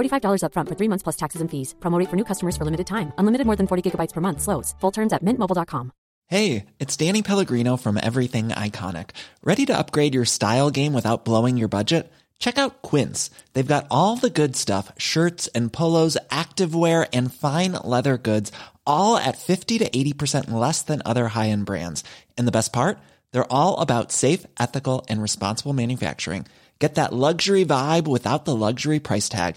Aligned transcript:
$45 0.00 0.42
upfront 0.42 0.68
for 0.68 0.76
three 0.76 0.88
months 0.88 1.02
plus 1.02 1.16
taxes 1.16 1.40
and 1.40 1.50
fees. 1.50 1.74
Promo 1.80 2.04
for 2.08 2.16
new 2.16 2.24
customers 2.24 2.56
for 2.56 2.64
limited 2.64 2.86
time. 2.86 3.12
Unlimited 3.18 3.46
more 3.46 3.56
than 3.56 3.66
40 3.66 3.90
gigabytes 3.90 4.14
per 4.14 4.20
month. 4.20 4.40
Slows. 4.40 4.74
Full 4.80 4.92
terms 4.92 5.12
at 5.12 5.24
mintmobile.com. 5.24 5.92
Hey, 6.30 6.66
it's 6.78 6.96
Danny 6.96 7.22
Pellegrino 7.22 7.76
from 7.76 7.98
Everything 8.00 8.50
Iconic. 8.50 9.10
Ready 9.42 9.66
to 9.66 9.76
upgrade 9.76 10.14
your 10.14 10.24
style 10.24 10.70
game 10.70 10.92
without 10.94 11.24
blowing 11.24 11.56
your 11.56 11.66
budget? 11.66 12.08
Check 12.38 12.56
out 12.56 12.82
Quince. 12.82 13.30
They've 13.52 13.74
got 13.74 13.88
all 13.90 14.16
the 14.16 14.30
good 14.30 14.54
stuff 14.54 14.92
shirts 14.96 15.48
and 15.56 15.72
polos, 15.72 16.16
activewear, 16.30 17.08
and 17.12 17.34
fine 17.34 17.72
leather 17.84 18.16
goods, 18.16 18.52
all 18.86 19.16
at 19.16 19.38
50 19.38 19.78
to 19.78 19.90
80% 19.90 20.52
less 20.52 20.82
than 20.82 21.02
other 21.04 21.26
high 21.26 21.48
end 21.48 21.66
brands. 21.66 22.04
And 22.38 22.46
the 22.46 22.52
best 22.52 22.72
part? 22.72 22.98
They're 23.32 23.52
all 23.52 23.78
about 23.78 24.12
safe, 24.12 24.46
ethical, 24.58 25.06
and 25.08 25.20
responsible 25.20 25.72
manufacturing. 25.72 26.46
Get 26.78 26.94
that 26.94 27.12
luxury 27.12 27.64
vibe 27.66 28.08
without 28.08 28.46
the 28.46 28.56
luxury 28.56 29.00
price 29.00 29.28
tag. 29.28 29.56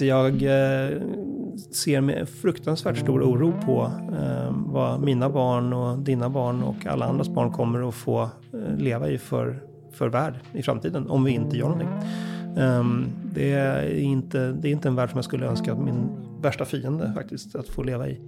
Så 0.00 0.04
jag 0.04 0.42
eh, 0.42 0.98
ser 1.70 2.00
med 2.00 2.28
fruktansvärt 2.28 2.98
stor 2.98 3.22
oro 3.22 3.52
på 3.64 3.92
eh, 4.12 4.52
vad 4.56 5.00
mina 5.00 5.30
barn 5.30 5.72
och 5.72 5.98
dina 5.98 6.30
barn 6.30 6.62
och 6.62 6.86
alla 6.86 7.06
andras 7.06 7.28
barn 7.28 7.52
kommer 7.52 7.88
att 7.88 7.94
få 7.94 8.22
eh, 8.22 8.76
leva 8.78 9.08
i 9.08 9.18
för, 9.18 9.62
för 9.92 10.08
värld 10.08 10.34
i 10.52 10.62
framtiden 10.62 11.10
om 11.10 11.24
vi 11.24 11.32
inte 11.32 11.56
gör 11.56 11.68
någonting. 11.68 11.88
Um, 12.56 13.06
det, 13.34 13.52
är 13.52 13.98
inte, 13.98 14.52
det 14.52 14.68
är 14.68 14.72
inte 14.72 14.88
en 14.88 14.94
värld 14.94 15.10
som 15.10 15.18
jag 15.18 15.24
skulle 15.24 15.46
önska 15.46 15.74
min 15.74 16.08
värsta 16.42 16.64
fiende 16.64 17.12
faktiskt 17.16 17.54
att 17.54 17.68
få 17.68 17.82
leva 17.82 18.08
i. 18.08 18.20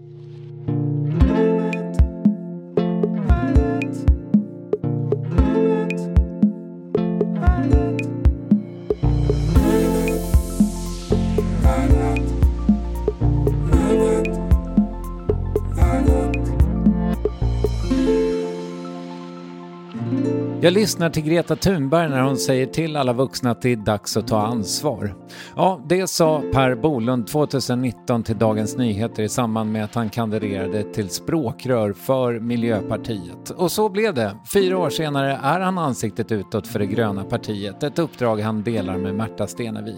lyssnar 20.72 21.10
till 21.10 21.22
Greta 21.22 21.56
Thunberg 21.56 22.08
när 22.08 22.20
hon 22.20 22.36
säger 22.36 22.66
till 22.66 22.96
alla 22.96 23.12
vuxna 23.12 23.50
att 23.50 23.62
det 23.62 23.72
är 23.72 23.76
dags 23.76 24.16
att 24.16 24.28
ta 24.28 24.40
ansvar. 24.40 25.14
Ja, 25.56 25.80
det 25.86 26.06
sa 26.06 26.42
Per 26.52 26.74
Bolund 26.74 27.26
2019 27.26 28.22
till 28.22 28.38
Dagens 28.38 28.76
Nyheter 28.76 29.22
i 29.22 29.28
samband 29.28 29.72
med 29.72 29.84
att 29.84 29.94
han 29.94 30.10
kandiderade 30.10 30.82
till 30.82 31.08
språkrör 31.08 31.92
för 31.92 32.40
Miljöpartiet. 32.40 33.50
Och 33.50 33.72
så 33.72 33.88
blev 33.88 34.14
det. 34.14 34.36
Fyra 34.52 34.78
år 34.78 34.90
senare 34.90 35.40
är 35.42 35.60
han 35.60 35.78
ansiktet 35.78 36.32
utåt 36.32 36.66
för 36.66 36.78
det 36.78 36.86
gröna 36.86 37.24
partiet, 37.24 37.82
ett 37.82 37.98
uppdrag 37.98 38.40
han 38.40 38.62
delar 38.62 38.96
med 38.96 39.14
Märta 39.14 39.46
Stenevi. 39.46 39.96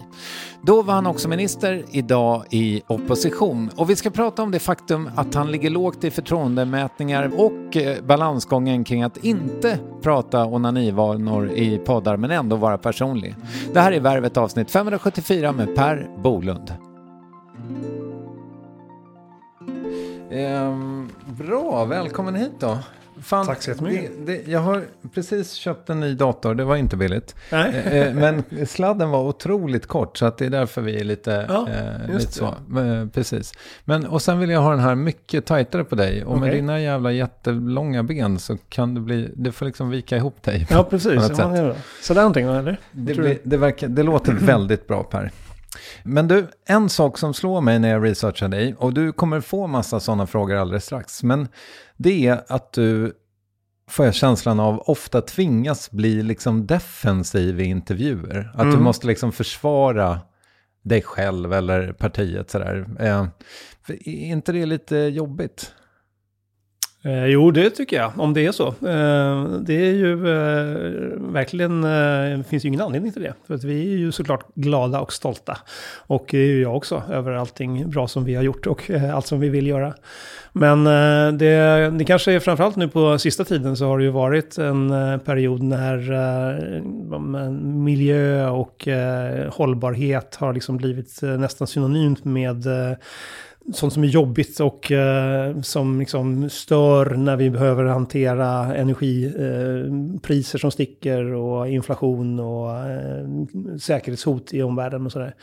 Då 0.61 0.81
var 0.81 0.93
han 0.93 1.05
också 1.05 1.29
minister, 1.29 1.85
idag 1.91 2.43
i 2.49 2.81
opposition. 2.87 3.69
Och 3.75 3.89
vi 3.89 3.95
ska 3.95 4.09
prata 4.09 4.43
om 4.43 4.51
det 4.51 4.59
faktum 4.59 5.09
att 5.15 5.33
han 5.33 5.51
ligger 5.51 5.69
lågt 5.69 6.03
i 6.03 6.11
förtroendemätningar 6.11 7.31
och 7.37 7.77
eh, 7.77 8.03
balansgången 8.03 8.83
kring 8.83 9.03
att 9.03 9.17
inte 9.17 9.79
prata 10.01 10.45
onanivanor 10.45 11.51
i 11.51 11.77
poddar 11.77 12.17
men 12.17 12.31
ändå 12.31 12.55
vara 12.55 12.77
personlig. 12.77 13.35
Det 13.73 13.79
här 13.79 13.91
är 13.91 13.99
Värvet 13.99 14.37
avsnitt 14.37 14.71
24 15.25 15.51
med 15.51 15.75
Per 15.75 16.09
Bolund. 16.17 16.73
Ehm, 20.31 21.09
bra, 21.37 21.85
välkommen 21.85 22.35
hit 22.35 22.51
då. 22.59 22.77
Fan, 23.25 23.45
Tack 23.45 23.61
så 23.61 23.69
jättemycket. 23.69 24.11
Det, 24.25 24.31
det, 24.45 24.51
jag 24.51 24.59
har 24.59 24.83
precis 25.13 25.53
köpt 25.53 25.89
en 25.89 25.99
ny 25.99 26.13
dator, 26.13 26.55
det 26.55 26.63
var 26.63 26.75
inte 26.75 26.97
billigt. 26.97 27.35
Nej. 27.51 27.75
Eh, 27.75 28.13
men 28.13 28.43
sladden 28.67 29.09
var 29.09 29.23
otroligt 29.23 29.87
kort 29.87 30.17
så 30.17 30.25
att 30.25 30.37
det 30.37 30.45
är 30.45 30.49
därför 30.49 30.81
vi 30.81 30.99
är 30.99 31.03
lite, 31.03 31.45
Ja, 31.49 31.67
eh, 31.69 32.13
lite 32.17 32.31
så. 32.31 32.53
Men, 32.67 33.09
precis. 33.09 33.53
Men, 33.85 34.05
och 34.05 34.21
sen 34.21 34.39
vill 34.39 34.49
jag 34.49 34.61
ha 34.61 34.71
den 34.71 34.79
här 34.79 34.95
mycket 34.95 35.45
tajtare 35.45 35.83
på 35.83 35.95
dig. 35.95 36.25
Och 36.25 36.39
med 36.39 36.47
Okej. 36.47 36.55
dina 36.61 36.79
jävla 36.81 37.11
jättelånga 37.11 38.03
ben 38.03 38.39
så 38.39 38.57
kan 38.69 38.93
det 38.93 39.01
bli, 39.01 39.31
det 39.35 39.51
får 39.51 39.65
liksom 39.65 39.89
vika 39.89 40.17
ihop 40.17 40.43
dig. 40.43 40.67
Ja, 40.69 40.83
precis. 40.83 41.13
något 41.13 41.29
Ja, 41.29 41.35
sätt. 41.35 41.53
det 41.53 41.59
är 41.59 41.63
bra. 41.65 41.75
Så 42.01 42.13
där 42.13 42.21
någonting, 42.21 42.45
eller? 42.47 42.79
Det, 42.91 43.13
blir, 43.15 43.37
det, 43.43 43.57
verkar, 43.57 43.87
det 43.87 44.03
låter 44.03 44.33
väldigt 44.39 44.87
bra 44.87 45.03
Per. 45.03 45.31
Men 46.03 46.27
du, 46.27 46.47
en 46.65 46.89
sak 46.89 47.17
som 47.17 47.33
slår 47.33 47.61
mig 47.61 47.79
när 47.79 47.89
jag 47.89 48.03
researchar 48.05 48.47
dig, 48.47 48.75
och 48.77 48.93
du 48.93 49.11
kommer 49.11 49.41
få 49.41 49.67
massa 49.67 49.99
sådana 49.99 50.27
frågor 50.27 50.55
alldeles 50.55 50.85
strax, 50.85 51.23
men 51.23 51.47
det 51.97 52.27
är 52.27 52.43
att 52.47 52.73
du, 52.73 53.13
får 53.89 54.05
jag 54.05 54.15
känslan 54.15 54.59
av, 54.59 54.79
ofta 54.79 55.21
tvingas 55.21 55.91
bli 55.91 56.23
liksom 56.23 56.67
defensiv 56.67 57.59
i 57.59 57.63
intervjuer. 57.63 58.51
Att 58.53 58.61
du 58.63 58.69
Mm. 58.69 58.83
måste 58.83 59.07
liksom 59.07 59.31
försvara 59.31 60.19
dig 60.83 61.01
själv 61.01 61.53
eller 61.53 61.93
partiet 61.93 62.49
sådär. 62.51 62.85
Eh, 62.99 63.25
är 63.87 64.07
inte 64.07 64.51
det 64.51 64.65
lite 64.65 64.95
jobbigt? 64.97 65.71
Eh, 67.05 67.25
jo, 67.25 67.51
det 67.51 67.69
tycker 67.69 67.97
jag, 67.97 68.11
om 68.17 68.33
det 68.33 68.45
är 68.45 68.51
så. 68.51 68.67
Eh, 68.67 69.59
det 69.59 69.73
är 69.73 69.93
ju 69.93 70.11
eh, 70.13 71.19
verkligen, 71.19 71.83
eh, 71.83 72.37
det 72.37 72.43
finns 72.49 72.65
ju 72.65 72.67
ingen 72.67 72.81
anledning 72.81 73.11
till 73.11 73.21
det. 73.21 73.33
För 73.47 73.53
att 73.53 73.63
vi 73.63 73.93
är 73.93 73.97
ju 73.97 74.11
såklart 74.11 74.45
glada 74.55 74.99
och 74.99 75.13
stolta. 75.13 75.57
Och 76.07 76.27
det 76.31 76.37
är 76.37 76.47
ju 76.47 76.61
jag 76.61 76.75
också, 76.75 77.03
över 77.11 77.31
allting 77.31 77.89
bra 77.89 78.07
som 78.07 78.25
vi 78.25 78.35
har 78.35 78.43
gjort 78.43 78.67
och 78.67 78.91
eh, 78.91 79.15
allt 79.15 79.27
som 79.27 79.39
vi 79.39 79.49
vill 79.49 79.67
göra. 79.67 79.93
Men 80.51 80.87
eh, 80.87 81.37
det, 81.37 81.89
det 81.97 82.05
kanske 82.05 82.31
är 82.31 82.39
framförallt 82.39 82.75
nu 82.75 82.87
på 82.87 83.19
sista 83.19 83.43
tiden 83.43 83.77
så 83.77 83.85
har 83.85 83.97
det 83.97 84.03
ju 84.03 84.09
varit 84.09 84.57
en 84.57 84.91
eh, 84.91 85.17
period 85.17 85.63
när 85.63 86.11
eh, 86.11 86.77
eh 86.77 87.51
miljö 87.61 88.49
och 88.49 88.87
eh, 88.87 89.53
hållbarhet 89.53 90.35
har 90.35 90.53
liksom 90.53 90.77
blivit 90.77 91.23
eh, 91.23 91.29
nästan 91.29 91.67
synonymt 91.67 92.25
med 92.25 92.65
eh, 92.67 92.97
sånt 93.73 93.93
som 93.93 94.03
är 94.03 94.07
jobbigt 94.07 94.59
och 94.59 94.91
eh, 94.91 95.61
som 95.61 95.99
liksom 95.99 96.49
stör 96.49 97.15
när 97.15 97.35
vi 97.35 97.49
behöver 97.49 97.85
hantera 97.85 98.75
energipriser 98.75 100.57
eh, 100.57 100.59
som 100.59 100.71
sticker 100.71 101.33
och 101.33 101.69
inflation 101.69 102.39
och 102.39 102.71
eh, 102.71 103.27
säkerhetshot 103.79 104.53
i 104.53 104.61
omvärlden 104.61 105.05
och 105.05 105.11
sådär. 105.11 105.35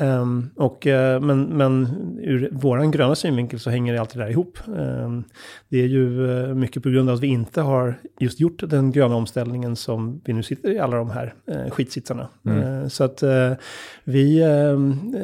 Um, 0.00 0.50
och, 0.56 0.86
uh, 0.86 1.20
men, 1.20 1.42
men 1.42 1.88
ur 2.22 2.48
vår 2.52 2.92
gröna 2.92 3.14
synvinkel 3.14 3.60
så 3.60 3.70
hänger 3.70 3.92
det 3.92 4.00
alltid 4.00 4.20
där 4.20 4.30
ihop. 4.30 4.58
Um, 4.66 5.24
det 5.68 5.78
är 5.78 5.86
ju 5.86 6.20
uh, 6.20 6.54
mycket 6.54 6.82
på 6.82 6.88
grund 6.88 7.08
av 7.08 7.14
att 7.14 7.22
vi 7.22 7.26
inte 7.26 7.60
har 7.60 7.94
just 8.20 8.40
gjort 8.40 8.62
den 8.70 8.92
gröna 8.92 9.16
omställningen 9.16 9.76
som 9.76 10.20
vi 10.24 10.32
nu 10.32 10.42
sitter 10.42 10.70
i 10.70 10.78
alla 10.78 10.96
de 10.96 11.10
här 11.10 11.34
uh, 11.50 11.70
skitsitsarna. 11.70 12.28
Mm. 12.46 12.90
så 12.90 13.04
att 13.04 13.22
vi, 14.04 14.42
ehm, 14.42 15.14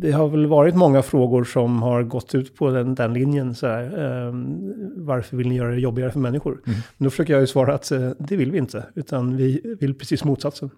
det 0.00 0.12
har 0.12 0.28
väl 0.28 0.46
varit 0.46 0.74
många 0.74 1.02
frågor 1.02 1.44
som 1.44 1.67
har 1.76 2.02
gått 2.02 2.34
ut 2.34 2.56
på 2.56 2.70
den, 2.70 2.94
den 2.94 3.12
linjen. 3.12 3.54
Så 3.54 3.66
här, 3.66 4.32
varför 4.96 5.36
vill 5.36 5.48
ni 5.48 5.56
göra 5.56 5.70
det 5.70 5.80
jobbigare 5.80 6.10
för 6.10 6.20
människor? 6.20 6.52
Mm. 6.52 6.78
Men 6.96 7.04
då 7.04 7.10
försöker 7.10 7.32
jag 7.32 7.40
ju 7.40 7.46
svara 7.46 7.74
att 7.74 7.92
det 8.18 8.36
vill 8.36 8.50
vi 8.50 8.58
inte, 8.58 8.86
utan 8.94 9.36
vi 9.36 9.76
vill 9.80 9.94
precis 9.94 10.24
motsatsen. 10.24 10.70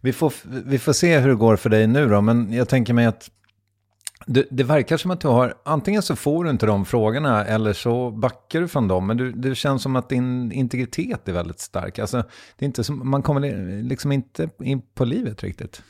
Vi 0.00 0.12
får, 0.12 0.32
vi 0.66 0.78
får 0.78 0.92
se 0.92 1.18
hur 1.18 1.28
det 1.28 1.34
går 1.34 1.56
för 1.56 1.70
dig 1.70 1.86
nu 1.86 2.08
då, 2.08 2.20
men 2.20 2.52
jag 2.52 2.68
tänker 2.68 2.94
mig 2.94 3.06
att 3.06 3.30
det, 4.26 4.46
det, 4.50 4.64
verkar 4.64 4.96
som 4.96 5.10
att 5.10 5.20
du 5.20 5.28
har, 5.28 5.54
antingen 5.64 6.02
så 6.02 6.16
får 6.16 6.44
du 6.44 6.50
inte 6.50 6.66
de 6.66 6.84
frågorna 6.84 7.44
eller 7.44 7.72
så 7.72 8.10
backar 8.10 8.60
du 8.60 8.68
från 8.68 8.88
dem. 8.88 9.06
Men 9.06 9.16
du, 9.16 9.32
det 9.32 9.54
känns 9.54 9.82
som 9.82 9.96
att 9.96 10.08
din 10.08 10.52
integritet 10.52 11.28
är 11.28 11.32
väldigt 11.32 11.60
stark. 11.60 11.98
Alltså, 11.98 12.16
det 12.58 12.64
är 12.64 12.66
inte 12.66 12.84
som, 12.84 13.10
man 13.10 13.22
kommer 13.22 13.82
liksom 13.82 14.12
inte 14.12 14.48
in 14.62 14.82
på 14.94 15.04
livet 15.04 15.42
riktigt. 15.42 15.82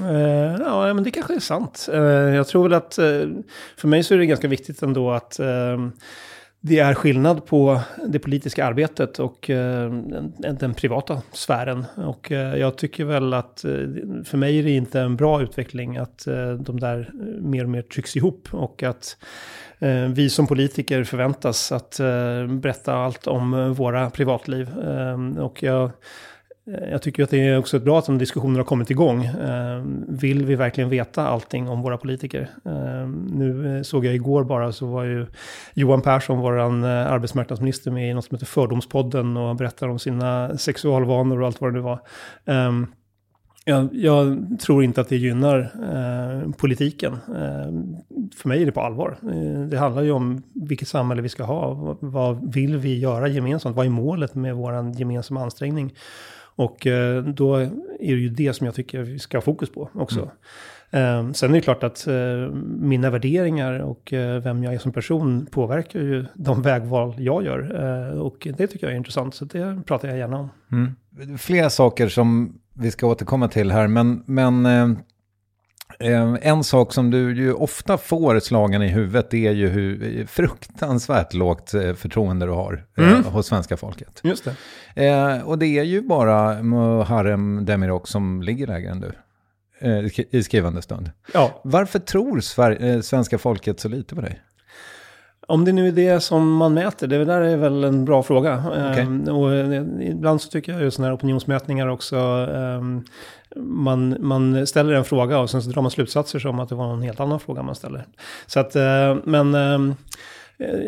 Uh, 0.00 0.56
ja, 0.60 0.94
men 0.94 1.04
det 1.04 1.10
kanske 1.10 1.34
är 1.34 1.40
sant. 1.40 1.88
Uh, 1.92 2.00
jag 2.34 2.48
tror 2.48 2.62
väl 2.62 2.72
att 2.72 2.98
uh, 2.98 3.28
för 3.76 3.88
mig 3.88 4.02
så 4.02 4.14
är 4.14 4.18
det 4.18 4.26
ganska 4.26 4.48
viktigt 4.48 4.82
ändå 4.82 5.10
att 5.10 5.40
det 6.60 6.78
är 6.78 6.94
skillnad 6.94 7.46
på 7.46 7.80
det 8.06 8.18
politiska 8.18 8.66
arbetet 8.66 9.18
och 9.18 9.44
den, 10.38 10.74
privata 10.76 11.22
sfären. 11.32 11.84
Och 11.96 12.30
jag 12.30 12.78
tycker 12.78 13.04
väl 13.04 13.34
att 13.34 13.60
för 14.24 14.36
mig 14.36 14.58
är 14.58 14.62
det 14.62 14.70
inte 14.70 15.00
en 15.00 15.16
bra 15.16 15.42
utveckling 15.42 15.96
att 15.96 16.24
de 16.58 16.80
där 16.80 17.10
mer 17.40 17.64
och 17.64 17.70
mer 17.70 17.82
trycks 17.82 18.16
ihop 18.16 18.48
och 18.50 18.82
att 18.82 19.16
vi 20.14 20.30
som 20.30 20.46
politiker 20.46 21.04
förväntas 21.04 21.72
att 21.72 21.96
berätta 22.48 22.94
allt 22.94 23.26
om 23.26 23.74
våra 23.74 24.10
privatliv. 24.10 24.68
och 25.38 25.62
jag 25.62 25.90
Eh, 26.74 26.90
jag 26.90 27.02
tycker 27.02 27.22
att 27.22 27.30
det 27.30 27.40
är 27.40 27.58
också 27.58 27.78
bra 27.78 27.98
att 27.98 28.06
de 28.06 28.18
diskussionerna 28.18 28.58
har 28.58 28.64
kommit 28.64 28.90
igång. 28.90 29.24
Eh, 29.24 29.82
vill 30.08 30.44
vi 30.44 30.54
verkligen 30.54 30.90
veta 30.90 31.28
allting 31.28 31.68
om 31.68 31.82
våra 31.82 31.96
politiker? 31.96 32.50
Eh, 32.64 33.08
nu 33.32 33.80
såg 33.84 34.04
jag 34.04 34.14
igår 34.14 34.44
bara 34.44 34.72
så 34.72 34.86
var 34.86 35.04
ju 35.04 35.26
Johan 35.74 36.02
Persson, 36.02 36.38
vår 36.38 36.58
arbetsmarknadsminister, 36.58 37.90
med 37.90 38.10
i 38.10 38.14
något 38.14 38.24
som 38.24 38.34
heter 38.34 38.46
Fördomspodden 38.46 39.36
och 39.36 39.56
berättar 39.56 39.88
om 39.88 39.98
sina 39.98 40.58
sexualvanor 40.58 41.40
och 41.40 41.46
allt 41.46 41.60
vad 41.60 41.70
det 41.70 41.74
nu 41.74 41.80
var. 41.80 42.00
Jag, 43.68 43.88
jag, 43.92 44.38
tror 44.60 44.84
inte 44.84 45.00
att 45.00 45.08
det 45.08 45.16
gynnar 45.16 45.58
eh, 45.60 46.50
politiken. 46.52 47.12
Eh, 47.12 47.72
för 48.36 48.48
mig 48.48 48.62
är 48.62 48.66
det 48.66 48.72
på 48.72 48.80
allvar. 48.80 49.18
Eh, 49.22 49.60
det 49.60 49.78
handlar 49.78 50.02
ju 50.02 50.10
om 50.10 50.42
vilket 50.54 50.88
samhälle 50.88 51.22
vi 51.22 51.28
ska 51.28 51.44
ha. 51.44 51.74
Vad, 51.74 51.96
vad 52.00 52.54
vill 52.54 52.76
vi 52.76 52.98
göra 52.98 53.28
gemensamt? 53.28 53.76
Vad 53.76 53.86
är 53.86 53.90
målet 53.90 54.34
med 54.34 54.56
vår 54.56 54.98
gemensamma 54.98 55.42
ansträngning? 55.42 55.94
Och 56.58 56.86
eh, 56.86 57.24
då 57.24 57.56
är 57.56 57.70
det 57.98 58.06
ju 58.06 58.28
det 58.28 58.52
som 58.52 58.66
jag 58.66 58.74
tycker 58.74 59.02
vi 59.02 59.18
ska 59.18 59.36
ha 59.36 59.42
fokus 59.42 59.70
på 59.70 59.90
också. 59.94 60.30
Mm. 60.90 61.18
Um, 61.18 61.34
sen 61.34 61.50
är 61.50 61.54
det 61.54 61.60
klart 61.60 61.82
att 61.82 62.08
uh, 62.08 62.50
mina 62.64 63.10
värderingar 63.10 63.80
och 63.80 64.08
vem 64.42 64.64
jag 64.64 64.74
är 64.74 64.78
som 64.78 64.92
person 64.92 65.46
påverkar 65.46 66.00
ju 66.00 66.24
de 66.34 66.62
vägval 66.62 67.14
jag 67.18 67.44
gör. 67.44 67.60
Och 68.20 68.48
det 68.56 68.66
tycker 68.66 68.86
jag 68.86 68.92
är 68.92 68.96
intressant, 68.96 69.34
så 69.34 69.44
det 69.44 69.82
pratar 69.86 70.08
jag 70.08 70.18
gärna 70.18 70.38
om. 70.38 70.50
Mm. 70.72 71.38
Flera 71.38 71.70
saker 71.70 72.08
som 72.08 72.58
vi 72.74 72.90
ska 72.90 73.06
återkomma 73.06 73.48
till 73.48 73.70
här, 73.70 73.88
men, 73.88 74.22
men 74.26 74.66
Eh, 74.66 74.88
en 76.40 76.64
sak 76.64 76.92
som 76.92 77.10
du 77.10 77.36
ju 77.36 77.52
ofta 77.52 77.98
får 77.98 78.40
slagen 78.40 78.82
i 78.82 78.88
huvudet 78.88 79.34
är 79.34 79.52
ju 79.52 79.68
hur 79.68 80.26
fruktansvärt 80.26 81.34
lågt 81.34 81.74
eh, 81.74 81.94
förtroende 81.94 82.46
du 82.46 82.52
har 82.52 82.84
eh, 82.98 83.08
mm. 83.12 83.24
hos 83.24 83.46
svenska 83.46 83.76
folket. 83.76 84.20
Just 84.22 84.48
det. 84.94 85.42
Och 85.44 85.58
det 85.58 85.66
är 85.66 85.84
ju 85.84 86.02
bara 86.02 86.62
Muharrem 86.62 87.64
Demirok 87.64 88.08
som 88.08 88.42
ligger 88.42 88.66
lägre 88.66 88.90
än 88.90 89.00
du 89.00 89.12
i 90.30 90.42
skrivande 90.42 90.82
stund. 90.82 91.10
Ja. 91.34 91.60
Varför 91.64 91.98
tror 91.98 92.40
svenska 93.00 93.38
folket 93.38 93.80
så 93.80 93.88
lite 93.88 94.14
på 94.14 94.20
dig? 94.20 94.42
Om 95.46 95.64
det 95.64 95.72
nu 95.72 95.88
är 95.88 95.92
det 95.92 96.20
som 96.20 96.52
man 96.52 96.74
mäter, 96.74 97.06
det 97.06 97.24
där 97.24 97.40
är 97.40 97.56
väl 97.56 97.84
en 97.84 98.04
bra 98.04 98.22
fråga. 98.22 98.64
Okay. 98.66 99.06
Um, 99.06 99.28
och 99.28 99.76
ibland 100.02 100.40
så 100.40 100.48
tycker 100.48 100.72
jag 100.72 100.82
ju 100.82 100.90
sådana 100.90 101.08
här 101.08 101.16
opinionsmätningar 101.16 101.86
också 101.86 102.16
um, 102.16 103.04
man, 103.56 104.16
man 104.20 104.66
ställer 104.66 104.92
en 104.92 105.04
fråga 105.04 105.38
och 105.38 105.50
sen 105.50 105.62
så 105.62 105.70
drar 105.70 105.82
man 105.82 105.90
slutsatser 105.90 106.38
som 106.38 106.60
att 106.60 106.68
det 106.68 106.74
var 106.74 106.92
en 106.92 107.02
helt 107.02 107.20
annan 107.20 107.40
fråga 107.40 107.62
man 107.62 107.74
ställer. 107.74 108.06
Så 108.46 108.60
att, 108.60 108.76
eh, 108.76 109.16
men 109.24 109.54
eh, 109.54 109.94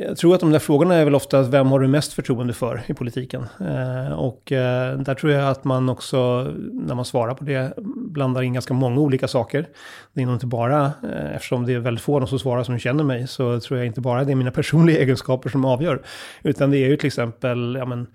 jag 0.09 0.17
tror 0.17 0.35
att 0.35 0.41
de 0.41 0.51
där 0.51 0.59
frågorna 0.59 0.95
är 0.95 1.05
väl 1.05 1.15
ofta 1.15 1.43
vem 1.43 1.67
har 1.67 1.81
du 1.81 1.89
mest 1.89 2.13
förtroende 2.13 2.53
för 2.53 2.83
i 2.87 2.95
politiken? 2.95 3.47
Eh, 3.61 4.13
och 4.13 4.43
där 4.47 5.15
tror 5.15 5.33
jag 5.33 5.49
att 5.49 5.65
man 5.65 5.89
också, 5.89 6.43
när 6.73 6.95
man 6.95 7.05
svarar 7.05 7.35
på 7.35 7.45
det, 7.45 7.73
blandar 7.97 8.43
in 8.43 8.53
ganska 8.53 8.75
många 8.75 9.01
olika 9.01 9.29
saker. 9.29 9.67
Det 10.13 10.23
är 10.23 10.27
nog 10.27 10.35
inte 10.35 10.47
bara, 10.47 10.93
eftersom 11.35 11.67
det 11.67 11.73
är 11.73 11.79
väldigt 11.79 12.05
få 12.05 12.27
som 12.27 12.39
svarar 12.39 12.65
som 12.65 12.79
känner 12.79 13.05
mig, 13.05 13.27
så 13.27 13.61
tror 13.61 13.79
jag 13.79 13.87
inte 13.87 14.01
bara 14.01 14.25
det 14.25 14.33
är 14.33 14.37
mina 14.37 14.51
personliga 14.51 14.99
egenskaper 15.01 15.51
som 15.51 15.65
avgör. 15.65 16.03
Utan 16.43 16.71
det 16.71 16.79
är 16.79 16.89
ju 16.89 16.97
till 16.97 17.07
exempel, 17.07 17.77
ja 17.79 17.85
men, 17.85 18.07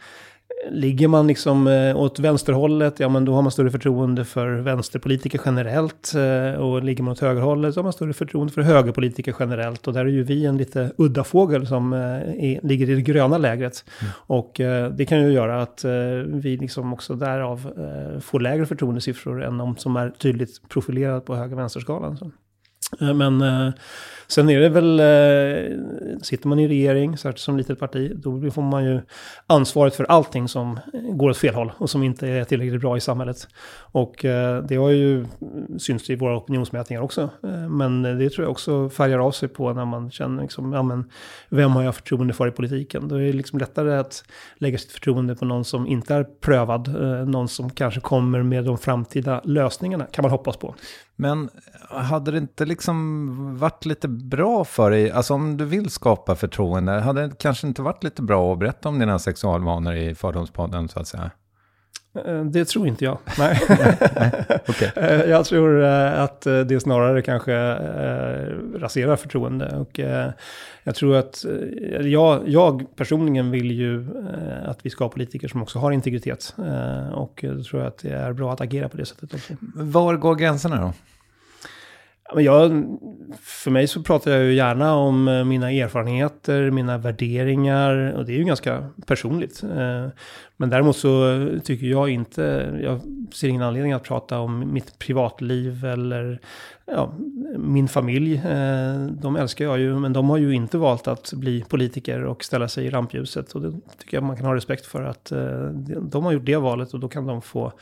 Ligger 0.70 1.08
man 1.08 1.28
liksom 1.28 1.68
eh, 1.68 1.98
åt 1.98 2.20
vänsterhållet, 2.20 3.00
ja 3.00 3.10
men 3.10 3.26
då 3.26 3.34
har 3.34 3.42
man 3.42 3.52
större 3.52 3.72
förtroende 3.72 4.26
för 4.26 4.50
vänsterpolitiker 4.50 5.42
generellt. 5.46 6.14
Eh, 6.16 6.62
och 6.62 6.84
ligger 6.84 7.04
man 7.04 7.12
åt 7.12 7.20
högerhållet 7.20 7.74
så 7.74 7.80
har 7.80 7.84
man 7.84 7.94
större 7.94 8.14
förtroende 8.14 8.54
för 8.54 8.62
högerpolitiker 8.62 9.36
generellt. 9.40 9.88
Och 9.88 9.94
där 9.94 10.06
är 10.06 10.10
ju 10.10 10.24
vi 10.24 10.46
en 10.46 10.58
lite 10.58 10.92
udda 10.98 11.24
fågel 11.24 11.68
som 11.68 11.94
eh, 11.94 12.00
är, 12.00 12.68
ligger 12.68 12.90
i 12.90 12.96
det 12.96 13.02
gröna 13.02 13.38
lägret. 13.38 13.86
Mm. 14.02 14.14
Och 14.18 14.52
det 14.98 15.06
kan 15.06 15.22
ju 15.22 15.32
göra 15.32 15.62
att 15.62 15.86
vi 16.26 16.58
liksom 16.58 16.94
också 16.94 17.16
därav 17.16 17.72
får 18.22 18.40
lägre 18.40 18.66
förtroendesiffror 18.66 19.44
än 19.44 19.58
de 19.58 19.78
som 19.78 19.96
är 19.96 20.10
tydligt 20.10 20.70
profilerade 20.70 21.22
på 21.22 21.36
höger-vänsterskalan. 21.36 22.32
Eh, 23.02 23.14
men 23.14 23.42
eh, 23.42 23.74
Sen 24.28 24.50
är 24.50 24.60
det 24.60 24.70
väl, 24.70 25.00
eh, 25.00 26.22
sitter 26.22 26.48
man 26.48 26.60
i 26.60 26.68
regering, 26.68 27.18
särskilt 27.18 27.40
som 27.40 27.58
litet 27.58 27.80
parti, 27.80 28.12
då 28.16 28.52
får 28.52 28.62
man 28.62 28.86
ju 28.86 29.02
ansvaret 29.48 29.96
för 29.96 30.04
allting 30.04 30.48
som 30.48 30.80
går 30.94 31.30
åt 31.30 31.38
fel 31.38 31.56
håll 31.56 31.72
och 31.78 31.90
som 31.90 32.04
inte 32.04 32.28
är 32.28 32.44
tillräckligt 32.44 32.82
bra 32.82 32.98
i 32.98 33.00
samhället. 33.00 33.48
Och 33.78 34.16
det 34.68 34.76
har 34.76 34.90
ju 34.90 35.26
synts 35.78 36.10
i 36.10 36.16
våra 36.16 36.38
opinionsmätningar 36.38 37.02
också. 37.02 37.30
Men 37.70 38.02
det 38.02 38.30
tror 38.30 38.46
jag 38.46 38.52
också 38.52 38.90
färgar 38.90 39.20
av 39.20 39.32
sig 39.32 39.50
på 39.50 39.74
när 39.74 39.86
man 39.86 40.12
känner 40.12 40.42
liksom, 40.42 40.74
ja 40.74 40.84
men, 40.84 41.10
vem 41.50 41.72
har 41.72 41.84
jag 41.84 41.96
förtroende 41.96 42.34
för 42.34 42.48
i 42.48 42.52
politiken? 42.52 43.08
Då 43.08 43.16
är 43.16 43.20
det 43.20 43.34
liksom 43.34 43.60
lättare 43.60 43.98
att 43.98 44.24
lägga 44.58 44.78
sitt 44.78 44.92
förtroende 44.92 45.36
på 45.36 45.46
någon 45.46 45.66
som 45.66 45.88
inte 45.88 46.16
är 46.16 46.24
prövad, 46.24 46.88
någon 47.28 47.48
som 47.48 47.70
kanske 47.70 48.00
kommer 48.00 48.44
med 48.44 48.64
de 48.64 48.78
framtida 48.78 49.42
lösningarna, 49.44 50.06
kan 50.06 50.22
man 50.22 50.32
hoppas 50.32 50.58
på. 50.58 50.76
Men 51.16 51.50
hade 51.90 52.32
det 52.32 52.38
inte 52.38 52.66
liksom 52.66 53.58
varit 53.58 53.86
lite 53.86 54.08
bra 54.08 54.64
för 54.64 54.92
dig, 54.92 55.12
alltså 55.12 55.34
om 55.34 55.58
du 55.58 55.66
vill 55.66 55.90
skapa 55.90 56.36
förtroende, 56.36 56.92
hade 56.92 57.28
det 57.28 57.38
kanske 57.40 57.68
inte 57.68 57.82
varit 57.82 58.04
lite 58.04 58.22
bra 58.22 58.54
att 58.54 58.60
berätta 58.60 58.90
om 58.90 59.00
dina 59.00 59.20
sexualvanor 59.20 59.96
i 59.96 60.16
Fördomspodden 60.16 60.90
så 60.90 61.00
att 61.00 61.08
säga? 61.08 61.32
Eh, 62.26 62.44
det 62.44 62.66
tror 62.66 62.88
inte 62.88 63.06
jag. 63.06 63.18
Nej. 63.38 63.60
okay. 64.68 64.90
Eh, 64.96 65.30
jag 65.30 65.46
tror 65.46 65.84
eh, 65.84 66.22
att 66.22 66.42
det 66.42 66.82
snarare 66.82 67.22
kanske 67.22 67.54
raserar 68.78 69.16
förtroende. 69.16 69.78
Och 69.78 70.00
jag 70.84 70.96
tror 70.96 71.16
att 71.16 71.46
jag, 72.02 72.50
jag 72.50 72.96
personligen 72.96 73.52
vill 73.52 73.72
ju 73.72 74.08
att 74.66 74.80
vi 74.84 74.90
ska 74.90 75.04
ha 75.04 75.10
politiker 75.10 75.48
som 75.48 75.62
också 75.62 75.80
har 75.80 75.92
integritet. 75.92 76.56
Och 77.14 77.46
då 77.48 77.64
tror 77.64 77.82
jag 77.82 77.88
att 77.88 77.98
det 77.98 78.10
är 78.10 78.34
bra 78.34 78.54
att 78.54 78.62
agera 78.62 78.90
på 78.90 78.98
det 78.98 79.06
sättet 79.06 79.34
också. 79.34 79.54
Var 79.76 80.16
går 80.16 80.36
gränserna 80.36 80.82
då? 80.82 80.94
Jag, 82.34 82.98
för 83.42 83.72
mig 83.72 83.88
så 83.88 84.04
pratar 84.04 84.32
jag 84.32 84.44
ju 84.44 84.54
gärna 84.54 84.96
om 84.96 85.28
eh, 85.28 85.44
mina 85.44 85.72
erfarenheter, 85.72 86.72
mina 86.72 86.98
värderingar 86.98 88.14
och 88.18 88.26
det 88.26 88.34
är 88.34 88.38
ju 88.38 88.44
ganska 88.44 88.90
personligt. 89.06 89.64
Eh, 89.64 90.08
men 90.58 90.70
däremot 90.70 90.98
så 90.98 91.48
tycker 91.64 91.88
jag 91.88 92.10
inte, 92.10 92.74
jag 92.84 93.00
ser 93.34 93.48
ingen 93.48 93.62
anledning 93.62 93.94
att 93.94 94.04
prata 94.04 94.40
om 94.40 94.74
mitt 94.74 95.00
privatliv 95.00 95.86
eller 95.86 96.40
ja, 96.86 97.14
min 97.58 97.88
familj. 97.88 98.36
Eh, 98.36 99.06
de 99.06 99.36
älskar 99.36 99.66
jag 99.66 99.80
ju, 99.80 100.00
men 100.00 100.14
de 100.14 100.30
har 100.30 100.38
ju 100.38 100.54
inte 100.54 100.78
valt 100.78 101.08
att 101.08 101.34
bli 101.34 101.64
politiker 101.70 102.24
och 102.24 102.44
ställa 102.44 102.68
sig 102.68 102.86
i 102.86 102.90
rampljuset. 102.90 103.52
Och 103.52 103.62
det 103.62 103.72
tycker 103.98 104.18
jag 104.18 104.24
man 104.24 104.38
kan 104.38 104.46
ha 104.46 104.56
respekt 104.56 104.86
för 104.86 105.04
att 105.04 105.32
de 106.02 106.24
har 106.24 106.32
gjort 106.32 106.46
det 106.46 106.58
valet 106.58 106.94
och 106.94 107.00
då 107.00 107.08
kan 107.08 107.26
de 107.26 107.42
få 107.42 107.74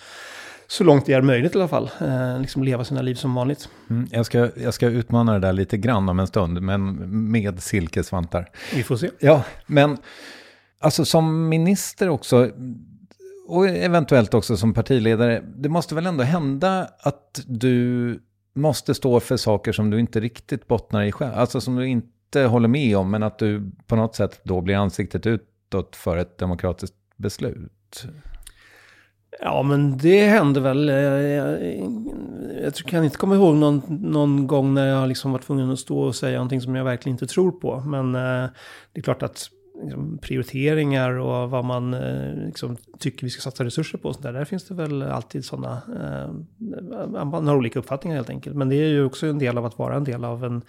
så 0.68 0.84
långt 0.84 1.06
det 1.06 1.14
är 1.14 1.22
möjligt 1.22 1.56
i 1.56 1.58
alla 1.58 1.68
fall, 1.68 1.90
eh, 2.02 2.40
liksom 2.40 2.64
leva 2.64 2.86
sina 2.86 3.02
liv 3.02 3.16
som 3.16 3.36
vanligt. 3.36 3.70
Mm, 3.90 4.08
jag, 4.12 4.26
ska, 4.26 4.50
jag 4.56 4.74
ska 4.74 4.88
utmana 4.88 5.34
det 5.34 5.40
där 5.40 5.54
lite 5.54 5.78
grann 5.78 6.10
om 6.10 6.20
en 6.20 6.28
stund, 6.28 6.62
men 6.62 6.96
med 7.32 7.64
silkesvantar. 7.64 8.50
Vi 8.74 8.84
får 8.84 8.96
se. 8.96 9.10
Ja, 9.20 9.44
men 9.66 9.98
alltså 10.80 11.06
som 11.06 11.50
minister 11.50 12.10
också, 12.10 12.50
och 13.48 13.68
eventuellt 13.68 14.34
också 14.34 14.58
som 14.58 14.74
partiledare, 14.74 15.44
det 15.56 15.70
måste 15.70 15.96
väl 15.96 16.06
ändå 16.06 16.24
hända 16.24 16.88
att 17.00 17.42
du 17.46 18.20
måste 18.54 18.94
stå 18.94 19.20
för 19.20 19.38
saker 19.38 19.72
som 19.72 19.90
du 19.90 20.00
inte 20.00 20.20
riktigt 20.20 20.68
bottnar 20.68 21.04
i 21.04 21.12
själv, 21.12 21.34
alltså 21.36 21.62
som 21.62 21.76
du 21.76 21.88
inte 21.88 22.42
håller 22.42 22.68
med 22.68 22.98
om, 22.98 23.12
men 23.12 23.24
att 23.24 23.40
du 23.40 23.72
på 23.88 23.96
något 23.96 24.16
sätt 24.16 24.42
då 24.44 24.62
blir 24.62 24.76
ansiktet 24.76 25.26
utåt 25.26 25.96
för 25.96 26.18
ett 26.18 26.38
demokratiskt 26.38 26.96
beslut. 27.16 28.06
Ja, 29.40 29.64
men 29.64 29.98
det 29.98 30.26
hände 30.28 30.60
väl. 30.60 30.90
Eh, 30.90 30.96
jag, 30.96 31.24
jag, 31.24 32.64
jag 32.64 32.74
kan 32.76 33.04
inte 33.04 33.18
komma 33.18 33.36
ihåg 33.36 33.56
någon, 33.56 33.82
någon 33.88 34.48
gång 34.48 34.74
när 34.74 34.88
jag 34.88 35.08
liksom 35.08 35.32
var 35.32 35.40
tvungen 35.40 35.72
att 35.72 35.80
stå 35.80 36.00
och 36.00 36.16
säga 36.16 36.38
någonting 36.38 36.62
som 36.62 36.76
jag 36.76 36.84
verkligen 36.84 37.14
inte 37.14 37.28
tror 37.28 37.52
på. 37.52 37.80
Men 37.80 38.16
eh, 38.16 38.50
det 38.94 39.00
är 39.00 39.02
klart 39.02 39.24
att 39.24 39.50
liksom, 39.84 40.18
prioriteringar 40.22 41.12
och 41.12 41.50
vad 41.50 41.66
man 41.66 41.94
eh, 41.94 42.46
liksom, 42.46 42.78
tycker 43.00 43.26
vi 43.26 43.30
ska 43.30 43.42
satsa 43.42 43.66
resurser 43.66 43.98
på. 43.98 44.14
Så 44.14 44.22
där, 44.22 44.34
där 44.34 44.46
finns 44.46 44.64
det 44.64 44.74
väl 44.74 45.04
alltid 45.04 45.46
sådana, 45.46 45.82
eh, 45.96 46.24
eh, 47.20 47.26
man 47.26 47.48
har 47.48 47.56
olika 47.56 47.80
uppfattningar 47.80 48.16
helt 48.18 48.30
enkelt. 48.30 48.56
Men 48.56 48.70
det 48.70 48.76
är 48.76 48.88
ju 48.88 49.06
också 49.06 49.28
en 49.28 49.40
del 49.40 49.58
av 49.58 49.66
att 49.66 49.78
vara 49.78 49.96
en 49.96 50.04
del 50.04 50.26
av 50.26 50.44
en, 50.44 50.62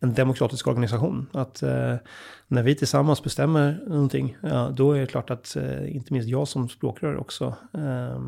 en 0.00 0.14
demokratisk 0.14 0.66
organisation. 0.66 1.26
Att 1.32 1.62
eh, 1.62 1.94
när 2.48 2.62
vi 2.62 2.74
tillsammans 2.74 3.22
bestämmer 3.22 3.84
någonting, 3.86 4.36
ja, 4.40 4.72
då 4.76 4.92
är 4.92 5.00
det 5.00 5.06
klart 5.06 5.30
att 5.30 5.56
eh, 5.56 5.96
inte 5.96 6.12
minst 6.12 6.28
jag 6.28 6.48
som 6.48 6.68
språkrör 6.68 7.16
också 7.16 7.54
eh, 7.74 8.20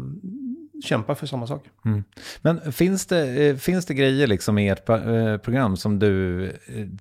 kämpar 0.84 1.14
för 1.14 1.26
samma 1.26 1.46
sak. 1.46 1.64
Mm. 1.84 2.04
Men 2.42 2.72
finns 2.72 3.06
det, 3.06 3.46
eh, 3.46 3.56
finns 3.56 3.86
det 3.86 3.94
grejer 3.94 4.26
liksom 4.26 4.58
i 4.58 4.68
ert 4.68 4.88
eh, 4.88 5.36
program 5.36 5.76
som 5.76 5.98
du 5.98 6.52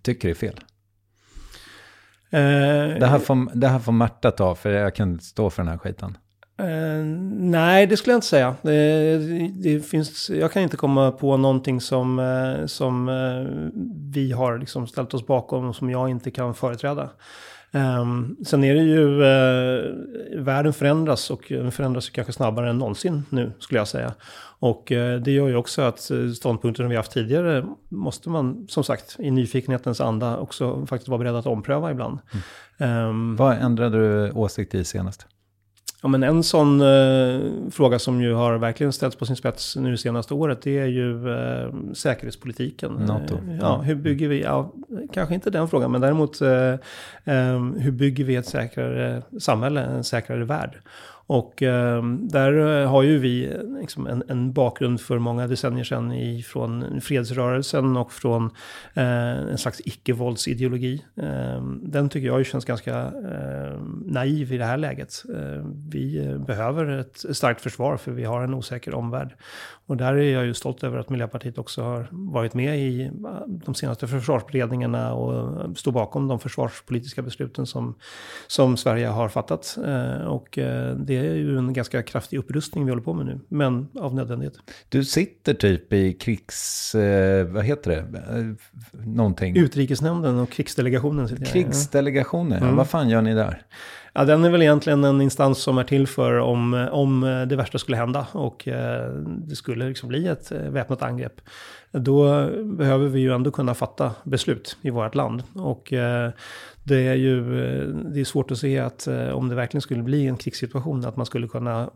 tycker 0.01 0.29
är 0.29 0.33
fel? 0.33 0.59
Eh, 2.33 2.99
det, 2.99 3.05
här 3.05 3.19
får, 3.19 3.55
det 3.55 3.67
här 3.67 3.79
får 3.79 3.91
Märta 3.91 4.31
ta, 4.31 4.55
för 4.55 4.69
jag 4.69 4.95
kan 4.95 5.11
inte 5.11 5.23
stå 5.23 5.49
för 5.49 5.63
den 5.63 5.71
här 5.71 5.77
skiten. 5.77 6.17
Uh, 6.61 7.05
nej, 7.39 7.87
det 7.87 7.97
skulle 7.97 8.13
jag 8.13 8.17
inte 8.17 8.27
säga. 8.27 8.55
Det, 8.61 9.17
det, 9.63 9.79
finns, 9.79 10.29
jag 10.29 10.51
kan 10.51 10.63
inte 10.63 10.77
komma 10.77 11.11
på 11.11 11.37
någonting 11.37 11.81
som, 11.81 12.19
uh, 12.19 12.65
som 12.65 13.05
vi 14.11 14.31
har 14.31 14.57
liksom 14.57 14.87
ställt 14.87 15.13
oss 15.13 15.27
bakom 15.27 15.69
och 15.69 15.75
som 15.75 15.89
jag 15.89 16.09
inte 16.09 16.31
kan 16.31 16.53
företräda. 16.53 17.09
Um, 17.75 18.37
sen 18.45 18.63
är 18.63 18.75
det 18.75 18.81
ju, 18.81 19.07
uh, 19.07 20.43
världen 20.43 20.73
förändras 20.73 21.31
och 21.31 21.45
den 21.49 21.71
förändras 21.71 22.09
kanske 22.09 22.33
snabbare 22.33 22.69
än 22.69 22.77
någonsin 22.77 23.25
nu 23.29 23.51
skulle 23.59 23.79
jag 23.79 23.87
säga. 23.87 24.13
Och 24.59 24.91
uh, 24.91 25.15
det 25.15 25.31
gör 25.31 25.47
ju 25.47 25.55
också 25.55 25.81
att 25.81 26.11
ståndpunkter 26.37 26.83
som 26.83 26.89
vi 26.89 26.95
haft 26.95 27.11
tidigare 27.11 27.65
måste 27.89 28.29
man 28.29 28.67
som 28.69 28.83
sagt 28.83 29.15
i 29.19 29.31
nyfikenhetens 29.31 30.01
anda 30.01 30.37
också 30.37 30.85
faktiskt 30.85 31.07
vara 31.09 31.19
beredd 31.19 31.35
att 31.35 31.45
ompröva 31.45 31.91
ibland. 31.91 32.19
Mm. 32.77 33.07
Um, 33.07 33.35
Vad 33.35 33.57
ändrade 33.57 33.97
du 33.97 34.31
åsikt 34.31 34.75
i 34.75 34.83
senast? 34.83 35.27
Ja, 36.03 36.09
men 36.09 36.23
en 36.23 36.43
sån 36.43 36.81
eh, 36.81 37.39
fråga 37.71 37.99
som 37.99 38.21
ju 38.21 38.33
har 38.33 38.57
verkligen 38.57 38.93
ställts 38.93 39.17
på 39.17 39.25
sin 39.25 39.35
spets 39.35 39.75
nu 39.75 39.97
senaste 39.97 40.33
året, 40.33 40.61
det 40.61 40.79
är 40.79 40.85
ju 40.85 41.33
eh, 41.33 41.73
säkerhetspolitiken. 41.93 42.91
NATO. 42.91 43.35
Eh, 43.35 43.57
ja, 43.61 43.81
hur 43.81 43.95
bygger 43.95 44.27
vi, 44.27 44.41
ja, 44.41 44.73
kanske 45.13 45.35
inte 45.35 45.49
den 45.49 45.67
frågan, 45.67 45.91
men 45.91 46.01
däremot 46.01 46.41
eh, 46.41 46.73
eh 47.23 47.59
hur 47.77 47.91
bygger 47.91 48.23
vi 48.23 48.35
ett 48.35 48.45
säkrare 48.45 49.21
samhälle, 49.39 49.81
en 49.81 50.03
säkrare 50.03 50.45
värld? 50.45 50.79
Och 51.27 51.61
ehm, 51.61 52.13
eh, 52.13 52.31
där 52.31 52.85
har 52.85 53.03
ju 53.03 53.19
vi 53.19 53.57
liksom 53.79 54.07
en, 54.07 54.23
en, 54.27 54.53
bakgrund 54.53 55.01
för 55.01 55.19
många 55.19 55.47
decennier 55.47 55.83
sedan 55.83 56.11
ifrån 56.11 57.01
fredsrörelsen 57.01 57.97
och 57.97 58.11
från 58.11 58.45
eh, 58.93 59.37
en 59.51 59.57
slags 59.57 59.81
icke-våldsideologi. 59.85 61.05
Eh, 61.15 61.63
den 61.81 62.09
tycker 62.09 62.27
jag 62.27 62.45
känns 62.45 62.65
ganska 62.65 62.95
ehm, 62.95 64.03
naiv 64.05 64.53
i 64.53 64.57
det 64.57 64.65
här 64.65 64.77
läget. 64.77 65.23
Ehm, 65.37 65.89
vi 65.89 66.35
behöver 66.47 66.85
ett 66.85 67.25
starkt 67.35 67.61
försvar 67.61 67.97
för 67.97 68.11
vi 68.11 68.23
har 68.23 68.43
en 68.43 68.53
osäker 68.53 68.93
omvärld. 68.93 69.35
Och 69.85 69.97
där 69.97 70.13
är 70.13 70.33
jag 70.33 70.45
ju 70.45 70.53
stolt 70.53 70.83
över 70.83 70.97
att 70.97 71.09
Miljöpartiet 71.09 71.57
också 71.57 71.81
har 71.81 72.07
varit 72.11 72.53
med 72.53 72.79
i 72.79 73.01
eh, 73.01 73.11
de 73.47 73.75
senaste 73.75 74.07
försvarsberedningarna 74.07 75.13
och 75.13 75.77
står 75.77 75.91
bakom 75.91 76.27
de 76.27 76.39
försvarspolitiska 76.39 77.21
besluten 77.21 77.65
som, 77.65 77.95
som 78.47 78.77
Sverige 78.77 79.07
har 79.07 79.29
fattat. 79.29 79.77
Eh, 79.85 80.27
och 80.27 80.57
eh, 80.57 80.95
det 80.95 81.12
är 81.17 81.35
ju 81.35 81.57
en 81.57 81.73
ganska 81.73 82.03
kraftig 82.03 82.37
upprustning 82.37 82.85
vi 82.85 82.91
håller 82.91 83.03
på 83.03 83.13
med 83.13 83.25
nu, 83.25 83.39
men 83.47 83.87
av 83.99 84.15
nödvändighet. 84.15 84.53
Du 84.89 85.03
sitter 85.03 85.53
typ 85.53 85.93
i 85.93 86.13
krigs... 86.13 86.95
Eh, 86.95 87.47
vad 87.47 87.63
heter 87.63 87.91
det? 87.91 87.97
Eh, 87.97 89.05
någonting. 89.05 89.57
Utrikesnämnden 89.57 90.39
och 90.39 90.49
krigsdelegationen 90.49 91.27
sitter 91.27 91.43
jag 91.43 91.53
Krigsdelegationen, 91.53 92.57
ja. 92.57 92.63
Mm. 92.63 92.75
Vad 92.75 92.89
fan 92.89 93.09
gör 93.09 93.21
ni 93.21 93.33
där? 93.33 93.61
Ja, 94.13 94.25
den 94.25 94.45
är 94.45 94.49
väl 94.49 94.61
egentligen 94.61 95.03
en 95.03 95.21
instans 95.21 95.57
som 95.57 95.77
är 95.77 95.83
till 95.83 96.07
för 96.07 96.39
om, 96.39 96.89
om 96.91 97.45
det 97.49 97.55
värsta 97.55 97.77
skulle 97.77 97.97
hända 97.97 98.27
och 98.31 98.67
eh, 98.67 99.11
det 99.23 99.55
skulle 99.55 99.87
liksom 99.87 100.09
bli 100.09 100.27
ett 100.27 100.51
väpnat 100.51 101.01
angrepp. 101.01 101.41
Då 101.91 102.49
behöver 102.63 103.07
vi 103.07 103.19
ju 103.19 103.33
ändå 103.33 103.51
kunna 103.51 103.73
fatta 103.73 104.11
beslut 104.23 104.77
i 104.81 104.89
vårt 104.89 105.15
land. 105.15 105.43
Och 105.55 105.93
eh, 105.93 106.31
det 106.83 107.07
är 107.07 107.15
ju 107.15 107.37
eh, 107.39 107.87
det 107.87 108.19
är 108.19 108.25
svårt 108.25 108.51
att 108.51 108.57
se 108.57 108.79
att 108.79 109.07
eh, 109.07 109.29
om 109.29 109.49
det 109.49 109.55
verkligen 109.55 109.81
skulle 109.81 110.03
bli 110.03 110.27
en 110.27 110.37
krigssituation, 110.37 111.05
att 111.05 111.15
man 111.15 111.25
skulle 111.25 111.47
kunna 111.47 111.89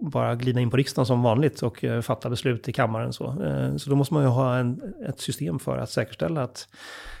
bara 0.00 0.34
glida 0.34 0.60
in 0.60 0.70
på 0.70 0.76
riksdagen 0.76 1.06
som 1.06 1.22
vanligt 1.22 1.62
och 1.62 1.84
eh, 1.84 2.00
fatta 2.00 2.30
beslut 2.30 2.68
i 2.68 2.72
kammaren. 2.72 3.12
Så, 3.12 3.34
så 3.76 3.90
då 3.90 3.96
måste 3.96 4.14
man 4.14 4.22
ju 4.22 4.28
ha 4.28 4.56
en, 4.56 4.94
ett 5.08 5.20
system 5.20 5.58
för 5.58 5.78
att 5.78 5.90
säkerställa 5.90 6.42
att 6.42 6.68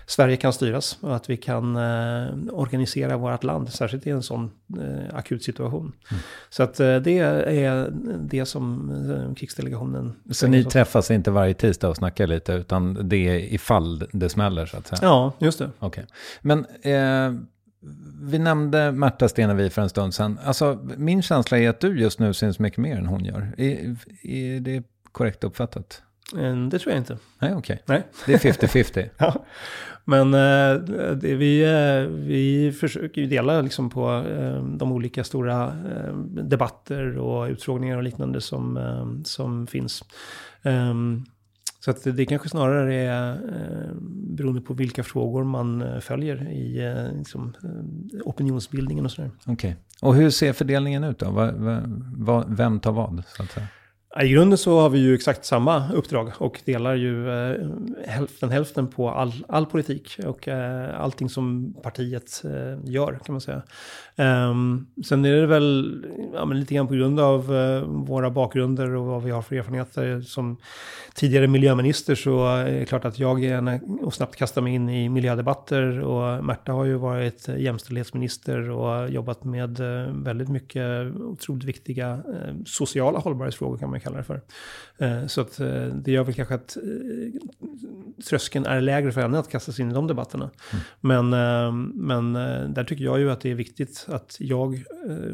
Sverige 0.08 0.36
kan 0.36 0.52
styras 0.52 0.98
och 1.00 1.16
att 1.16 1.30
vi 1.30 1.36
kan 1.36 1.76
eh, 1.76 2.28
organisera 2.52 3.16
vårt 3.16 3.44
land, 3.44 3.72
särskilt 3.72 4.06
i 4.06 4.10
en 4.10 4.22
sån 4.22 4.50
eh, 4.78 5.16
akut 5.16 5.44
situation. 5.44 5.92
Mm. 6.10 6.22
Så 6.50 6.62
att 6.62 6.80
eh, 6.80 6.96
det 6.96 7.18
är 7.18 7.90
det 8.18 8.46
som 8.46 9.34
krigsdelegationen... 9.38 10.12
Så 10.30 10.46
ni 10.46 10.64
träffas 10.64 11.10
inte 11.10 11.30
varje 11.30 11.54
tisdag 11.54 11.88
och 11.88 11.96
snackar 11.96 12.26
lite, 12.26 12.52
utan 12.52 13.08
det 13.08 13.28
är 13.28 13.54
ifall 13.54 14.04
det 14.12 14.28
smäller 14.28 14.66
så 14.66 14.76
att 14.76 14.86
säga? 14.86 14.98
Ja, 15.02 15.32
just 15.38 15.58
det. 15.58 15.70
Okej. 15.78 16.04
Okay. 16.04 16.14
Men... 16.40 16.66
Eh, 16.82 17.40
vi 18.22 18.38
nämnde 18.38 18.92
Märta 18.92 19.28
Stenevi 19.28 19.70
för 19.70 19.82
en 19.82 19.88
stund 19.88 20.14
sedan. 20.14 20.38
Alltså, 20.44 20.78
min 20.96 21.22
känsla 21.22 21.58
är 21.58 21.68
att 21.68 21.80
du 21.80 22.00
just 22.00 22.18
nu 22.18 22.34
syns 22.34 22.58
mycket 22.58 22.78
mer 22.78 22.96
än 22.96 23.06
hon 23.06 23.24
gör. 23.24 23.54
Är, 23.58 23.96
är 24.22 24.60
det 24.60 24.82
korrekt 25.12 25.44
uppfattat? 25.44 26.02
Det 26.70 26.78
tror 26.78 26.92
jag 26.92 27.00
inte. 27.00 27.18
Nej, 27.38 27.54
okej. 27.54 27.82
Okay. 27.84 28.02
Det 28.26 28.34
är 28.34 28.38
50-50. 28.38 29.08
ja. 29.18 29.44
Men 30.08 30.34
eh, 30.34 30.80
det, 31.14 31.34
vi, 31.34 31.62
eh, 31.62 32.10
vi 32.10 32.72
försöker 32.72 33.20
ju 33.20 33.26
dela 33.26 33.60
liksom 33.60 33.90
på 33.90 34.10
eh, 34.10 34.64
de 34.64 34.92
olika 34.92 35.24
stora 35.24 35.66
eh, 35.66 36.14
debatter 36.26 37.18
och 37.18 37.48
utfrågningar 37.48 37.96
och 37.96 38.02
liknande 38.02 38.40
som, 38.40 38.76
eh, 38.76 39.22
som 39.24 39.66
finns. 39.66 40.04
Ehm, 40.62 41.24
så 41.80 41.90
att 41.90 42.04
det 42.16 42.26
kanske 42.26 42.48
snarare 42.48 42.94
är 42.94 43.32
eh, 43.32 43.94
beroende 44.36 44.60
på 44.60 44.74
vilka 44.74 45.02
frågor 45.02 45.44
man 45.44 45.82
eh, 45.82 45.98
följer 45.98 46.48
i 46.50 46.84
eh, 46.86 47.18
liksom, 47.18 47.54
eh, 47.62 48.20
opinionsbildningen 48.24 49.04
och 49.04 49.10
sådär. 49.10 49.30
Okej. 49.46 49.52
Okay. 49.52 49.74
Och 50.02 50.14
hur 50.14 50.30
ser 50.30 50.52
fördelningen 50.52 51.04
ut 51.04 51.18
då? 51.18 51.30
Va, 51.30 51.52
va, 51.52 51.80
va, 52.16 52.44
vem 52.48 52.80
tar 52.80 52.92
vad? 52.92 53.22
Så 53.36 53.42
att 53.42 53.50
säga? 53.50 53.66
I 54.16 54.28
grunden 54.28 54.58
så 54.58 54.80
har 54.80 54.88
vi 54.88 54.98
ju 54.98 55.14
exakt 55.14 55.44
samma 55.44 55.92
uppdrag 55.92 56.32
och 56.38 56.60
delar 56.64 56.94
ju 56.94 57.30
eh, 57.30 57.68
hälften 58.06 58.50
hälften 58.50 58.88
på 58.88 59.10
all, 59.10 59.32
all 59.48 59.66
politik 59.66 60.18
och 60.26 60.48
eh, 60.48 61.00
allting 61.00 61.28
som 61.28 61.74
partiet 61.82 62.42
eh, 62.44 62.90
gör 62.92 63.18
kan 63.24 63.32
man 63.32 63.40
säga. 63.40 63.62
Um, 64.16 64.86
sen 65.04 65.24
är 65.24 65.32
det 65.32 65.46
väl 65.46 66.04
ja, 66.34 66.44
lite 66.44 66.74
grann 66.74 66.88
på 66.88 66.94
grund 66.94 67.20
av 67.20 67.56
eh, 67.56 67.82
våra 67.82 68.30
bakgrunder 68.30 68.94
och 68.94 69.06
vad 69.06 69.22
vi 69.22 69.30
har 69.30 69.42
för 69.42 69.56
erfarenheter. 69.56 70.20
Som 70.20 70.56
tidigare 71.14 71.46
miljöminister 71.46 72.14
så 72.14 72.46
är 72.46 72.78
det 72.78 72.84
klart 72.86 73.04
att 73.04 73.18
jag 73.18 73.44
gärna 73.44 73.80
och 74.02 74.14
snabbt 74.14 74.36
kastar 74.36 74.62
mig 74.62 74.74
in 74.74 74.88
i 74.88 75.08
miljödebatter. 75.08 76.00
Och 76.00 76.44
Märta 76.44 76.72
har 76.72 76.84
ju 76.84 76.94
varit 76.94 77.48
jämställdhetsminister 77.48 78.70
och 78.70 79.10
jobbat 79.10 79.44
med 79.44 79.80
eh, 79.80 80.12
väldigt 80.12 80.48
mycket 80.48 81.14
otroligt 81.14 81.64
viktiga 81.64 82.10
eh, 82.10 82.54
sociala 82.66 83.18
hållbarhetsfrågor 83.18 83.78
kan 83.78 83.90
man 83.90 83.97
jag 83.98 84.02
kalla 84.02 84.16
det 84.16 84.24
för. 84.24 84.40
Eh, 84.98 85.26
så 85.26 85.40
att 85.40 85.60
eh, 85.60 85.86
det 85.86 86.12
gör 86.12 86.24
väl 86.24 86.34
kanske 86.34 86.54
att 86.54 86.76
eh, 86.76 86.82
tröskeln 88.28 88.66
är 88.66 88.80
lägre 88.80 89.12
för 89.12 89.20
henne 89.20 89.38
att 89.38 89.50
kasta 89.50 89.72
sig 89.72 89.82
in 89.82 89.90
i 89.90 89.94
de 89.94 90.06
debatterna. 90.06 90.50
Mm. 91.00 91.30
Men, 91.30 91.92
men 92.06 92.32
där 92.74 92.84
tycker 92.84 93.04
jag 93.04 93.18
ju 93.18 93.30
att 93.30 93.40
det 93.40 93.50
är 93.50 93.54
viktigt 93.54 94.06
att 94.08 94.36
jag 94.40 94.84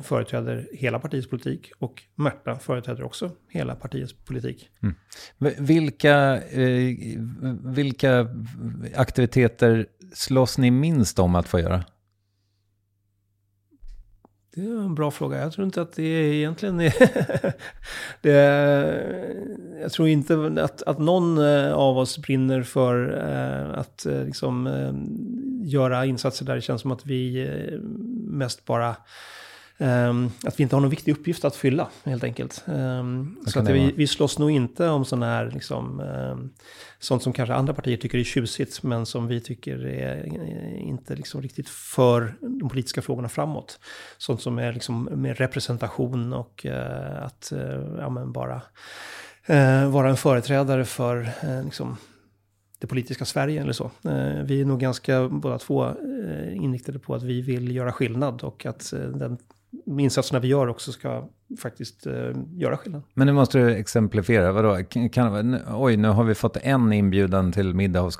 företräder 0.02 0.68
hela 0.72 0.98
partiets 0.98 1.30
politik 1.30 1.72
och 1.78 2.02
Märta 2.14 2.58
företräder 2.58 3.02
också 3.02 3.30
hela 3.48 3.74
partiets 3.74 4.12
politik. 4.12 4.70
Mm. 4.82 4.94
Vilka, 5.58 6.40
vilka 7.64 8.28
aktiviteter 8.94 9.86
slåss 10.12 10.58
ni 10.58 10.70
minst 10.70 11.18
om 11.18 11.34
att 11.34 11.48
få 11.48 11.60
göra? 11.60 11.84
Det 14.54 14.60
är 14.60 14.66
en 14.66 14.94
bra 14.94 15.10
fråga. 15.10 15.38
Jag 15.38 15.52
tror 15.52 15.64
inte 15.64 15.82
att 15.82 15.92
det 15.92 16.02
egentligen 16.02 16.80
är 16.80 16.92
det 18.20 18.32
är, 18.32 19.34
Jag 19.80 19.92
tror 19.92 20.08
inte 20.08 20.54
att, 20.62 20.82
att 20.82 20.98
någon 20.98 21.38
eh, 21.38 21.72
av 21.72 21.98
oss 21.98 22.18
brinner 22.18 22.62
för 22.62 23.18
eh, 23.28 23.78
att 23.78 24.06
eh, 24.06 24.24
liksom, 24.24 24.68
göra 25.64 26.06
insatser 26.06 26.44
där 26.44 26.54
det 26.54 26.60
känns 26.60 26.82
som 26.82 26.90
att 26.90 27.06
vi 27.06 27.50
mest 28.28 28.64
bara 28.64 28.96
att 30.44 30.60
vi 30.60 30.62
inte 30.62 30.76
har 30.76 30.80
någon 30.80 30.90
viktig 30.90 31.12
uppgift 31.12 31.44
att 31.44 31.56
fylla, 31.56 31.88
helt 32.04 32.24
enkelt. 32.24 32.64
Um, 32.66 33.38
så 33.46 33.58
att 33.58 33.68
vi, 33.68 33.92
vi 33.96 34.06
slåss 34.06 34.38
nog 34.38 34.50
inte 34.50 34.88
om 34.88 35.04
sådana 35.04 35.26
här, 35.26 35.50
liksom, 35.50 36.00
um, 36.00 36.52
sånt 36.98 37.22
som 37.22 37.32
kanske 37.32 37.54
andra 37.54 37.74
partier 37.74 37.96
tycker 37.96 38.18
är 38.18 38.24
tjusigt, 38.24 38.82
men 38.82 39.06
som 39.06 39.26
vi 39.26 39.40
tycker 39.40 39.86
är 39.86 40.24
inte 40.76 41.16
liksom 41.16 41.42
riktigt 41.42 41.68
för 41.68 42.34
de 42.40 42.68
politiska 42.68 43.02
frågorna 43.02 43.28
framåt. 43.28 43.78
Sånt 44.18 44.42
som 44.42 44.58
är 44.58 44.72
liksom 44.72 45.04
med 45.04 45.38
representation 45.38 46.32
och 46.32 46.66
uh, 46.68 47.24
att 47.24 47.52
uh, 47.52 47.98
ja, 47.98 48.24
bara 48.26 48.62
vara 49.88 50.10
en 50.10 50.16
företrädare 50.16 50.84
för 50.84 51.28
liksom, 51.64 51.96
det 52.78 52.86
politiska 52.86 53.24
Sverige 53.24 53.60
eller 53.60 53.72
så. 53.72 53.90
Vi 54.44 54.60
är 54.60 54.64
nog 54.64 54.80
ganska 54.80 55.28
båda 55.28 55.58
två 55.58 55.90
inriktade 56.52 56.98
på 56.98 57.14
att 57.14 57.22
vi 57.22 57.42
vill 57.42 57.76
göra 57.76 57.92
skillnad 57.92 58.42
och 58.42 58.66
att 58.66 58.92
den 59.14 59.38
insatserna 59.86 60.40
vi 60.40 60.48
gör 60.48 60.68
också 60.68 60.92
ska 60.92 61.28
faktiskt 61.58 62.06
eh, 62.06 62.32
göra 62.52 62.76
skillnad. 62.76 63.02
Men 63.14 63.26
nu 63.26 63.32
måste 63.32 63.58
du 63.58 63.74
exemplifiera, 63.74 64.52
vadå? 64.52 64.78
Kan, 65.12 65.58
oj, 65.68 65.96
nu 65.96 66.08
har 66.08 66.24
vi 66.24 66.34
fått 66.34 66.56
en 66.56 66.92
inbjudan 66.92 67.52
till 67.52 67.74
middag 67.74 68.00
hos 68.00 68.16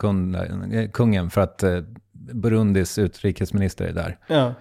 kungen 0.93 1.31
för 1.31 1.41
att 1.41 1.63
eh, 1.63 1.81
Burundis 2.13 2.99
utrikesminister 2.99 3.85
är 3.85 3.93
där. 3.93 4.19
Ja. 4.27 4.55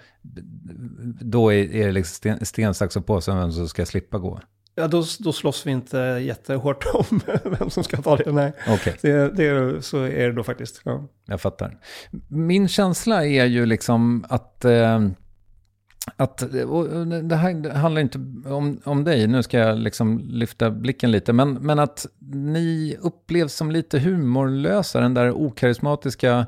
Då 1.22 1.54
är, 1.54 1.76
är 1.76 1.86
det 1.86 1.92
liksom 1.92 2.38
sten, 2.42 2.74
sax 2.74 2.96
och 2.96 3.06
påse 3.06 3.32
vem 3.32 3.52
som 3.52 3.68
ska 3.68 3.86
slippa 3.86 4.18
gå. 4.18 4.40
Ja, 4.76 4.88
då, 4.88 5.04
då 5.20 5.34
slåss 5.34 5.68
vi 5.68 5.72
inte 5.72 5.98
jättehårt 5.98 6.86
om 6.94 7.20
vem 7.60 7.70
som 7.70 7.84
ska 7.84 7.98
ta 7.98 8.18
det. 8.18 8.32
Nej, 8.32 8.54
okay. 8.74 8.94
det, 9.02 9.36
det, 9.36 9.82
så 9.82 9.98
är 9.98 10.28
det 10.28 10.32
då 10.32 10.44
faktiskt. 10.44 10.82
Ja. 10.86 11.08
Jag 11.26 11.42
fattar. 11.42 11.78
Min 12.28 12.68
känsla 12.68 13.26
är 13.26 13.46
ju 13.46 13.66
liksom 13.66 14.26
att 14.30 14.66
eh, 14.66 15.00
att, 16.18 16.38
det 17.24 17.36
här 17.36 17.70
handlar 17.70 18.02
inte 18.02 18.18
om, 18.46 18.82
om 18.84 19.04
dig, 19.04 19.28
nu 19.28 19.44
ska 19.44 19.58
jag 19.58 19.80
liksom 19.80 20.20
lyfta 20.20 20.72
blicken 20.72 21.12
lite, 21.12 21.34
men, 21.34 21.54
men 21.54 21.80
att 21.80 22.06
ni 22.34 22.98
upplevs 23.02 23.54
som 23.54 23.72
lite 23.72 24.00
humorlösa, 24.00 25.00
den 25.00 25.14
där 25.14 25.32
okarismatiska 25.32 26.46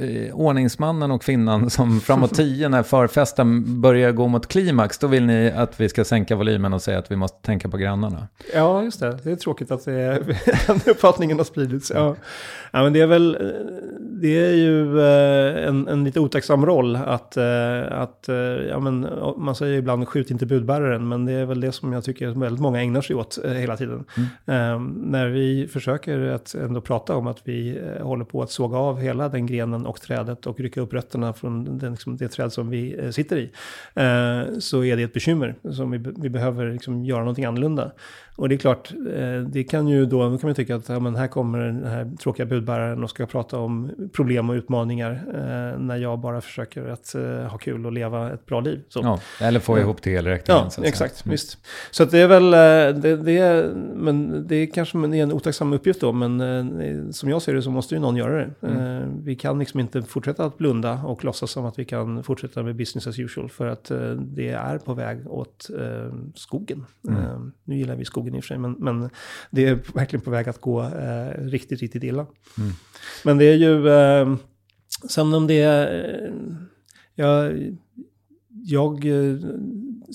eh, 0.00 0.34
ordningsmannen 0.34 1.10
och 1.10 1.22
kvinnan 1.22 1.70
som 1.76 2.00
framåt 2.00 2.34
tio 2.34 2.68
när 2.68 2.82
förfesten 2.82 3.80
börjar 3.80 4.12
gå 4.12 4.28
mot 4.28 4.46
klimax, 4.46 4.98
då 4.98 5.06
vill 5.06 5.26
ni 5.26 5.50
att 5.50 5.80
vi 5.80 5.88
ska 5.88 6.04
sänka 6.04 6.36
volymen 6.36 6.72
och 6.72 6.82
säga 6.82 6.98
att 6.98 7.10
vi 7.10 7.16
måste 7.16 7.38
tänka 7.42 7.68
på 7.68 7.76
grannarna. 7.76 8.28
Ja, 8.54 8.82
just 8.82 9.00
det. 9.00 9.18
Det 9.22 9.30
är 9.30 9.36
tråkigt 9.36 9.70
att 9.70 9.84
det 9.84 9.92
är, 9.92 10.20
den 10.66 10.80
uppfattningen 10.86 11.38
har 11.38 11.44
spridits. 11.44 11.92
Ja. 11.94 12.16
ja, 12.70 12.82
men 12.82 12.92
det 12.92 13.00
är 13.00 13.06
väl, 13.06 13.38
det 14.00 14.46
är 14.46 14.54
ju 14.54 15.00
eh, 15.00 15.68
en, 15.68 15.88
en 15.88 16.04
lite 16.04 16.20
otacksam 16.20 16.66
roll 16.66 16.96
att, 16.96 17.36
eh, 17.36 17.82
att 17.90 18.28
eh, 18.28 18.36
ja, 18.68 18.80
men, 18.80 19.08
man 19.36 19.54
säger 19.54 19.78
ibland 19.78 20.08
skjut 20.08 20.30
inte 20.30 20.46
budbäraren, 20.46 21.08
men 21.08 21.26
det 21.26 21.32
är 21.32 21.44
väl 21.44 21.60
det 21.60 21.72
som 21.72 21.92
jag 21.92 22.04
tycker 22.04 22.28
väldigt 22.28 22.60
många 22.60 22.82
ägnar 22.82 23.00
sig 23.00 23.16
åt 23.16 23.38
hela 23.44 23.76
tiden. 23.76 24.04
Mm. 24.46 24.74
Um, 24.74 25.02
när 25.06 25.28
vi 25.28 25.68
försöker 25.68 26.20
att 26.20 26.54
ändå 26.54 26.80
prata 26.80 27.16
om 27.16 27.26
att 27.26 27.38
vi 27.44 27.80
håller 28.00 28.24
på 28.24 28.42
att 28.42 28.50
såga 28.50 28.78
av 28.78 29.00
hela 29.00 29.28
den 29.28 29.46
grenen 29.46 29.73
grenen 29.74 29.86
och 29.86 30.00
trädet 30.00 30.46
och 30.46 30.60
rycka 30.60 30.80
upp 30.80 30.92
rötterna 30.92 31.32
från 31.32 31.78
den, 31.78 31.92
liksom, 31.92 32.16
det 32.16 32.28
träd 32.28 32.52
som 32.52 32.70
vi 32.70 32.96
eh, 32.98 33.10
sitter 33.10 33.36
i. 33.36 33.50
Eh, 33.94 34.58
så 34.58 34.84
är 34.84 34.96
det 34.96 35.02
ett 35.02 35.12
bekymmer 35.12 35.54
som 35.72 35.90
vi, 35.90 35.98
vi 36.16 36.30
behöver 36.30 36.72
liksom, 36.72 37.04
göra 37.04 37.20
någonting 37.20 37.44
annorlunda. 37.44 37.92
Och 38.36 38.48
det 38.48 38.54
är 38.54 38.56
klart, 38.56 38.92
eh, 38.92 39.40
det 39.40 39.64
kan 39.64 39.88
ju 39.88 40.06
då, 40.06 40.28
då 40.28 40.38
kan 40.38 40.48
man 40.48 40.54
tycka 40.54 40.76
att 40.76 40.88
ja, 40.88 41.00
men 41.00 41.16
här 41.16 41.26
kommer 41.26 41.58
den 41.58 41.84
här 41.84 42.10
tråkiga 42.20 42.46
budbäraren 42.46 43.04
och 43.04 43.10
ska 43.10 43.26
prata 43.26 43.58
om 43.58 43.90
problem 44.12 44.50
och 44.50 44.54
utmaningar 44.54 45.10
eh, 45.10 45.80
när 45.80 45.96
jag 45.96 46.18
bara 46.18 46.40
försöker 46.40 46.88
att 46.88 47.14
eh, 47.14 47.22
ha 47.22 47.58
kul 47.58 47.86
och 47.86 47.92
leva 47.92 48.32
ett 48.32 48.46
bra 48.46 48.60
liv. 48.60 48.80
Så. 48.88 49.00
Ja, 49.02 49.20
eller 49.40 49.60
få 49.60 49.78
ihop 49.78 50.02
till 50.02 50.12
elräkningen. 50.12 50.62
Ja, 50.76 50.84
exakt, 50.84 51.24
mm. 51.24 51.32
visst. 51.32 51.58
Så 51.90 52.02
att 52.02 52.10
det 52.10 52.18
är 52.18 52.28
väl, 52.28 52.50
det, 53.00 53.16
det, 53.16 53.38
är, 53.38 53.74
men 53.94 54.46
det 54.48 54.56
är 54.56 54.66
kanske 54.66 54.98
en 54.98 55.32
otacksam 55.32 55.72
uppgift 55.72 56.00
då, 56.00 56.12
men 56.12 57.12
som 57.12 57.28
jag 57.28 57.42
ser 57.42 57.54
det 57.54 57.62
så 57.62 57.70
måste 57.70 57.94
ju 57.94 58.00
någon 58.00 58.16
göra 58.16 58.36
det. 58.36 58.66
Mm. 58.66 59.24
Vi 59.24 59.36
kan 59.36 59.58
liksom 59.58 59.80
inte 59.80 60.02
fortsätta 60.02 60.44
att 60.44 60.58
blunda 60.58 61.00
och 61.04 61.24
låtsas 61.24 61.50
som 61.50 61.64
att 61.66 61.78
vi 61.78 61.84
kan 61.84 62.22
fortsätta 62.22 62.62
med 62.62 62.76
business 62.76 63.06
as 63.06 63.18
usual, 63.18 63.48
för 63.48 63.66
att 63.66 63.90
det 64.16 64.48
är 64.48 64.78
på 64.78 64.94
väg 64.94 65.30
åt 65.30 65.70
skogen. 66.34 66.84
Mm. 67.08 67.52
Nu 67.64 67.76
gillar 67.76 67.96
vi 67.96 68.04
skogen 68.04 68.23
skogen 68.24 68.34
i 68.34 68.40
och 68.40 68.44
för 68.44 68.48
sig, 68.48 68.58
men, 68.58 68.76
men 68.78 69.10
det 69.50 69.66
är 69.66 69.78
verkligen 69.94 70.24
på 70.24 70.30
väg 70.30 70.48
att 70.48 70.60
gå 70.60 70.82
eh, 70.82 71.28
riktigt, 71.38 71.80
riktigt 71.80 72.04
illa. 72.04 72.26
Mm. 72.58 72.72
Men 73.24 73.38
det 73.38 73.44
är 73.44 73.56
ju, 73.56 73.88
eh, 73.88 74.36
sen 75.08 75.34
om 75.34 75.46
det 75.46 75.62
är, 75.62 76.04
eh, 76.04 76.34
jag, 77.14 77.52
jag 78.48 79.06
eh, 79.06 79.38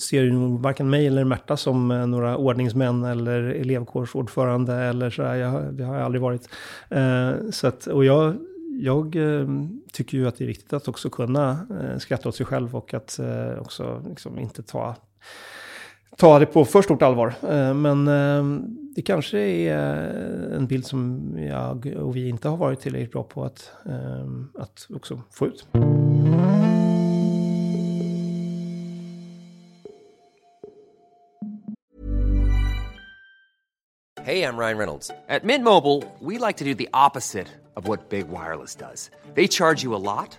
ser 0.00 0.22
ju 0.22 0.58
varken 0.58 0.90
mig 0.90 1.06
eller 1.06 1.24
Märta 1.24 1.56
som 1.56 1.90
eh, 1.90 2.06
några 2.06 2.36
ordningsmän 2.36 3.04
eller 3.04 3.42
elevkårsordförande 3.42 4.74
eller 4.74 5.10
sådär. 5.10 5.34
Jag, 5.34 5.74
det 5.74 5.84
har 5.84 5.94
jag 5.94 6.04
aldrig 6.04 6.22
varit. 6.22 6.48
Eh, 6.90 7.32
så 7.50 7.66
att, 7.66 7.86
och 7.86 8.04
jag, 8.04 8.36
jag 8.80 9.16
eh, 9.16 9.48
tycker 9.92 10.18
ju 10.18 10.28
att 10.28 10.38
det 10.38 10.44
är 10.44 10.48
viktigt 10.48 10.72
att 10.72 10.88
också 10.88 11.10
kunna 11.10 11.66
eh, 11.80 11.98
skratta 11.98 12.28
åt 12.28 12.36
sig 12.36 12.46
själv 12.46 12.76
och 12.76 12.94
att 12.94 13.20
också 13.60 14.02
liksom 14.08 14.38
inte 14.38 14.62
ta 14.62 14.96
ta 16.16 16.38
det 16.38 16.46
på 16.46 16.64
för 16.64 16.82
stort 16.82 17.02
allvar. 17.02 17.34
Eh, 17.42 17.74
men 17.74 18.08
eh, 18.08 18.62
det 18.94 19.02
kanske 19.02 19.38
är 19.38 19.76
en 20.56 20.66
bild 20.66 20.86
som 20.86 21.32
jag 21.38 21.94
och 21.96 22.16
vi 22.16 22.28
inte 22.28 22.48
har 22.48 22.56
varit 22.56 22.80
tillräckligt 22.80 23.12
bra 23.12 23.22
på 23.22 23.44
att, 23.44 23.72
eh, 23.86 24.62
att 24.62 24.86
också 24.94 25.20
få 25.30 25.46
ut. 25.46 25.66
Hej, 34.22 34.38
jag 34.38 34.60
Ryan 34.60 34.78
Reynolds. 34.78 35.08
På 35.08 35.46
Mint 35.46 35.64
Mobile, 35.64 36.02
we 36.20 36.46
like 36.46 36.58
to 36.58 36.64
do 36.64 36.74
the 36.74 36.88
opposite 37.06 37.46
of 37.74 37.88
what 37.88 38.08
Big 38.08 38.26
Wireless 38.28 38.76
does. 38.76 39.10
They 39.34 39.48
charge 39.48 39.84
you 39.84 39.94
a 39.94 39.98
lot. 39.98 40.38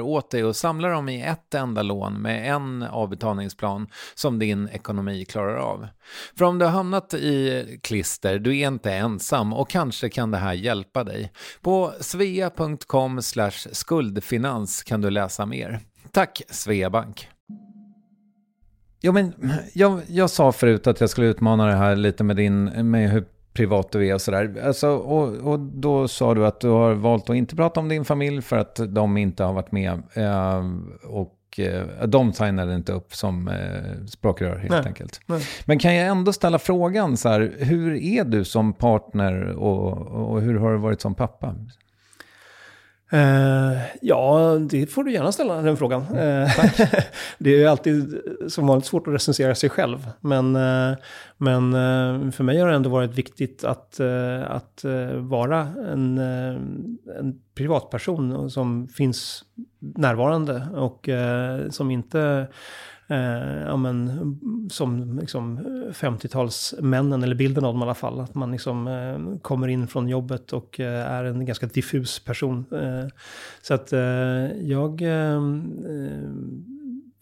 åt 0.00 0.30
dig 0.30 0.44
och 0.44 0.56
samla 0.56 0.88
dem 0.88 1.08
i 1.08 1.22
ett 1.22 1.54
enda 1.54 1.82
lån 1.82 2.22
med 2.22 2.54
en 2.54 2.82
avbetalningsplan 2.82 3.88
som 4.14 4.38
din 4.38 4.68
ekonomi 4.68 5.24
klarar 5.24 5.56
av. 5.56 5.88
För 6.36 6.44
om 6.44 6.58
du 6.58 6.64
har 6.64 6.72
hamnat 6.72 7.14
i 7.14 7.64
klister, 7.82 8.38
du 8.38 8.58
är 8.58 8.68
inte 8.68 8.92
ensam 8.92 9.52
och 9.52 9.70
kanske 9.70 10.08
kan 10.08 10.30
det 10.30 10.38
här 10.38 10.52
hjälpa 10.52 11.04
dig. 11.04 11.32
På 11.60 11.92
svea.com 12.00 13.20
skuldfinans 13.72 14.82
kan 14.82 15.00
du 15.00 15.10
läsa 15.10 15.46
mer. 15.46 15.80
Tack 16.12 16.42
Sveabank! 16.50 17.28
Jo, 19.02 19.12
men 19.12 19.34
jag, 19.72 20.00
jag 20.08 20.30
sa 20.30 20.52
förut 20.52 20.86
att 20.86 21.00
jag 21.00 21.10
skulle 21.10 21.26
utmana 21.26 21.66
det 21.66 21.76
här 21.76 21.96
lite 21.96 22.24
med 22.24 22.36
din, 22.36 22.64
med 22.90 23.10
hur 23.10 23.24
privat 23.52 23.92
du 23.92 24.08
är 24.08 24.14
och 24.14 24.20
sådär. 24.20 24.62
Alltså, 24.64 24.88
och, 24.88 25.52
och 25.52 25.60
då 25.60 26.08
sa 26.08 26.34
du 26.34 26.46
att 26.46 26.60
du 26.60 26.68
har 26.68 26.94
valt 26.94 27.30
att 27.30 27.36
inte 27.36 27.56
prata 27.56 27.80
om 27.80 27.88
din 27.88 28.04
familj 28.04 28.42
för 28.42 28.56
att 28.56 28.80
de 28.88 29.16
inte 29.16 29.44
har 29.44 29.52
varit 29.52 29.72
med. 29.72 30.02
Eh, 30.14 30.64
och 31.02 31.58
eh, 31.58 32.06
de 32.06 32.32
signade 32.32 32.74
inte 32.74 32.92
upp 32.92 33.14
som 33.14 33.48
eh, 33.48 34.06
språkrör 34.06 34.56
helt 34.56 34.70
Nej. 34.70 34.86
enkelt. 34.86 35.20
Nej. 35.26 35.42
Men 35.64 35.78
kan 35.78 35.94
jag 35.94 36.06
ändå 36.08 36.32
ställa 36.32 36.58
frågan 36.58 37.16
så 37.16 37.28
här, 37.28 37.54
hur 37.58 37.94
är 37.94 38.24
du 38.24 38.44
som 38.44 38.72
partner 38.72 39.46
och, 39.46 39.92
och 40.32 40.40
hur 40.40 40.58
har 40.58 40.72
du 40.72 40.78
varit 40.78 41.00
som 41.00 41.14
pappa? 41.14 41.54
Eh, 43.12 43.78
ja, 44.00 44.58
det 44.60 44.86
får 44.86 45.04
du 45.04 45.12
gärna 45.12 45.32
ställa 45.32 45.62
den 45.62 45.76
frågan. 45.76 46.02
Eh, 46.02 46.50
det 47.38 47.50
är 47.50 47.58
ju 47.58 47.66
alltid 47.66 48.20
som 48.48 48.66
vanligt 48.66 48.86
svårt 48.86 49.06
att 49.06 49.14
recensera 49.14 49.54
sig 49.54 49.70
själv. 49.70 50.10
Men, 50.20 50.56
eh, 50.56 50.96
men 51.36 51.72
för 52.32 52.44
mig 52.44 52.58
har 52.58 52.68
det 52.68 52.74
ändå 52.74 52.90
varit 52.90 53.14
viktigt 53.14 53.64
att, 53.64 54.00
att 54.46 54.84
vara 55.16 55.60
en, 55.92 56.18
en 56.18 57.40
privatperson 57.54 58.50
som 58.50 58.88
finns 58.88 59.44
närvarande 59.78 60.66
och 60.74 61.08
som 61.70 61.90
inte 61.90 62.46
Eh, 63.10 63.62
ja, 63.66 63.76
men, 63.76 64.10
som 64.70 65.18
liksom, 65.18 65.58
50-talsmännen, 65.92 67.24
eller 67.24 67.34
bilden 67.34 67.64
av 67.64 67.74
dem 67.74 67.82
i 67.82 67.84
alla 67.84 67.94
fall. 67.94 68.20
Att 68.20 68.34
man 68.34 68.52
liksom, 68.52 68.88
eh, 68.88 69.38
kommer 69.42 69.68
in 69.68 69.86
från 69.86 70.08
jobbet 70.08 70.52
och 70.52 70.80
eh, 70.80 71.10
är 71.10 71.24
en 71.24 71.44
ganska 71.44 71.66
diffus 71.66 72.24
person. 72.24 72.64
Eh, 72.72 73.08
så 73.62 73.74
att 73.74 73.92
eh, 73.92 74.00
jag... 74.62 75.02
eh, 75.02 75.40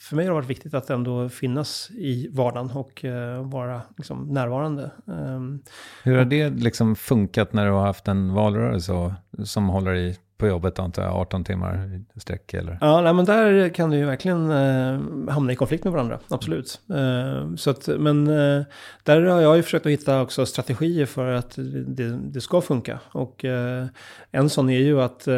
för 0.00 0.16
mig 0.16 0.24
har 0.24 0.30
det 0.30 0.34
varit 0.34 0.50
viktigt 0.50 0.74
att 0.74 0.90
ändå 0.90 1.28
finnas 1.28 1.90
i 1.90 2.28
vardagen 2.32 2.70
och 2.70 3.04
eh, 3.04 3.48
vara 3.48 3.82
liksom, 3.96 4.28
närvarande. 4.28 4.90
Ehm, 5.06 5.60
Hur 6.04 6.18
har 6.18 6.24
det 6.24 6.50
liksom 6.50 6.96
funkat 6.96 7.52
när 7.52 7.66
du 7.66 7.72
har 7.72 7.86
haft 7.86 8.08
en 8.08 8.34
valrörelse 8.34 9.14
som 9.44 9.68
håller 9.68 9.94
i 9.94 10.16
på 10.38 10.46
jobbet 10.46 10.78
antar 10.78 11.02
jag, 11.02 11.14
18 11.14 11.44
timmar 11.44 12.00
i 12.14 12.20
sträck 12.20 12.54
eller? 12.54 12.78
Ja, 12.80 13.00
nej, 13.00 13.14
men 13.14 13.24
där 13.24 13.68
kan 13.68 13.90
du 13.90 13.96
ju 13.96 14.04
verkligen 14.04 14.50
eh, 14.50 15.32
hamna 15.32 15.52
i 15.52 15.56
konflikt 15.56 15.84
med 15.84 15.92
varandra, 15.92 16.18
absolut. 16.28 16.80
Eh, 16.90 17.54
så 17.56 17.70
att, 17.70 17.88
men 17.98 18.26
eh, 18.26 18.64
där 19.02 19.22
har 19.22 19.40
jag 19.40 19.56
ju 19.56 19.62
försökt 19.62 19.86
att 19.86 19.92
hitta 19.92 20.22
också 20.22 20.46
strategier 20.46 21.06
för 21.06 21.32
att 21.32 21.54
det, 21.86 22.18
det 22.18 22.40
ska 22.40 22.60
funka. 22.60 23.00
Och 23.12 23.44
eh, 23.44 23.86
en 24.30 24.50
sån 24.50 24.70
är 24.70 24.78
ju 24.78 25.00
att 25.00 25.28
eh, 25.28 25.34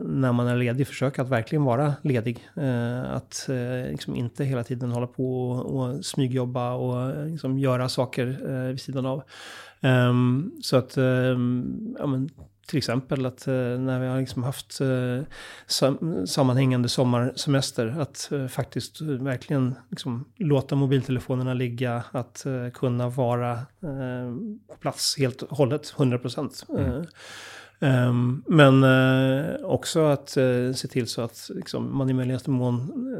när 0.00 0.32
man 0.32 0.46
är 0.46 0.56
ledig 0.56 0.86
försöka 0.86 1.22
att 1.22 1.28
verkligen 1.28 1.64
vara 1.64 1.94
ledig. 2.02 2.48
Eh, 2.54 3.12
att 3.12 3.48
eh, 3.48 3.90
liksom 3.90 4.14
inte 4.14 4.44
hela 4.44 4.64
tiden 4.64 4.92
hålla 4.92 5.06
på 5.06 5.50
och, 5.50 5.76
och 5.76 6.04
smygjobba 6.04 6.72
och 6.72 7.02
eh, 7.02 7.26
liksom 7.26 7.58
göra 7.58 7.88
saker 7.88 8.38
eh, 8.48 8.68
vid 8.70 8.80
sidan 8.80 9.06
av. 9.06 9.22
Um, 9.80 10.52
så 10.62 10.76
att, 10.76 10.98
um, 10.98 11.96
ja 11.98 12.06
men 12.06 12.30
till 12.68 12.78
exempel 12.78 13.26
att 13.26 13.46
eh, 13.46 13.54
när 13.54 14.00
vi 14.00 14.06
har 14.06 14.20
liksom 14.20 14.42
haft 14.42 14.80
eh, 14.80 15.22
sam 15.66 16.26
sammanhängande 16.26 16.88
sommarsemester, 16.88 17.96
att 18.00 18.32
eh, 18.32 18.46
faktiskt 18.46 19.00
verkligen 19.00 19.74
liksom 19.90 20.24
låta 20.36 20.76
mobiltelefonerna 20.76 21.54
ligga, 21.54 22.02
att 22.12 22.46
kunna 22.74 23.08
vara 23.08 23.58
på 24.68 24.76
plats 24.80 25.18
helt 25.18 25.42
och 25.42 25.56
hållet, 25.56 25.94
100 25.98 26.18
procent. 26.18 26.66
Ehm, 27.80 28.42
men 28.46 28.84
eh, 28.84 29.54
också 29.62 30.04
att 30.04 30.36
eh, 30.36 30.72
se 30.74 30.88
till 30.88 31.06
så 31.06 31.22
att 31.22 31.50
liksom, 31.54 31.96
man 31.96 32.10
i 32.10 32.12
möjligaste 32.12 32.50
mån 32.50 32.74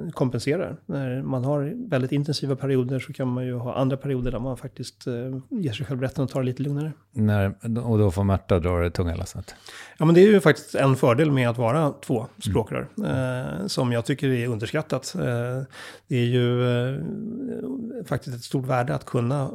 eh, 0.07 0.13
kompenserar. 0.13 0.77
När 0.87 1.23
man 1.23 1.45
har 1.45 1.89
väldigt 1.89 2.13
intensiva 2.13 2.57
perioder 2.57 2.99
så 2.99 3.13
kan 3.13 3.29
man 3.29 3.47
ju 3.47 3.55
ha 3.55 3.75
andra 3.75 3.97
perioder 3.97 4.31
där 4.31 4.39
man 4.39 4.57
faktiskt 4.57 5.07
eh, 5.07 5.15
ger 5.49 5.73
sig 5.73 5.87
själv 5.87 6.01
rätten 6.01 6.25
att 6.25 6.31
ta 6.31 6.39
det 6.39 6.45
lite 6.45 6.63
lugnare. 6.63 6.93
När, 7.13 7.55
och 7.85 7.99
då 7.99 8.11
får 8.11 8.25
Märta 8.25 8.59
dra 8.59 8.79
det 8.79 8.91
tunga 8.91 9.17
lasset. 9.17 9.55
Ja, 9.99 10.05
men 10.05 10.15
det 10.15 10.21
är 10.21 10.27
ju 10.27 10.41
faktiskt 10.41 10.75
en 10.75 10.97
fördel 10.97 11.31
med 11.31 11.51
att 11.51 11.59
vara 11.59 11.93
två 12.07 12.27
språkrör, 12.45 12.89
eh, 13.07 13.67
som 13.67 13.93
jag 13.93 14.05
tycker 14.05 14.29
är 14.29 14.49
underskattat. 14.49 15.15
Det 16.09 16.17
är 16.17 16.25
ju 16.25 17.05
faktiskt 18.07 18.37
ett 18.37 18.43
stort 18.43 18.67
värde 18.67 18.95
att 18.95 19.05
kunna 19.05 19.51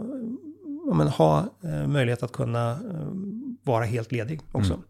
ja, 0.87 0.93
men, 0.93 1.07
ha 1.07 1.45
möjlighet 1.87 2.23
att 2.23 2.31
kunna 2.31 2.77
vara 3.63 3.85
helt 3.85 4.11
ledig 4.11 4.39
också. 4.51 4.73
Mm. 4.73 4.85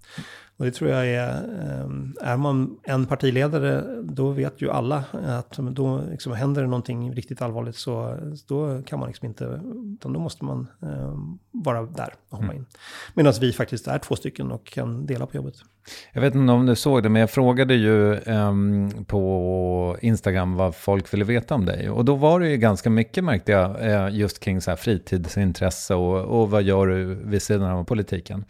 Och 0.57 0.65
det 0.65 0.71
tror 0.71 0.89
jag 0.89 1.07
är, 1.07 1.27
eh, 1.27 2.31
är 2.31 2.37
man 2.37 2.77
en 2.83 3.05
partiledare, 3.05 3.83
då 4.03 4.29
vet 4.29 4.61
ju 4.61 4.71
alla 4.71 5.03
att 5.11 5.57
då 5.57 6.01
liksom 6.11 6.33
händer 6.33 6.61
det 6.61 6.67
någonting 6.67 7.13
riktigt 7.13 7.41
allvarligt 7.41 7.75
så 7.75 8.17
då 8.47 8.81
kan 8.81 8.99
man 8.99 9.07
liksom 9.07 9.27
inte, 9.27 9.61
utan 9.97 10.13
då 10.13 10.19
måste 10.19 10.45
man 10.45 10.67
eh, 10.81 11.17
vara 11.51 11.81
där 11.81 12.13
och 12.29 12.37
hoppa 12.37 12.53
in. 12.53 12.65
Medan 13.13 13.33
vi 13.41 13.53
faktiskt 13.53 13.87
är 13.87 13.99
två 13.99 14.15
stycken 14.15 14.51
och 14.51 14.65
kan 14.65 15.05
dela 15.05 15.25
på 15.25 15.37
jobbet. 15.37 15.55
Jag 16.13 16.21
vet 16.21 16.35
inte 16.35 16.53
om 16.53 16.65
du 16.65 16.75
såg 16.75 17.03
det, 17.03 17.09
men 17.09 17.19
jag 17.19 17.29
frågade 17.29 17.73
ju 17.73 18.15
ehm, 18.15 18.89
på 19.07 19.97
Instagram 20.01 20.55
vad 20.55 20.75
folk 20.75 21.13
ville 21.13 21.25
veta 21.25 21.55
om 21.55 21.65
dig. 21.65 21.89
Och 21.89 22.05
då 22.05 22.15
var 22.15 22.39
det 22.39 22.49
ju 22.49 22.57
ganska 22.57 22.89
mycket, 22.89 23.23
märkte 23.23 23.51
jag, 23.51 23.91
eh, 23.91 24.15
just 24.15 24.39
kring 24.39 24.61
så 24.61 24.71
här 24.71 24.75
fritidsintresse 24.75 25.95
och, 25.95 26.41
och 26.41 26.49
vad 26.49 26.63
gör 26.63 26.87
du 26.87 27.05
vid 27.05 27.41
sidan 27.41 27.71
av 27.71 27.83
politiken. 27.83 28.45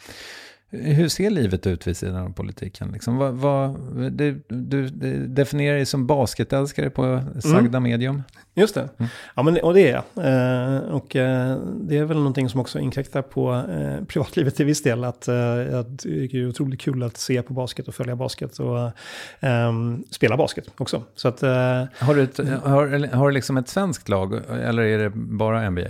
Hur 0.76 1.08
ser 1.08 1.30
livet 1.30 1.68
ut 1.68 1.88
vid 1.88 1.98
sidan 1.98 2.16
av 2.16 2.34
politiken? 2.34 2.92
Liksom, 2.92 3.18
vad, 3.18 3.34
vad, 3.34 3.80
du, 4.12 4.44
du, 4.48 4.88
du 4.88 5.28
definierar 5.28 5.76
dig 5.76 5.86
som 5.86 6.08
basketälskare 6.08 6.90
på 6.90 7.24
sagda 7.40 7.78
mm. 7.78 7.84
medium. 7.84 8.24
Just 8.54 8.76
det. 8.76 8.90
Mm. 8.98 9.10
Ja, 9.36 9.44
men, 9.44 9.58
och 9.58 9.74
det 9.74 9.90
är 9.90 9.92
jag. 9.92 10.26
Eh, 10.26 10.78
och 10.78 11.16
eh, 11.16 11.58
det 11.82 11.98
är 11.98 12.06
väl 12.06 12.18
någonting 12.18 12.50
som 12.50 12.60
också 12.60 12.80
inkräktar 12.80 13.22
på 13.22 13.54
eh, 13.54 14.06
privatlivet 14.06 14.56
till 14.56 14.66
viss 14.66 14.84
del. 14.84 15.04
Att, 15.04 15.28
eh, 15.28 15.36
jag 15.36 16.00
tycker 16.00 16.38
det 16.38 16.44
är 16.44 16.50
otroligt 16.50 16.82
kul 16.82 17.04
att 17.04 17.18
se 17.18 17.42
på 17.42 17.54
basket 17.54 17.88
och 17.88 17.96
följa 17.96 18.16
basket 18.16 18.60
och 18.60 18.92
ehm, 19.40 20.04
spela 20.10 20.38
basket 20.38 20.66
också. 20.78 21.04
Så 21.16 21.28
att, 21.28 21.44
eh, 21.44 21.84
har 21.98 22.16
du, 22.16 22.24
ett, 22.24 22.38
har, 22.64 23.16
har 23.16 23.28
du 23.28 23.34
liksom 23.34 23.58
ett 23.58 23.70
svenskt 23.70 24.10
lag 24.10 24.34
eller 24.50 24.84
är 24.84 24.98
det 24.98 25.10
bara 25.16 25.70
NBA? 25.70 25.82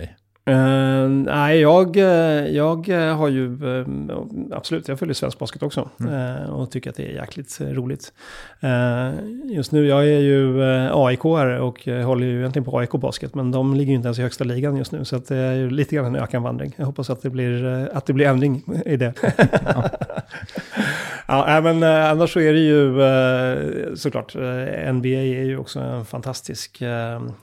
Uh, 0.50 1.08
nej, 1.08 1.60
jag, 1.60 1.96
eh, 1.96 2.04
jag 2.46 2.88
eh, 2.88 3.16
har 3.16 3.28
ju 3.28 3.64
uh, 3.64 3.86
absolut, 4.52 4.88
jag 4.88 4.98
följer 4.98 5.14
svensk 5.14 5.38
basket 5.38 5.62
också 5.62 5.88
mm. 6.00 6.14
uh, 6.14 6.50
och 6.50 6.70
tycker 6.70 6.90
att 6.90 6.96
det 6.96 7.10
är 7.10 7.14
jäkligt 7.14 7.60
roligt. 7.60 8.12
just 9.44 9.72
nu, 9.72 9.86
jag 9.86 10.06
är 10.06 10.18
ju 10.18 10.62
aik 10.92 11.24
och 11.24 11.86
håller 12.04 12.26
ju 12.26 12.38
egentligen 12.38 12.64
på 12.64 12.78
AIK 12.78 12.90
basket, 12.90 13.34
men 13.34 13.50
de 13.50 13.74
ligger 13.74 13.90
ju 13.90 13.96
inte 13.96 14.06
ens 14.06 14.18
i 14.18 14.22
högsta 14.22 14.44
ligan 14.44 14.76
just 14.76 14.92
nu, 14.92 15.04
så 15.04 15.18
det 15.18 15.36
är 15.36 15.54
ju 15.54 15.70
lite 15.70 15.96
grann 15.96 16.06
en 16.06 16.16
ökenvandring. 16.16 16.74
Jag 16.76 16.86
hoppas 16.86 17.10
att 17.10 17.22
det 17.22 17.30
blir, 17.30 17.64
att 17.92 18.06
det 18.06 18.12
blir 18.12 18.26
ändring 18.26 18.62
i 18.86 18.96
det. 18.96 19.12
ja. 19.64 19.90
Ja, 21.26 21.60
men 21.60 21.82
annars 21.82 22.32
så 22.32 22.40
är 22.40 22.52
det 22.52 22.58
ju 22.58 23.96
såklart, 23.96 24.34
NBA 24.92 25.08
är 25.08 25.44
ju 25.44 25.58
också 25.58 25.80
en 25.80 26.04
fantastisk 26.04 26.82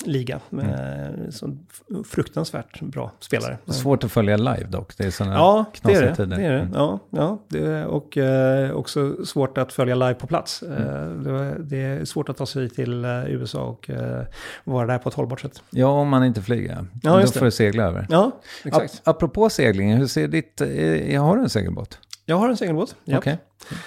liga, 0.05 0.39
mm. 0.51 1.31
så 1.31 1.57
fruktansvärt 2.05 2.81
bra 2.81 3.11
spelare. 3.19 3.57
Svårt 3.65 4.03
att 4.03 4.11
följa 4.11 4.37
live 4.37 4.67
dock, 4.69 4.97
det 4.97 5.03
är 5.03 5.11
sådana 5.11 5.35
ja, 5.35 5.65
det 5.81 5.93
är 5.93 6.01
det. 6.01 6.15
tider. 6.15 6.37
Det 6.37 6.43
är 6.43 6.51
det. 6.51 6.59
Mm. 6.59 6.73
Ja, 6.73 6.99
ja 7.09 7.39
det 7.47 7.65
är, 7.67 7.85
och 7.85 8.17
eh, 8.17 8.71
också 8.71 9.25
svårt 9.25 9.57
att 9.57 9.73
följa 9.73 9.95
live 9.95 10.13
på 10.13 10.27
plats. 10.27 10.63
Mm. 10.63 11.35
Eh, 11.35 11.53
det 11.59 11.81
är 11.81 12.05
svårt 12.05 12.29
att 12.29 12.37
ta 12.37 12.45
sig 12.45 12.69
till 12.69 13.05
eh, 13.05 13.25
USA 13.27 13.63
och 13.63 13.89
eh, 13.89 14.25
vara 14.63 14.87
där 14.87 14.97
på 14.97 15.09
ett 15.09 15.15
hållbart 15.15 15.41
sätt. 15.41 15.63
Ja, 15.69 15.87
om 15.87 16.09
man 16.09 16.23
inte 16.23 16.41
flyger. 16.41 16.85
Ja, 17.03 17.21
Då 17.21 17.27
får 17.27 17.45
du 17.45 17.51
segla 17.51 17.83
över. 17.83 18.07
Ja, 18.09 18.31
exakt. 18.63 19.01
Ap 19.03 19.15
apropå 19.15 19.49
segling, 19.49 19.93
hur 19.93 20.07
ser 20.07 20.27
ditt, 20.27 20.61
eh, 20.61 21.23
har 21.23 21.35
du 21.35 21.43
en 21.43 21.49
segelbåt? 21.49 21.99
Jag 22.25 22.35
har 22.35 22.49
en 22.49 22.57
segelbåt, 22.57 22.95
Okej. 23.01 23.17
Okay. 23.17 23.37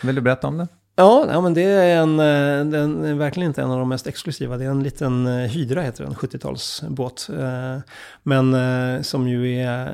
Vill 0.03 0.15
du 0.15 0.21
berätta 0.21 0.47
om 0.47 0.59
den? 0.59 0.69
Ja, 0.97 1.27
ja 1.29 1.41
men 1.41 1.55
det 1.55 1.63
är 1.63 2.03
en, 2.03 2.11
eh, 2.21 2.73
den 2.73 3.05
är 3.05 3.15
verkligen 3.15 3.51
inte 3.51 3.63
en 3.63 3.71
av 3.71 3.79
de 3.79 3.89
mest 3.89 4.07
exklusiva. 4.07 4.57
Det 4.57 4.65
är 4.65 4.71
en 4.71 4.83
liten 4.83 5.27
eh, 5.27 5.51
Hydra 5.51 5.83
heter 5.83 6.05
den, 6.05 6.15
70-talsbåt. 6.15 7.31
Eh, 7.41 7.83
men 8.23 9.05
som 9.05 9.29
ju 9.29 9.61
är 9.61 9.87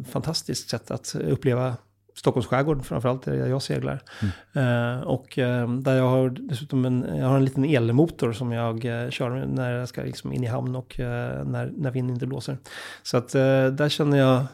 ett 0.00 0.12
fantastiskt 0.12 0.70
sätt 0.70 0.90
att 0.90 1.14
uppleva 1.14 1.76
Stockholms 2.14 2.46
skärgård 2.46 2.84
framförallt, 2.84 3.22
där 3.22 3.46
jag 3.46 3.62
seglar. 3.62 4.02
Mm. 4.54 5.02
och 5.02 5.26
där 5.82 5.96
jag 5.96 6.08
har 6.08 6.30
dessutom 6.30 6.84
en, 6.84 7.06
jag 7.16 7.26
har 7.26 7.36
en 7.36 7.44
liten 7.44 7.64
elmotor 7.64 8.32
som 8.32 8.52
jag 8.52 8.82
kör 9.12 9.46
när 9.46 9.72
jag 9.72 9.88
ska 9.88 10.02
liksom 10.02 10.32
in 10.32 10.44
i 10.44 10.46
hamn 10.46 10.76
och 10.76 10.94
när, 10.98 11.72
när 11.76 11.90
vinden 11.90 12.16
inte 12.16 12.26
blåser. 12.26 12.58
Så 13.02 13.16
att 13.16 13.28
där 13.28 13.88
känner 13.88 14.18
jag 14.18 14.46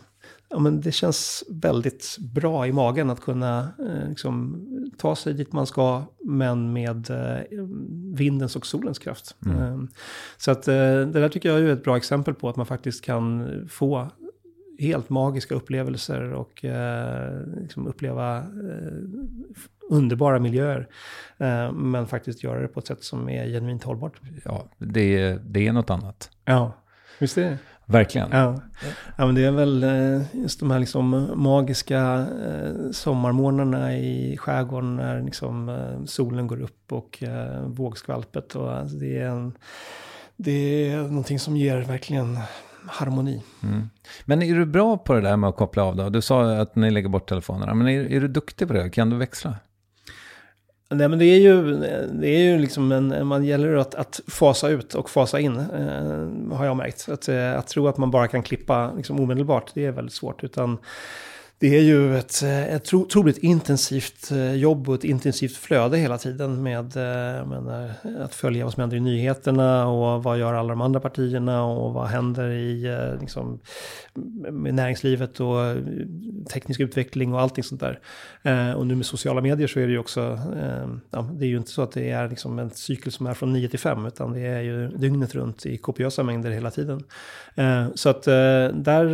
ja, 0.52 0.58
men 0.58 0.80
det 0.80 0.92
känns 0.92 1.44
väldigt 1.48 2.16
bra 2.18 2.66
i 2.66 2.72
magen 2.72 3.10
att 3.10 3.20
kunna 3.20 3.68
eh, 3.78 4.08
liksom, 4.08 4.66
ta 4.98 5.16
sig 5.16 5.34
dit 5.34 5.52
man 5.52 5.66
ska, 5.66 6.02
men 6.24 6.72
med 6.72 7.10
eh, 7.10 7.60
vindens 8.14 8.56
och 8.56 8.66
solens 8.66 8.98
kraft. 8.98 9.36
Mm. 9.46 9.58
Eh, 9.58 9.80
så 10.36 10.50
att, 10.50 10.68
eh, 10.68 10.74
det 10.74 11.20
där 11.20 11.28
tycker 11.28 11.48
jag 11.48 11.60
är 11.60 11.72
ett 11.72 11.84
bra 11.84 11.96
exempel 11.96 12.34
på 12.34 12.48
att 12.48 12.56
man 12.56 12.66
faktiskt 12.66 13.04
kan 13.04 13.48
få 13.70 14.08
helt 14.78 15.10
magiska 15.10 15.54
upplevelser 15.54 16.32
och 16.32 16.64
eh, 16.64 17.46
liksom 17.60 17.86
uppleva 17.86 18.38
eh, 18.38 18.44
underbara 19.90 20.38
miljöer. 20.38 20.88
men 21.72 22.06
faktiskt 22.06 22.44
göra 22.44 22.60
det 22.60 22.68
på 22.68 22.80
ett 22.80 22.86
sätt 22.86 23.04
som 23.04 23.28
är 23.28 23.46
genuint 23.46 23.84
hållbart. 23.84 24.20
Ja, 24.44 24.68
det, 24.78 25.38
det 25.44 25.66
är 25.66 25.72
något 25.72 25.90
annat. 25.90 26.30
Ja, 26.44 26.72
visst 27.18 27.38
är 27.38 27.50
det. 27.50 27.58
Verkligen. 27.92 28.28
Ja. 28.32 28.60
ja, 29.16 29.26
men 29.26 29.34
det 29.34 29.44
är 29.44 29.50
väl 29.50 29.82
eh, 29.82 30.22
just 30.32 30.60
de 30.60 30.70
här 30.70 30.78
liksom 30.78 31.30
magiska 31.34 32.26
eh, 32.46 32.90
sommarmorgnarna 32.92 33.96
i 33.96 34.36
skärgården 34.36 34.96
när 34.96 35.22
liksom 35.22 35.68
eh, 35.68 36.04
solen 36.04 36.46
går 36.46 36.62
upp 36.62 36.92
och 36.92 37.22
vågskvalpet. 37.66 38.54
Och 38.54 38.72
alltså 38.72 38.96
det, 38.96 39.18
är 39.18 39.28
en, 39.28 39.52
det 40.36 40.90
är 40.90 40.96
någonting 40.96 41.38
som 41.38 41.56
ger 41.56 41.78
verkligen 41.78 42.38
harmoni. 42.86 43.42
Mm. 43.62 43.90
Men 44.24 44.42
är 44.42 44.54
du 44.54 44.66
bra 44.66 44.96
på 44.96 45.14
det 45.14 45.20
där 45.20 45.36
med 45.36 45.48
att 45.48 45.56
koppla 45.56 45.82
av 45.82 45.96
då? 45.96 46.08
Du 46.08 46.20
sa 46.20 46.56
att 46.56 46.76
ni 46.76 46.90
lägger 46.90 47.08
bort 47.08 47.28
telefonerna, 47.28 47.74
men 47.74 47.88
är, 47.88 48.12
är 48.12 48.20
du 48.20 48.28
duktig 48.28 48.68
på 48.68 48.74
det? 48.74 48.90
Kan 48.90 49.10
du 49.10 49.16
växla? 49.16 49.56
Nej 50.94 51.08
men 51.08 51.18
det 51.18 51.24
är 51.24 51.38
ju, 51.38 51.76
det 52.12 52.28
är 52.28 52.38
ju 52.38 52.58
liksom 52.58 52.92
en, 52.92 53.26
man 53.26 53.44
gäller 53.44 53.74
att, 53.74 53.94
att 53.94 54.20
fasa 54.26 54.68
ut 54.68 54.94
och 54.94 55.10
fasa 55.10 55.40
in, 55.40 55.56
eh, 55.56 56.56
har 56.56 56.64
jag 56.64 56.76
märkt. 56.76 57.08
Att, 57.08 57.28
eh, 57.28 57.58
att 57.58 57.66
tro 57.66 57.88
att 57.88 57.98
man 57.98 58.10
bara 58.10 58.28
kan 58.28 58.42
klippa 58.42 58.92
liksom 58.96 59.20
omedelbart, 59.20 59.70
det 59.74 59.86
är 59.86 59.92
väldigt 59.92 60.14
svårt. 60.14 60.44
Utan 60.44 60.78
det 61.62 61.76
är 61.76 61.82
ju 61.82 62.16
ett, 62.16 62.42
eh, 62.42 62.74
ett 62.74 62.94
otroligt 62.94 63.38
intensivt 63.38 64.30
eh, 64.30 64.54
jobb 64.54 64.88
och 64.88 64.94
ett 64.94 65.04
intensivt 65.04 65.56
flöde 65.56 65.96
hela 65.96 66.18
tiden 66.18 66.62
med 66.62 66.96
eh, 66.96 67.46
menar, 67.46 67.90
att 68.20 68.34
följa 68.34 68.64
vad 68.64 68.74
som 68.74 68.80
händer 68.80 68.96
i 68.96 69.00
nyheterna 69.00 69.88
och 69.88 70.22
vad 70.22 70.38
gör 70.38 70.54
alla 70.54 70.68
de 70.68 70.80
andra 70.80 71.00
partierna 71.00 71.64
och 71.64 71.92
vad 71.94 72.08
händer 72.08 72.50
i 72.50 72.96
liksom, 73.20 73.60
med 74.50 74.74
näringslivet 74.74 75.40
och 75.40 75.76
teknisk 76.52 76.80
utveckling 76.80 77.34
och 77.34 77.40
allting 77.40 77.64
sånt 77.64 77.80
där. 77.80 77.98
Och 78.74 78.86
nu 78.86 78.94
med 78.94 79.06
sociala 79.06 79.40
medier 79.40 79.66
så 79.66 79.80
är 79.80 79.86
det 79.86 79.92
ju 79.92 79.98
också, 79.98 80.38
ja, 81.10 81.28
det 81.32 81.44
är 81.44 81.48
ju 81.48 81.56
inte 81.56 81.70
så 81.70 81.82
att 81.82 81.92
det 81.92 82.10
är 82.10 82.28
liksom 82.28 82.58
en 82.58 82.70
cykel 82.70 83.12
som 83.12 83.26
är 83.26 83.34
från 83.34 83.52
9 83.52 83.68
till 83.68 83.78
5 83.78 84.06
utan 84.06 84.32
det 84.32 84.40
är 84.40 84.60
ju 84.60 84.88
dygnet 84.88 85.34
runt 85.34 85.66
i 85.66 85.76
kopiösa 85.76 86.22
mängder 86.22 86.50
hela 86.50 86.70
tiden. 86.70 87.04
Så 87.94 88.08
att 88.08 88.22
där, 88.22 89.06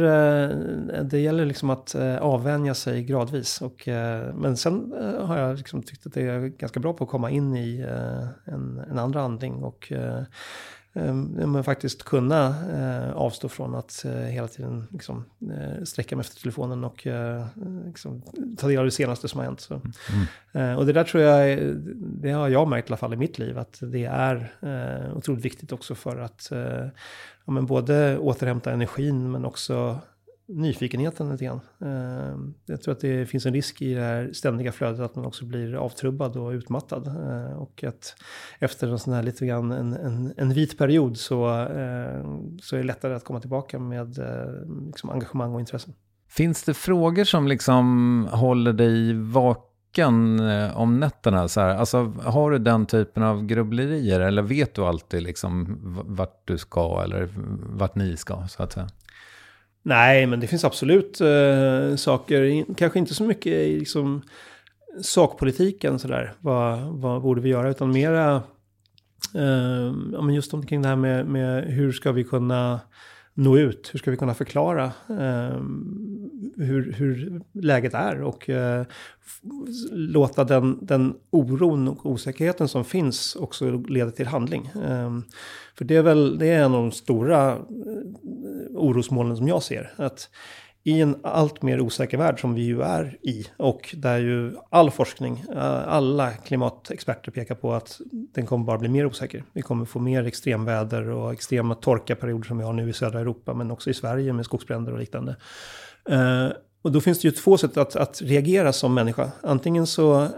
det 1.02 1.18
gäller 1.18 1.46
liksom 1.46 1.70
att 1.70 1.94
avvänja 2.38 2.74
sig 2.74 3.04
gradvis. 3.04 3.60
Och, 3.60 3.88
eh, 3.88 4.34
men 4.34 4.56
sen 4.56 4.92
eh, 4.92 5.26
har 5.26 5.38
jag 5.38 5.56
liksom 5.56 5.82
tyckt 5.82 6.06
att 6.06 6.12
det 6.12 6.22
är 6.22 6.40
ganska 6.40 6.80
bra 6.80 6.92
på 6.92 7.04
att 7.04 7.10
komma 7.10 7.30
in 7.30 7.56
i 7.56 7.80
eh, 7.80 8.54
en, 8.54 8.82
en 8.90 8.98
andra 8.98 9.22
andning. 9.22 9.54
Och 9.62 9.92
men 10.92 11.64
faktiskt 11.64 12.02
kunna 12.02 12.54
avstå 13.14 13.48
från 13.48 13.74
att 13.74 14.06
hela 14.30 14.48
tiden 14.48 14.86
liksom, 14.90 15.24
sträcka 15.84 16.16
mig 16.16 16.20
efter 16.20 16.40
telefonen 16.40 16.84
och 16.84 17.06
liksom, 17.86 18.22
ta 18.58 18.68
del 18.68 18.78
av 18.78 18.84
det 18.84 18.90
senaste 18.90 19.28
som 19.28 19.38
har 19.38 19.44
hänt. 19.44 19.60
Så. 19.60 19.80
Mm. 20.54 20.78
och 20.78 20.86
det 20.86 20.92
där 20.92 21.04
tror 21.04 21.22
jag, 21.22 21.58
det 21.96 22.30
har 22.30 22.48
jag 22.48 22.68
märkt 22.68 22.88
i 22.88 22.90
alla 22.90 22.96
fall 22.96 23.12
i 23.14 23.16
mitt 23.16 23.38
liv, 23.38 23.58
att 23.58 23.78
det 23.82 24.04
är 24.04 24.52
otroligt 25.14 25.44
viktigt 25.44 25.72
också 25.72 25.94
för 25.94 26.18
att 26.18 26.48
ja, 27.44 27.52
men 27.52 27.66
både 27.66 28.18
återhämta 28.18 28.72
energin 28.72 29.30
men 29.30 29.44
också 29.44 30.00
nyfikenheten 30.48 31.30
lite 31.30 31.44
grann. 31.44 31.60
Ehm, 31.80 32.54
jag 32.66 32.82
tror 32.82 32.92
att 32.92 33.00
det 33.00 33.26
finns 33.26 33.46
en 33.46 33.52
risk 33.52 33.82
i 33.82 33.94
det 33.94 34.00
här 34.00 34.30
ständiga 34.32 34.72
flödet 34.72 35.00
att 35.00 35.16
man 35.16 35.24
också 35.24 35.44
blir 35.44 35.74
avtrubbad 35.74 36.36
och 36.36 36.50
utmattad. 36.50 37.06
Ehm, 37.06 37.58
och 37.58 37.84
att 37.84 38.14
efter 38.58 38.88
en 38.88 38.98
sån 38.98 39.12
här 39.12 39.22
lite 39.22 39.46
grann 39.46 39.72
en, 39.72 39.92
en, 39.92 40.34
en 40.36 40.52
vit 40.52 40.78
period 40.78 41.16
så, 41.16 41.48
ehm, 41.48 42.58
så 42.58 42.76
är 42.76 42.80
det 42.80 42.86
lättare 42.86 43.14
att 43.14 43.24
komma 43.24 43.40
tillbaka 43.40 43.78
med 43.78 44.18
liksom 44.86 45.10
engagemang 45.10 45.54
och 45.54 45.60
intressen. 45.60 45.94
Finns 46.28 46.62
det 46.62 46.74
frågor 46.74 47.24
som 47.24 47.48
liksom 47.48 48.28
håller 48.32 48.72
dig 48.72 49.14
vaken 49.14 50.40
eh, 50.40 50.78
om 50.78 51.00
nätterna? 51.00 51.48
Så 51.48 51.60
här? 51.60 51.74
Alltså, 51.74 52.12
har 52.24 52.50
du 52.50 52.58
den 52.58 52.86
typen 52.86 53.22
av 53.22 53.46
grubblerier 53.46 54.20
eller 54.20 54.42
vet 54.42 54.74
du 54.74 54.82
alltid 54.82 55.22
liksom 55.22 55.78
vart 56.06 56.42
du 56.44 56.58
ska 56.58 57.02
eller 57.04 57.28
vart 57.78 57.94
ni 57.94 58.16
ska 58.16 58.46
så 58.48 58.62
att 58.62 58.72
säga? 58.72 58.88
Nej, 59.82 60.26
men 60.26 60.40
det 60.40 60.46
finns 60.46 60.64
absolut 60.64 61.20
eh, 61.20 61.96
saker, 61.96 62.64
kanske 62.74 62.98
inte 62.98 63.14
så 63.14 63.24
mycket 63.24 63.52
i 63.52 63.78
liksom, 63.78 64.22
sakpolitiken 65.02 65.98
sådär, 65.98 66.32
vad, 66.40 66.78
vad 66.78 67.22
borde 67.22 67.40
vi 67.40 67.48
göra, 67.48 67.70
utan 67.70 67.92
mera 67.92 68.42
eh, 69.34 69.92
ja, 70.12 70.22
men 70.22 70.34
just 70.34 70.54
omkring 70.54 70.82
det 70.82 70.88
här 70.88 70.96
med, 70.96 71.26
med 71.26 71.64
hur 71.64 71.92
ska 71.92 72.12
vi 72.12 72.24
kunna 72.24 72.80
nå 73.34 73.58
ut? 73.58 73.90
Hur 73.92 73.98
ska 73.98 74.10
vi 74.10 74.16
kunna 74.16 74.34
förklara 74.34 74.84
eh, 75.08 75.60
hur, 76.56 76.92
hur 76.92 77.40
läget 77.52 77.94
är 77.94 78.22
och 78.22 78.50
eh, 78.50 78.84
låta 79.90 80.44
den, 80.44 80.78
den 80.82 81.14
oron 81.30 81.88
och 81.88 82.06
osäkerheten 82.06 82.68
som 82.68 82.84
finns 82.84 83.36
också 83.36 83.70
leda 83.70 84.10
till 84.10 84.26
handling? 84.26 84.66
Eh, 84.66 85.18
för 85.74 85.84
det 85.84 85.96
är 85.96 86.02
väl 86.02 86.38
det 86.38 86.46
är 86.46 86.64
en 86.64 86.74
av 86.74 86.82
de 86.82 86.92
stora 86.92 87.52
eh, 87.52 87.58
orosmolnen 88.78 89.36
som 89.36 89.48
jag 89.48 89.62
ser. 89.62 89.92
Att 89.96 90.28
i 90.84 91.00
en 91.00 91.16
allt 91.22 91.62
mer 91.62 91.80
osäker 91.80 92.18
värld 92.18 92.40
som 92.40 92.54
vi 92.54 92.62
ju 92.62 92.82
är 92.82 93.18
i 93.22 93.46
och 93.56 93.94
där 93.96 94.18
ju 94.18 94.54
all 94.70 94.90
forskning, 94.90 95.44
eh, 95.54 95.88
alla 95.88 96.30
klimatexperter 96.30 97.32
pekar 97.32 97.54
på 97.54 97.74
att 97.74 98.00
den 98.10 98.46
kommer 98.46 98.64
bara 98.64 98.78
bli 98.78 98.88
mer 98.88 99.06
osäker. 99.06 99.44
Vi 99.52 99.62
kommer 99.62 99.84
få 99.84 99.98
mer 99.98 100.26
extremväder 100.26 101.08
och 101.08 101.32
extrema 101.32 101.74
torkaperioder 101.74 102.44
som 102.44 102.58
vi 102.58 102.64
har 102.64 102.72
nu 102.72 102.88
i 102.88 102.92
södra 102.92 103.20
Europa 103.20 103.54
men 103.54 103.70
också 103.70 103.90
i 103.90 103.94
Sverige 103.94 104.32
med 104.32 104.44
skogsbränder 104.44 104.92
och 104.92 104.98
liknande. 104.98 105.36
Eh, 106.10 106.48
och 106.82 106.92
då 106.92 107.00
finns 107.00 107.18
det 107.18 107.28
ju 107.28 107.32
två 107.32 107.58
sätt 107.58 107.76
att, 107.76 107.96
att 107.96 108.22
reagera 108.22 108.72
som 108.72 108.94
människa. 108.94 109.30
Antingen 109.40 109.86
så 109.86 110.22
eh, 110.22 110.28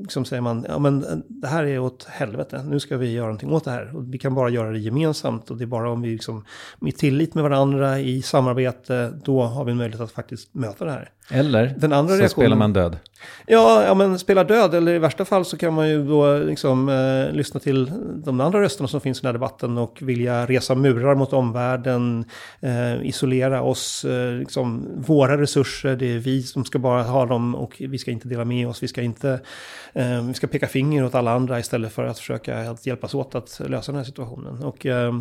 liksom 0.00 0.24
säger 0.24 0.40
man, 0.42 0.66
ja 0.68 0.78
men 0.78 1.04
eh, 1.04 1.16
det 1.28 1.46
här 1.46 1.64
är 1.64 1.78
åt 1.78 2.04
helvete, 2.04 2.62
nu 2.62 2.80
ska 2.80 2.96
vi 2.96 3.12
göra 3.12 3.26
någonting 3.26 3.52
åt 3.52 3.64
det 3.64 3.70
här. 3.70 3.96
Och 3.96 4.14
vi 4.14 4.18
kan 4.18 4.34
bara 4.34 4.48
göra 4.48 4.70
det 4.70 4.78
gemensamt 4.78 5.50
och 5.50 5.56
det 5.56 5.64
är 5.64 5.66
bara 5.66 5.90
om 5.90 6.02
vi 6.02 6.12
liksom, 6.12 6.44
med 6.80 6.96
tillit 6.96 7.34
med 7.34 7.44
varandra, 7.44 8.00
i 8.00 8.22
samarbete, 8.22 9.12
då 9.24 9.42
har 9.42 9.64
vi 9.64 9.70
en 9.70 9.76
möjlighet 9.76 10.00
att 10.00 10.12
faktiskt 10.12 10.54
möta 10.54 10.84
det 10.84 10.92
här. 10.92 11.10
Eller 11.32 11.74
Den 11.78 11.92
andra 11.92 12.14
så 12.14 12.20
reaktionen- 12.20 12.28
spelar 12.46 12.56
man 12.56 12.72
död. 12.72 12.98
Ja, 13.46 13.84
ja, 13.84 13.94
men 13.94 14.18
spela 14.18 14.44
död, 14.44 14.74
eller 14.74 14.94
i 14.94 14.98
värsta 14.98 15.24
fall 15.24 15.44
så 15.44 15.56
kan 15.56 15.74
man 15.74 15.88
ju 15.88 16.04
då 16.06 16.38
liksom, 16.38 16.88
eh, 16.88 17.32
lyssna 17.36 17.60
till 17.60 17.92
de 18.24 18.40
andra 18.40 18.60
rösterna 18.60 18.88
som 18.88 19.00
finns 19.00 19.18
i 19.18 19.20
den 19.22 19.28
här 19.28 19.32
debatten 19.32 19.78
och 19.78 19.98
vilja 20.02 20.46
resa 20.46 20.74
murar 20.74 21.14
mot 21.14 21.32
omvärlden, 21.32 22.24
eh, 22.60 23.06
isolera 23.06 23.62
oss, 23.62 24.04
eh, 24.04 24.32
liksom, 24.32 24.86
våra 24.96 25.40
resurser, 25.40 25.96
det 25.96 26.14
är 26.14 26.18
vi 26.18 26.42
som 26.42 26.64
ska 26.64 26.78
bara 26.78 27.02
ha 27.02 27.26
dem 27.26 27.54
och 27.54 27.76
vi 27.88 27.98
ska 27.98 28.10
inte 28.10 28.28
dela 28.28 28.44
med 28.44 28.68
oss, 28.68 28.82
vi 28.82 28.88
ska 28.88 29.02
inte, 29.02 29.40
eh, 29.92 30.22
vi 30.26 30.34
ska 30.34 30.46
peka 30.46 30.66
finger 30.68 31.04
åt 31.04 31.14
alla 31.14 31.32
andra 31.32 31.58
istället 31.58 31.92
för 31.92 32.04
att 32.04 32.18
försöka 32.18 32.70
att 32.70 32.86
hjälpas 32.86 33.14
åt 33.14 33.34
att 33.34 33.60
lösa 33.66 33.92
den 33.92 33.98
här 33.98 34.04
situationen. 34.06 34.62
Och 34.64 34.86
eh, 34.86 35.14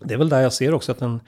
det 0.00 0.14
är 0.14 0.18
väl 0.18 0.28
där 0.28 0.40
jag 0.40 0.52
ser 0.52 0.74
också 0.74 0.92
att 0.92 0.98
den 0.98 1.20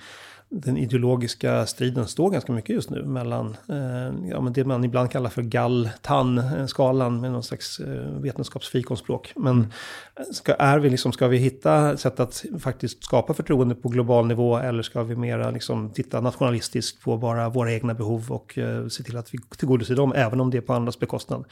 den 0.48 0.76
ideologiska 0.76 1.66
striden 1.66 2.07
står 2.07 2.30
ganska 2.30 2.52
mycket 2.52 2.74
just 2.76 2.90
nu 2.90 3.04
mellan 3.04 3.57
eh, 3.68 4.28
ja, 4.30 4.40
men 4.40 4.52
det 4.52 4.64
man 4.64 4.85
ibland 4.85 5.11
kallar 5.11 5.30
för 5.30 5.42
gall-tann-skalan 5.42 7.20
med 7.20 7.33
någon 7.33 7.42
slags 7.42 7.80
eh, 7.80 8.20
vetenskapsfikonspråk. 8.20 9.33
Men 9.37 9.61
eh, 9.61 10.24
ska, 10.33 10.54
är 10.54 10.78
vi 10.78 10.90
liksom, 10.90 11.12
ska 11.12 11.28
vi 11.28 11.37
hitta 11.37 11.96
sätt 11.96 12.20
att 12.20 12.44
faktiskt 12.59 13.04
skapa 13.04 13.35
förtroende 13.35 13.74
på 13.74 13.88
global 13.88 14.26
nivå 14.26 14.59
eller 14.59 14.83
ska 14.83 15.02
vi 15.02 15.16
mera 15.16 15.50
liksom 15.50 15.90
titta 15.90 16.20
nationalistiskt 16.20 17.02
på 17.02 17.16
bara 17.16 17.48
våra 17.48 17.72
egna 17.72 17.94
behov 17.94 18.33
och 18.33 18.59
eh, 18.59 18.88
se 18.88 19.02
till 19.02 19.16
att 19.16 19.35
vi 19.35 19.38
tillgodoser 19.57 19.96
dem 19.96 20.12
även 20.16 20.40
om 20.40 20.50
det 20.50 20.57
är 20.57 20.62
på 20.62 20.72
andras 20.72 20.98
bekostnad. 20.98 21.44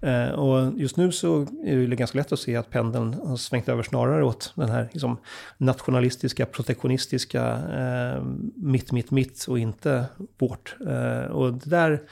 Eh, 0.00 0.28
och 0.28 0.78
just 0.78 0.96
nu 0.96 1.12
så 1.12 1.46
är 1.64 1.76
det 1.76 1.96
ganska 1.96 2.18
lätt 2.18 2.32
att 2.32 2.38
se 2.38 2.56
att 2.56 2.70
pendeln 2.70 3.14
har 3.14 3.36
svängt 3.36 3.68
över 3.68 3.82
snarare 3.82 4.24
åt 4.24 4.52
den 4.54 4.68
här 4.68 4.88
liksom, 4.92 5.16
nationalistiska, 5.56 6.46
protektionistiska 6.46 7.42
eh, 7.52 8.22
mitt, 8.56 8.92
mitt, 8.92 9.10
mitt 9.10 9.44
och 9.48 9.58
inte 9.58 10.04
vårt. 10.38 10.76
Eh, 10.86 11.30
och 11.30 11.52
det 11.52 11.70
där 11.70 12.02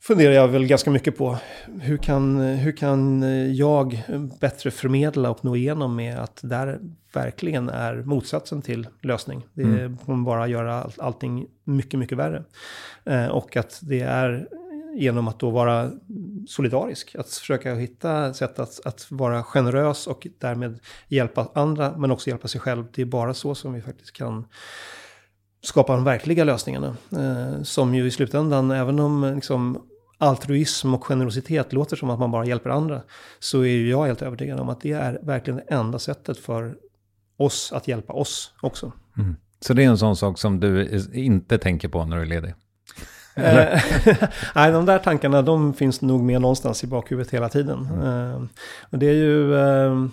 funderar 0.00 0.32
jag 0.32 0.48
väl 0.48 0.66
ganska 0.66 0.90
mycket 0.90 1.16
på. 1.18 1.38
Hur 1.80 1.96
kan, 1.96 2.40
hur 2.40 2.72
kan 2.72 3.22
jag 3.56 4.02
bättre 4.40 4.70
förmedla 4.70 5.30
och 5.30 5.44
nå 5.44 5.56
igenom 5.56 5.96
med 5.96 6.18
att 6.18 6.36
det 6.42 6.48
där 6.48 6.78
verkligen 7.12 7.68
är 7.68 7.94
motsatsen 7.94 8.62
till 8.62 8.88
lösning. 9.02 9.46
Det 9.54 9.96
kommer 10.06 10.24
bara 10.24 10.48
göra 10.48 10.74
all, 10.74 10.92
allting 10.98 11.46
mycket, 11.64 11.98
mycket 11.98 12.18
värre. 12.18 12.44
Eh, 13.04 13.26
och 13.26 13.56
att 13.56 13.78
det 13.82 14.00
är 14.00 14.48
genom 14.94 15.28
att 15.28 15.38
då 15.38 15.50
vara 15.50 15.90
solidarisk. 16.48 17.14
Att 17.14 17.28
försöka 17.30 17.74
hitta 17.74 18.34
sätt 18.34 18.58
att, 18.58 18.86
att 18.86 19.06
vara 19.10 19.42
generös 19.42 20.06
och 20.06 20.26
därmed 20.38 20.78
hjälpa 21.08 21.48
andra 21.54 21.94
men 21.96 22.10
också 22.10 22.30
hjälpa 22.30 22.48
sig 22.48 22.60
själv. 22.60 22.84
Det 22.92 23.02
är 23.02 23.06
bara 23.06 23.34
så 23.34 23.54
som 23.54 23.72
vi 23.72 23.80
faktiskt 23.80 24.12
kan 24.12 24.46
skapa 25.62 25.92
de 25.94 26.04
verkliga 26.04 26.44
lösningarna. 26.44 26.96
Eh, 27.12 27.62
som 27.62 27.94
ju 27.94 28.06
i 28.06 28.10
slutändan, 28.10 28.70
även 28.70 28.98
om 28.98 29.24
eh, 29.24 29.34
liksom, 29.34 29.82
altruism 30.18 30.94
och 30.94 31.04
generositet 31.04 31.72
låter 31.72 31.96
som 31.96 32.10
att 32.10 32.18
man 32.18 32.30
bara 32.30 32.44
hjälper 32.44 32.70
andra, 32.70 33.02
så 33.38 33.60
är 33.60 33.66
ju 33.66 33.90
jag 33.90 34.06
helt 34.06 34.22
övertygad 34.22 34.60
om 34.60 34.68
att 34.68 34.80
det 34.80 34.92
är 34.92 35.18
verkligen 35.22 35.56
det 35.56 35.74
enda 35.74 35.98
sättet 35.98 36.38
för 36.38 36.74
oss 37.36 37.72
att 37.72 37.88
hjälpa 37.88 38.12
oss 38.12 38.52
också. 38.60 38.92
Så 39.60 39.74
det 39.74 39.84
är 39.84 39.88
en 39.88 39.98
sån 39.98 40.16
sak 40.16 40.38
som 40.38 40.60
du 40.60 41.00
inte 41.12 41.58
tänker 41.58 41.88
på 41.88 42.04
när 42.04 42.16
du 42.16 42.22
är 42.22 42.26
ledig? 42.26 42.54
Eh, 43.34 43.80
Nej, 44.54 44.72
de 44.72 44.86
där 44.86 44.98
tankarna 44.98 45.42
de 45.42 45.74
finns 45.74 46.00
nog 46.00 46.22
med 46.22 46.40
någonstans 46.40 46.84
i 46.84 46.86
bakhuvudet 46.86 47.34
hela 47.34 47.48
tiden. 47.48 47.88
Eh, 48.04 48.42
och 48.90 48.98
det 48.98 49.06
är 49.06 49.14
ju... 49.14 49.54
eh, 49.54 50.06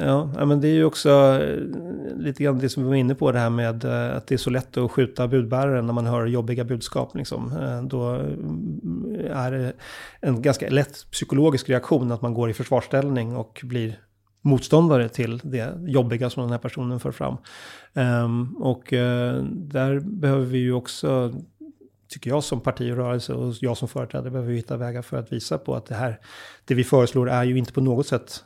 Ja, 0.00 0.44
men 0.44 0.60
det 0.60 0.68
är 0.68 0.72
ju 0.72 0.84
också 0.84 1.10
eh, 1.10 2.18
lite 2.18 2.42
grann 2.42 2.58
det 2.58 2.68
som 2.68 2.82
vi 2.82 2.88
var 2.88 2.96
inne 2.96 3.14
på, 3.14 3.32
det 3.32 3.38
här 3.38 3.50
med 3.50 3.84
eh, 3.84 4.16
att 4.16 4.26
det 4.26 4.34
är 4.34 4.38
så 4.38 4.50
lätt 4.50 4.76
att 4.76 4.90
skjuta 4.90 5.28
budbäraren 5.28 5.86
när 5.86 5.92
man 5.92 6.06
hör 6.06 6.26
jobbiga 6.26 6.64
budskap. 6.64 7.14
Liksom. 7.14 7.52
Eh, 7.52 7.82
då 7.82 8.12
är 9.30 9.50
det 9.50 9.72
en 10.20 10.42
ganska 10.42 10.68
lätt 10.68 11.06
psykologisk 11.10 11.68
reaktion 11.68 12.12
att 12.12 12.22
man 12.22 12.34
går 12.34 12.50
i 12.50 12.54
försvarsställning 12.54 13.36
och 13.36 13.60
blir 13.64 13.98
motståndare 14.42 15.08
till 15.08 15.40
det 15.44 15.74
jobbiga 15.86 16.30
som 16.30 16.42
den 16.42 16.50
här 16.50 16.58
personen 16.58 17.00
för 17.00 17.12
fram. 17.12 17.36
Ehm, 17.94 18.56
och 18.56 18.84
där 19.50 20.00
behöver 20.00 20.44
vi 20.44 20.58
ju 20.58 20.72
också 20.72 21.32
tycker 22.08 22.30
jag 22.30 22.44
som 22.44 22.60
parti 22.60 22.92
och 22.92 22.96
rörelse 22.96 23.32
och 23.34 23.54
jag 23.60 23.76
som 23.76 23.88
företrädare 23.88 24.30
behöver 24.30 24.52
hitta 24.52 24.76
vägar 24.76 25.02
för 25.02 25.16
att 25.16 25.32
visa 25.32 25.58
på 25.58 25.74
att 25.74 25.86
det 25.86 25.94
här, 25.94 26.20
det 26.64 26.74
vi 26.74 26.84
föreslår 26.84 27.30
är 27.30 27.44
ju 27.44 27.58
inte 27.58 27.72
på 27.72 27.80
något 27.80 28.06
sätt 28.06 28.44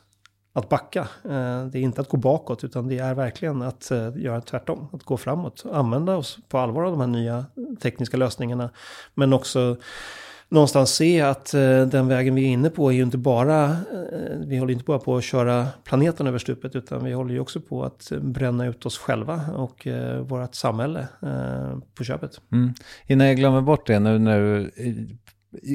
att 0.53 0.69
backa. 0.69 0.99
Eh, 1.23 1.65
det 1.65 1.79
är 1.79 1.81
inte 1.81 2.01
att 2.01 2.09
gå 2.09 2.17
bakåt 2.17 2.63
utan 2.63 2.87
det 2.87 2.99
är 2.99 3.13
verkligen 3.13 3.61
att 3.61 3.91
eh, 3.91 4.09
göra 4.15 4.41
tvärtom. 4.41 4.87
Att 4.93 5.03
gå 5.03 5.17
framåt, 5.17 5.63
använda 5.71 6.15
oss 6.15 6.37
på 6.49 6.57
allvar 6.57 6.83
av 6.83 6.91
de 6.91 6.99
här 6.99 7.07
nya 7.07 7.45
tekniska 7.81 8.17
lösningarna. 8.17 8.69
Men 9.13 9.33
också 9.33 9.77
någonstans 10.49 10.95
se 10.95 11.21
att 11.21 11.53
eh, 11.53 11.85
den 11.85 12.07
vägen 12.07 12.35
vi 12.35 12.43
är 12.43 12.49
inne 12.49 12.69
på 12.69 12.89
är 12.89 12.95
ju 12.95 13.03
inte 13.03 13.17
bara, 13.17 13.77
vi 14.45 14.57
håller 14.57 14.73
inte 14.73 14.85
bara 14.85 14.99
på 14.99 15.17
att 15.17 15.23
köra 15.23 15.67
planeten 15.83 16.27
över 16.27 16.39
stupet 16.39 16.75
utan 16.75 17.03
vi 17.03 17.13
håller 17.13 17.33
ju 17.33 17.39
också 17.39 17.61
på 17.61 17.83
att 17.83 18.11
bränna 18.21 18.65
ut 18.65 18.85
oss 18.85 18.97
själva 18.97 19.41
och 19.55 19.87
vårt 20.21 20.55
samhälle 20.55 21.07
på 21.95 22.03
köpet. 22.03 22.41
Mm. 22.51 22.73
Innan 23.07 23.27
jag 23.27 23.37
glömmer 23.37 23.61
bort 23.61 23.87
det, 23.87 23.99
nu 23.99 24.19
när 24.19 24.39
du 24.39 24.71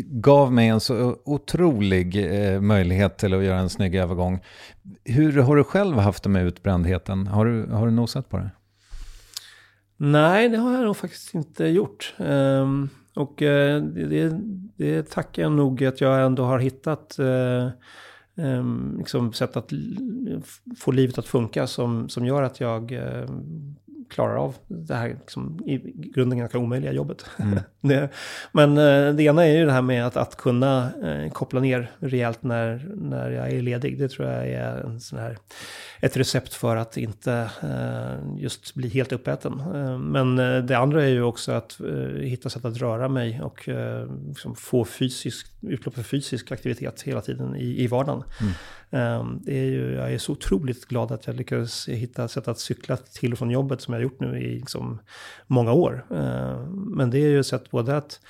gav 0.07 0.53
mig 0.53 0.69
en 0.69 0.81
så 0.81 1.17
otrolig 1.25 2.17
eh, 2.17 2.61
möjlighet 2.61 3.19
till 3.19 3.35
att 3.35 3.45
göra 3.45 3.59
en 3.59 3.69
snygg 3.69 3.95
övergång. 3.95 4.41
Hur 5.05 5.43
har 5.43 5.57
du 5.57 5.65
själv 5.65 5.97
haft 5.97 6.23
det 6.23 6.29
med 6.29 6.47
utbrändheten? 6.47 7.27
Har 7.27 7.47
du, 7.47 7.67
har 7.67 7.87
du 7.87 7.93
nosat 7.93 8.29
på 8.29 8.37
det? 8.37 8.51
Nej, 9.97 10.49
det 10.49 10.57
har 10.57 10.73
jag 10.73 10.85
nog 10.85 10.97
faktiskt 10.97 11.35
inte 11.35 11.65
gjort. 11.65 12.15
Um, 12.19 12.89
och 13.15 13.43
uh, 13.43 13.83
det, 13.83 14.41
det, 14.77 15.11
tackar 15.11 15.43
jag 15.43 15.53
nog 15.53 15.85
att 15.85 16.01
jag 16.01 16.27
ändå 16.27 16.45
har 16.45 16.59
hittat 16.59 17.17
uh, 17.19 17.69
um, 18.35 18.95
liksom 18.99 19.33
sätt 19.33 19.57
att 19.57 19.73
få 20.79 20.93
livet 20.93 21.19
att 21.19 21.27
funka 21.27 21.67
som, 21.67 22.09
som 22.09 22.27
gör 22.27 22.43
att 22.43 22.61
jag 22.61 22.93
uh, 22.93 23.31
klarar 24.11 24.37
av 24.37 24.57
det 24.67 24.95
här 24.95 25.09
liksom, 25.09 25.61
i 25.67 25.79
grunden 25.95 26.39
ganska 26.39 26.59
omöjliga 26.59 26.93
jobbet. 26.93 27.25
det, 27.81 28.09
men 28.53 28.71
eh, 28.79 29.15
det 29.15 29.23
ena 29.23 29.47
är 29.47 29.57
ju 29.57 29.67
det 29.67 29.73
här 29.73 29.83
med 29.83 30.07
att, 30.07 30.17
att 30.17 30.37
kunna 30.37 30.91
eh, 31.03 31.33
koppla 31.33 31.61
ner 31.61 31.91
rejält 31.99 32.43
när, 32.43 32.89
när 32.97 33.31
jag 33.31 33.51
är 33.51 33.63
ledig. 33.63 33.99
Det 33.99 34.09
tror 34.09 34.29
jag 34.29 34.49
är 34.49 34.77
en 34.77 35.01
sån 35.01 35.19
här, 35.19 35.39
ett 36.01 36.17
recept 36.17 36.55
för 36.55 36.77
att 36.77 36.97
inte 36.97 37.51
eh, 37.63 38.39
just 38.43 38.75
bli 38.75 38.89
helt 38.89 39.13
uppäten. 39.13 39.63
Men 40.11 40.37
det 40.67 40.79
andra 40.79 41.03
är 41.03 41.09
ju 41.09 41.23
också 41.23 41.53
att 41.53 41.81
hitta 42.21 42.51
sätt 42.51 42.65
att 42.65 42.77
röra 42.77 43.09
mig 43.09 43.41
och 43.43 43.69
liksom 44.29 44.55
få 44.55 44.85
fysisk, 44.85 45.47
utlopp 45.61 45.95
för 45.95 46.03
fysisk 46.03 46.53
aktivitet 46.53 47.03
hela 47.03 47.21
tiden 47.21 47.57
i, 47.57 47.83
i 47.83 47.87
vardagen. 47.87 48.23
Eh, 48.88 48.88
det 48.91 49.59
är 49.59 49.65
ju, 49.65 49.95
jag 49.95 50.13
är 50.13 50.19
så 50.19 50.33
otroligt 50.33 50.85
glad 50.85 51.13
att 51.13 51.27
jag 51.27 51.37
lyckades 51.37 51.89
hitta 51.89 52.29
sätt 52.29 52.49
att 52.49 52.59
cykla 52.59 52.97
till 52.97 53.33
och 53.33 53.39
från 53.39 53.51
jobbet 53.51 53.81
som 53.81 53.95
jag 53.95 54.01
har 54.01 54.03
gjort 54.03 54.21
nu 54.21 54.39
i 54.39 54.55
liksom 54.55 54.99
många 55.47 55.73
år. 55.73 56.07
Eh, 56.11 56.67
men 56.71 57.11
det 57.11 57.19
är 57.19 57.29
ju 57.29 57.41
ett 57.41 57.47
sätt 57.47 57.71
både 57.71 57.97
att 57.97 58.21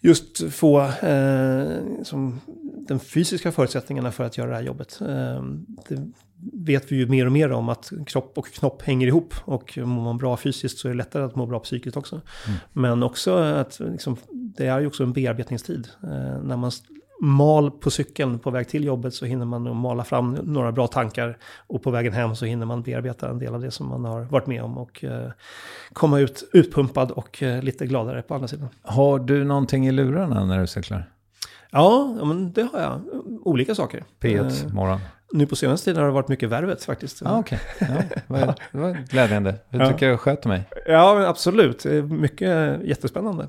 just 0.00 0.52
få 0.52 0.80
eh, 0.80 2.02
som 2.02 2.40
den 2.88 3.00
fysiska 3.00 3.52
förutsättningarna 3.52 4.12
för 4.12 4.24
att 4.24 4.38
göra 4.38 4.50
det 4.50 4.56
här 4.56 4.62
jobbet. 4.62 5.00
Eh, 5.00 5.42
det 5.88 6.12
vet 6.52 6.92
vi 6.92 6.96
ju 6.96 7.06
mer 7.06 7.26
och 7.26 7.32
mer 7.32 7.52
om 7.52 7.68
att 7.68 7.92
kropp 8.06 8.38
och 8.38 8.46
knopp 8.46 8.82
hänger 8.82 9.06
ihop 9.06 9.34
och 9.44 9.78
mår 9.78 10.04
man 10.04 10.18
bra 10.18 10.36
fysiskt 10.36 10.78
så 10.78 10.88
är 10.88 10.92
det 10.92 10.98
lättare 10.98 11.24
att 11.24 11.36
må 11.36 11.46
bra 11.46 11.60
psykiskt 11.60 11.96
också. 11.96 12.20
Men 12.72 13.02
också 13.02 13.34
att 13.36 13.80
liksom, 13.80 14.16
det 14.30 14.66
är 14.66 14.80
ju 14.80 14.86
också 14.86 15.02
en 15.02 15.12
bearbetningstid. 15.12 15.88
Eh, 16.02 16.42
när 16.42 16.56
man 16.56 16.72
mal 17.20 17.70
på 17.70 17.90
cykeln 17.90 18.38
på 18.38 18.50
väg 18.50 18.68
till 18.68 18.84
jobbet 18.84 19.14
så 19.14 19.24
hinner 19.24 19.44
man 19.46 19.76
mala 19.76 20.04
fram 20.04 20.32
några 20.34 20.72
bra 20.72 20.86
tankar 20.86 21.38
och 21.66 21.82
på 21.82 21.90
vägen 21.90 22.12
hem 22.12 22.36
så 22.36 22.44
hinner 22.44 22.66
man 22.66 22.82
bearbeta 22.82 23.28
en 23.28 23.38
del 23.38 23.54
av 23.54 23.60
det 23.60 23.70
som 23.70 23.88
man 23.88 24.04
har 24.04 24.20
varit 24.22 24.46
med 24.46 24.62
om 24.62 24.78
och 24.78 25.04
eh, 25.04 25.30
komma 25.92 26.18
ut 26.18 26.48
utpumpad 26.52 27.10
och 27.10 27.42
eh, 27.42 27.62
lite 27.62 27.86
gladare 27.86 28.22
på 28.22 28.34
andra 28.34 28.48
sidan. 28.48 28.68
Har 28.82 29.18
du 29.18 29.44
någonting 29.44 29.86
i 29.86 29.92
lurarna 29.92 30.44
när 30.44 30.60
du 30.60 30.66
cyklar? 30.66 31.10
Ja, 31.70 32.14
ja, 32.18 32.24
men 32.24 32.52
det 32.52 32.62
har 32.72 32.80
jag. 32.80 33.00
Olika 33.44 33.74
saker. 33.74 34.04
P1 34.20 34.66
Eh, 34.66 34.72
morgon. 34.74 34.98
Nu 35.32 35.46
på 35.46 35.56
senaste 35.56 35.84
tiden 35.84 36.00
har 36.00 36.06
det 36.08 36.14
varit 36.14 36.28
mycket 36.28 36.48
värvet 36.48 36.84
faktiskt. 36.84 37.22
Ah, 37.24 37.38
okay. 37.38 37.58
ja, 37.78 37.86
det, 38.28 38.54
det 38.72 38.78
var 38.78 38.96
glädjande. 39.10 39.54
Hur 39.70 39.80
Ja. 39.80 39.88
tycker 39.92 40.08
jag 40.08 40.20
sköter 40.20 40.48
mig? 40.48 40.62
Ja, 40.86 41.14
men 41.14 41.24
absolut. 41.24 41.84
Mycket 42.10 42.82
jättespännande 42.84 43.48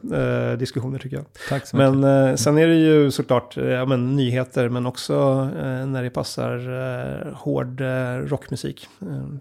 eh, 0.52 0.58
diskussioner 0.58 1.00
tycker 1.00 1.16
jag. 1.18 1.26
Tack 1.50 1.68
så 1.68 1.78
mycket. 1.78 1.94
Men 1.94 2.30
eh, 2.30 2.36
sen 2.36 2.58
är 2.58 2.68
det 2.68 2.76
ju 2.76 3.12
såklart 3.12 3.58
eh, 3.58 3.66
ja, 3.66 3.86
men, 3.86 4.16
nyheter, 4.16 4.70
men 4.70 4.86
också 4.86 5.14
eh, 5.60 5.86
när 5.86 6.04
det 6.04 6.10
passar 6.10 6.56
eh, 7.28 7.34
hård 7.34 7.82
eh, 7.82 8.16
rockmusik. 8.16 8.88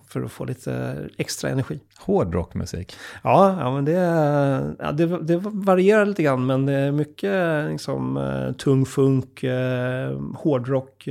För 0.08 0.22
att 0.22 0.32
få 0.32 0.44
lite 0.44 0.96
extra 1.16 1.50
energi. 1.50 1.80
Hård 1.98 2.34
rockmusik. 2.34 2.96
Ja, 3.24 3.56
ja 3.60 3.74
men 3.74 3.84
det, 3.84 3.92
ja, 4.78 4.92
det, 4.92 5.06
det 5.06 5.36
varierar 5.42 6.06
lite 6.06 6.22
grann, 6.22 6.46
men 6.46 6.66
det 6.66 6.72
är 6.72 6.92
mycket 6.92 7.64
liksom, 7.70 8.54
tung 8.58 8.86
funk, 8.86 9.44
hårdrock, 10.36 11.08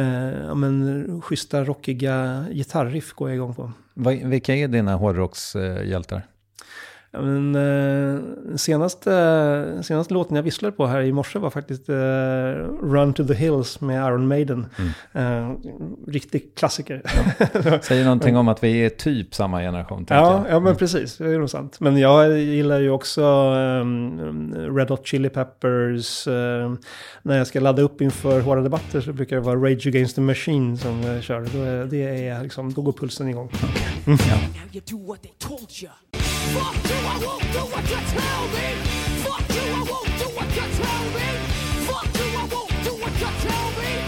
eh, 0.00 0.46
ja, 0.46 0.54
men, 0.54 1.22
schyssta 1.22 1.64
rockiga 1.64 2.46
gitarriff 2.52 3.12
går 3.12 3.28
jag 3.28 3.36
igång 3.36 3.54
på. 3.54 3.72
Vilka 4.24 4.54
är 4.54 4.68
dina 4.68 4.96
hårdrockshjältar? 4.96 6.22
Ja, 7.12 7.20
men, 7.22 7.54
eh, 7.54 8.56
senaste, 8.56 9.82
senaste 9.82 10.14
låten 10.14 10.36
jag 10.36 10.42
visslade 10.42 10.72
på 10.76 10.86
här 10.86 11.00
i 11.00 11.12
morse 11.12 11.38
var 11.38 11.50
faktiskt 11.50 11.88
eh, 11.88 11.94
Run 12.82 13.12
to 13.14 13.24
the 13.24 13.34
Hills 13.34 13.80
med 13.80 14.06
Iron 14.06 14.28
Maiden. 14.28 14.66
Eh, 15.12 15.52
riktig 16.06 16.54
klassiker. 16.54 17.02
Säger 17.82 18.04
någonting 18.04 18.36
om 18.36 18.48
att 18.48 18.64
vi 18.64 18.84
är 18.84 18.90
typ 18.90 19.34
samma 19.34 19.60
generation. 19.60 20.06
Ja, 20.08 20.44
jag. 20.46 20.56
ja, 20.56 20.60
men 20.60 20.76
precis. 20.76 21.16
Det 21.16 21.34
är 21.34 21.38
nog 21.38 21.50
sant. 21.50 21.80
Men 21.80 21.96
jag 21.96 22.38
gillar 22.38 22.80
ju 22.80 22.90
också 22.90 23.22
ehm, 23.22 24.76
Red 24.76 24.90
Hot 24.90 25.06
Chili 25.06 25.28
Peppers. 25.28 26.26
ehm, 26.26 26.78
när 27.22 27.38
jag 27.38 27.46
ska 27.46 27.60
ladda 27.60 27.82
upp 27.82 28.00
inför 28.00 28.40
hårda 28.40 28.60
debatter 28.60 29.00
så 29.00 29.12
brukar 29.12 29.36
det 29.36 29.42
vara 29.42 29.56
Rage 29.56 29.86
Against 29.86 30.14
the 30.14 30.20
Machine 30.20 30.78
som 30.78 31.02
jag 31.02 31.22
kör. 31.22 31.40
Då, 31.52 31.62
är, 31.62 31.84
det 31.84 32.28
är 32.28 32.42
liksom, 32.42 32.72
då 32.72 32.82
går 32.82 32.92
pulsen 32.92 33.28
igång. 33.28 33.50
Now 36.52 36.66
you 36.90 36.99
do 37.00 37.62
what 37.72 37.84
they 37.84 38.04
told 38.14 38.50
you. 38.58 38.72
Fuck 39.24 39.44
you, 39.56 39.64
I 39.72 39.82
won't 39.90 40.12
do 40.20 40.26
what 40.36 40.48
you 40.56 40.66
tell 40.80 41.04
me. 41.16 41.28
Fuck 41.88 42.08
you, 42.18 42.28
I 42.40 42.44
won't 42.52 42.76
do 42.86 42.92
what 43.02 43.14
you 43.20 43.20
tell 43.20 43.20
me. 43.20 43.22
Fuck 43.24 43.24
you, 43.24 43.24
I 43.24 43.24
won't 43.24 43.24
do 43.24 43.24
what 43.24 43.24
you 43.24 43.32
tell 43.40 43.76
me. 43.78 44.00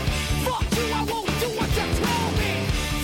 Fuck 0.47 0.68
you, 0.78 0.86
I 0.88 1.03
won't 1.12 1.34
do 1.43 1.49
what 1.59 1.70
you 1.78 1.88
tell 2.03 2.28
me. 2.40 2.51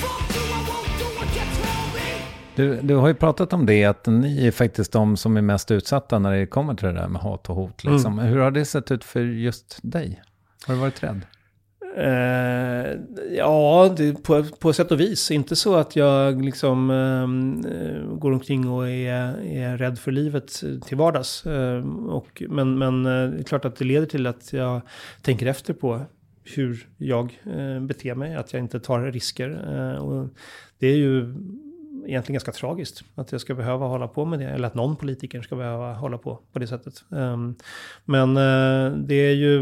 Fuck 0.03 0.27
you, 0.37 0.45
I 0.57 0.61
won't 0.71 0.93
do 1.01 1.07
what 1.19 1.31
you 1.37 1.47
tell 1.61 1.87
me. 1.95 2.09
Du, 2.57 2.81
du 2.83 2.95
har 2.95 3.09
ju 3.09 3.15
pratat 3.15 3.53
om 3.53 3.67
det, 3.67 3.85
att 3.85 4.07
ni 4.07 4.47
är 4.47 4.51
faktiskt 4.51 4.93
de 4.93 5.17
som 5.17 5.37
är 5.37 5.43
mest 5.43 5.71
utsatta 5.71 6.19
när 6.19 6.33
det 6.33 6.47
kommer 6.47 6.75
till 6.75 6.87
det 6.87 6.95
där 6.95 7.09
med 7.09 7.23
hat 7.23 7.51
och 7.51 7.57
hot. 7.57 7.85
Liksom. 7.85 8.19
Hur 8.19 8.39
har 8.39 8.51
det 8.51 8.65
sett 8.65 8.91
ut 8.91 9.05
för 9.05 9.21
just 9.21 9.79
dig? 9.83 10.23
Har 10.67 10.75
du 10.75 10.81
varit 10.81 11.03
rädd? 11.03 11.27
Uh, 11.97 13.01
ja, 13.37 13.95
det, 13.97 14.23
på, 14.23 14.45
på 14.59 14.73
sätt 14.73 14.93
och 14.93 15.01
vis. 15.01 15.31
Inte 15.31 15.57
så 15.57 15.75
att 15.75 15.97
jag 15.97 16.45
liksom 16.45 16.91
uh, 16.91 18.15
går 18.15 18.33
omkring 18.33 18.69
och 18.69 18.89
är, 18.89 19.41
är 19.47 19.77
rädd 19.77 19.99
för 19.99 20.13
livet 20.13 20.63
till 20.87 20.97
vardags. 20.97 21.47
Uh, 21.47 22.07
och, 22.09 22.43
men, 22.49 22.79
men 22.79 23.03
det 23.03 23.39
är 23.39 23.43
klart 23.43 23.65
att 23.65 23.77
det 23.77 23.85
leder 23.85 24.07
till 24.07 24.27
att 24.27 24.53
jag 24.53 24.81
tänker 25.23 25.47
efter 25.47 25.75
på 25.75 26.01
hur 26.57 26.89
jag 26.97 27.39
beter 27.81 28.15
mig, 28.15 28.35
att 28.35 28.53
jag 28.53 28.63
inte 28.63 28.81
tar 28.81 29.01
risker. 29.01 29.51
Och 30.01 30.29
det 30.79 30.87
är 30.87 30.97
ju 30.97 31.35
egentligen 32.07 32.35
ganska 32.35 32.53
tragiskt 32.53 33.05
att 33.15 33.33
jag 33.33 33.41
ska 33.41 33.55
behöva 33.55 33.87
hålla 33.87 34.09
på 34.09 34.25
med 34.25 34.39
det, 34.39 34.49
eller 34.49 34.67
att 34.67 34.75
någon 34.75 34.97
politiker 34.97 35.43
ska 35.43 35.57
behöva 35.57 35.93
hålla 35.93 36.19
på 36.19 36.39
på 36.53 36.59
det 36.59 36.67
sättet. 36.67 37.05
Men 38.05 38.35
det 39.07 39.15
är 39.15 39.35
ju, 39.35 39.59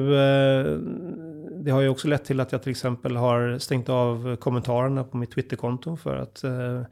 det 1.66 1.72
har 1.72 1.80
ju 1.80 1.88
också 1.88 2.08
lett 2.08 2.24
till 2.24 2.40
att 2.40 2.52
jag 2.52 2.62
till 2.62 2.70
exempel 2.70 3.16
har 3.16 3.58
stängt 3.58 3.88
av 3.88 4.36
kommentarerna 4.36 5.04
på 5.04 5.16
mitt 5.16 5.30
Twitterkonto 5.30 5.96
för 5.96 6.16
att 6.16 6.44
eh, 6.44 6.82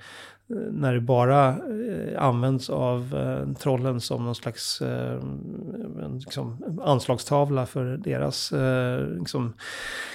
när 0.70 0.95
det 0.95 1.01
bara 1.01 1.49
eh, 1.49 2.22
används 2.22 2.70
av 2.70 3.14
eh, 3.16 3.55
trollen 3.55 4.01
som 4.01 4.25
någon 4.25 4.35
slags 4.35 4.83
eh, 4.83 5.20
liksom, 6.18 6.81
anslagstavla 6.85 7.66
för 7.66 7.85
deras 7.85 8.53
eh, 8.53 9.09
liksom, 9.18 9.55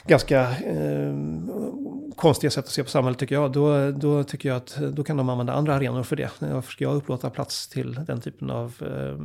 ganska 0.07 0.41
eh, 0.51 1.15
konstiga 2.15 2.51
sätt 2.51 2.65
att 2.65 2.71
se 2.71 2.83
på 2.83 2.89
samhället 2.89 3.19
tycker 3.19 3.35
jag. 3.35 3.51
Då, 3.51 3.91
då 3.91 4.23
tycker 4.23 4.49
jag 4.49 4.55
att 4.55 4.81
eh, 4.81 4.87
då 4.87 5.03
kan 5.03 5.17
de 5.17 5.29
använda 5.29 5.53
andra 5.53 5.75
arenor 5.75 6.03
för 6.03 6.15
det. 6.15 6.29
Varför 6.39 6.71
ska 6.71 6.83
jag 6.83 6.95
upplåta 6.95 7.29
plats 7.29 7.67
till 7.67 7.99
den 8.07 8.21
typen 8.21 8.49
av 8.49 8.73
eh, 8.81 9.19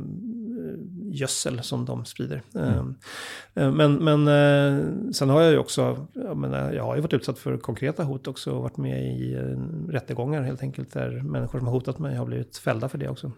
gödsel 1.15 1.63
som 1.63 1.85
de 1.85 2.05
sprider? 2.05 2.41
Eh, 2.55 3.71
Men, 3.71 3.95
men 3.95 4.27
eh, 4.27 5.11
sen 5.11 5.29
har 5.29 5.41
jag 5.41 5.51
ju 5.51 5.57
också, 5.57 6.07
jag, 6.13 6.37
menar, 6.37 6.73
jag 6.73 6.83
har 6.83 6.95
ju 6.95 7.01
varit 7.01 7.13
utsatt 7.13 7.39
för 7.39 7.57
konkreta 7.57 8.03
hot 8.03 8.27
också 8.27 8.51
och 8.51 8.63
varit 8.63 8.77
med 8.77 9.19
i 9.19 9.33
eh, 9.33 9.91
rättegångar 9.91 10.41
helt 10.41 10.61
enkelt 10.61 10.93
där 10.93 11.21
människor 11.21 11.59
som 11.59 11.67
har 11.67 11.73
hotat 11.73 11.99
mig 11.99 12.15
har 12.15 12.25
blivit 12.25 12.57
fällda 12.57 12.89
för 12.89 12.97
det 12.97 13.09
också. 13.09 13.31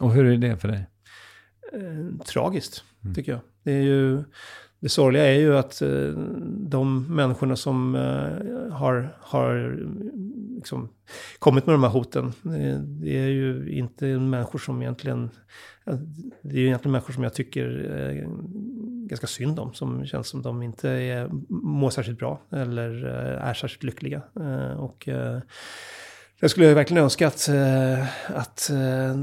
Och 0.00 0.12
hur 0.12 0.24
är 0.24 0.36
det 0.36 0.56
för 0.56 0.68
dig? 0.68 0.86
Eh, 1.72 2.24
tragiskt, 2.26 2.84
tycker 3.14 3.32
jag. 3.32 3.40
Det 3.62 3.72
är 3.72 3.82
ju... 3.82 4.24
Det 4.80 4.88
sorgliga 4.90 5.26
är 5.26 5.38
ju 5.38 5.56
att 5.56 5.82
eh, 5.82 6.08
de 6.48 7.06
människorna 7.14 7.56
som 7.56 7.94
eh, 7.94 8.72
har, 8.72 9.16
har 9.20 9.78
liksom 10.56 10.88
kommit 11.38 11.66
med 11.66 11.74
de 11.74 11.82
här 11.82 11.90
hoten, 11.90 12.26
eh, 12.44 12.78
det 12.80 13.18
är 13.18 13.28
ju 13.28 13.70
inte 13.70 14.04
människor 14.18 14.58
som 14.58 14.82
egentligen, 14.82 15.30
det 16.42 16.56
är 16.56 16.60
ju 16.60 16.66
egentligen 16.66 16.92
människor 16.92 17.12
som 17.12 17.22
jag 17.22 17.34
tycker 17.34 17.96
eh, 17.98 18.28
ganska 19.08 19.26
synd 19.26 19.58
om, 19.58 19.74
som 19.74 20.06
känns 20.06 20.28
som 20.28 20.42
de 20.42 20.62
inte 20.62 20.90
är, 20.90 21.28
mår 21.48 21.90
särskilt 21.90 22.18
bra 22.18 22.40
eller 22.52 23.06
eh, 23.06 23.48
är 23.48 23.54
särskilt 23.54 23.82
lyckliga. 23.82 24.22
Eh, 24.40 24.80
Och 24.80 25.08
eh, 25.08 25.40
jag 26.40 26.50
skulle 26.50 26.74
verkligen 26.74 27.02
önska 27.02 27.26
att, 27.26 27.48
eh, 27.48 28.02
att 28.36 28.70
eh, 28.70 29.16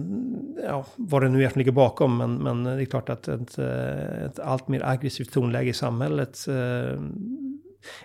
ja, 0.63 0.85
vad 0.95 1.21
det 1.23 1.29
nu 1.29 1.43
är 1.43 1.49
som 1.49 1.59
ligger 1.59 1.71
bakom, 1.71 2.17
men, 2.17 2.35
men 2.35 2.63
det 2.63 2.81
är 2.81 2.85
klart 2.85 3.09
att 3.09 3.27
ett, 3.27 3.57
ett 3.57 4.39
allt 4.39 4.67
mer 4.67 4.83
aggressivt 4.85 5.33
tonläge 5.33 5.69
i 5.69 5.73
samhället 5.73 6.45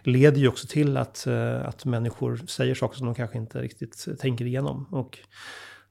leder 0.02 0.38
ju 0.38 0.48
också 0.48 0.66
till 0.66 0.96
att, 0.96 1.26
att 1.64 1.84
människor 1.84 2.36
säger 2.36 2.74
saker 2.74 2.96
som 2.96 3.06
de 3.06 3.14
kanske 3.14 3.38
inte 3.38 3.62
riktigt 3.62 4.06
tänker 4.20 4.44
igenom. 4.44 4.86
Och 4.90 5.18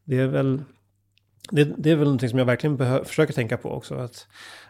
det 0.04 0.20
är 0.20 0.28
väl, 0.28 0.64
det, 1.52 1.74
det 1.78 1.92
är 1.92 1.96
väl 1.96 2.06
någonting 2.06 2.30
som 2.30 2.40
jag 2.40 2.46
verkligen 2.46 2.78
behö- 2.78 3.04
försöker 3.04 3.34
tänka 3.34 3.58
på 3.58 3.72
också. 3.72 3.96
Att, 3.96 4.28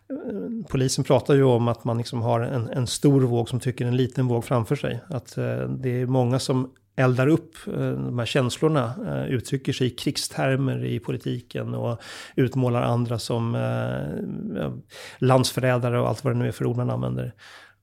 eh, 0.10 0.68
polisen 0.70 1.04
pratar 1.04 1.34
ju 1.34 1.44
om 1.44 1.68
att 1.68 1.84
man 1.84 1.98
liksom 1.98 2.22
har 2.22 2.40
en, 2.42 2.70
en 2.70 2.88
stor 2.88 3.22
våg 3.22 3.50
som 3.50 3.60
tycker 3.60 3.86
en 3.86 3.98
liten 3.98 4.28
våg 4.28 4.46
framför 4.46 4.76
sig. 4.76 5.00
Att 5.08 5.38
eh, 5.38 5.70
det 5.70 6.02
är 6.02 6.06
många 6.06 6.40
som 6.40 6.72
eldar 6.96 7.28
upp 7.28 7.56
eh, 7.68 7.90
de 7.92 8.20
här 8.20 8.26
känslorna, 8.26 8.94
eh, 9.08 9.34
uttrycker 9.34 9.74
sig 9.74 9.88
i 9.88 9.90
krigstermer 9.90 10.86
i 10.86 11.00
politiken 11.00 11.74
och 11.74 12.02
utmålar 12.36 12.82
andra 12.82 13.20
som 13.20 13.56
eh, 13.56 14.72
landsförrädare 15.18 16.00
och 16.00 16.10
allt 16.10 16.24
vad 16.24 16.34
det 16.34 16.40
nu 16.40 16.48
är 16.48 16.52
för 16.52 16.66
ord 16.66 16.78
man 16.78 16.90
använder. 16.90 17.34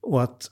Och 0.03 0.23
att 0.23 0.51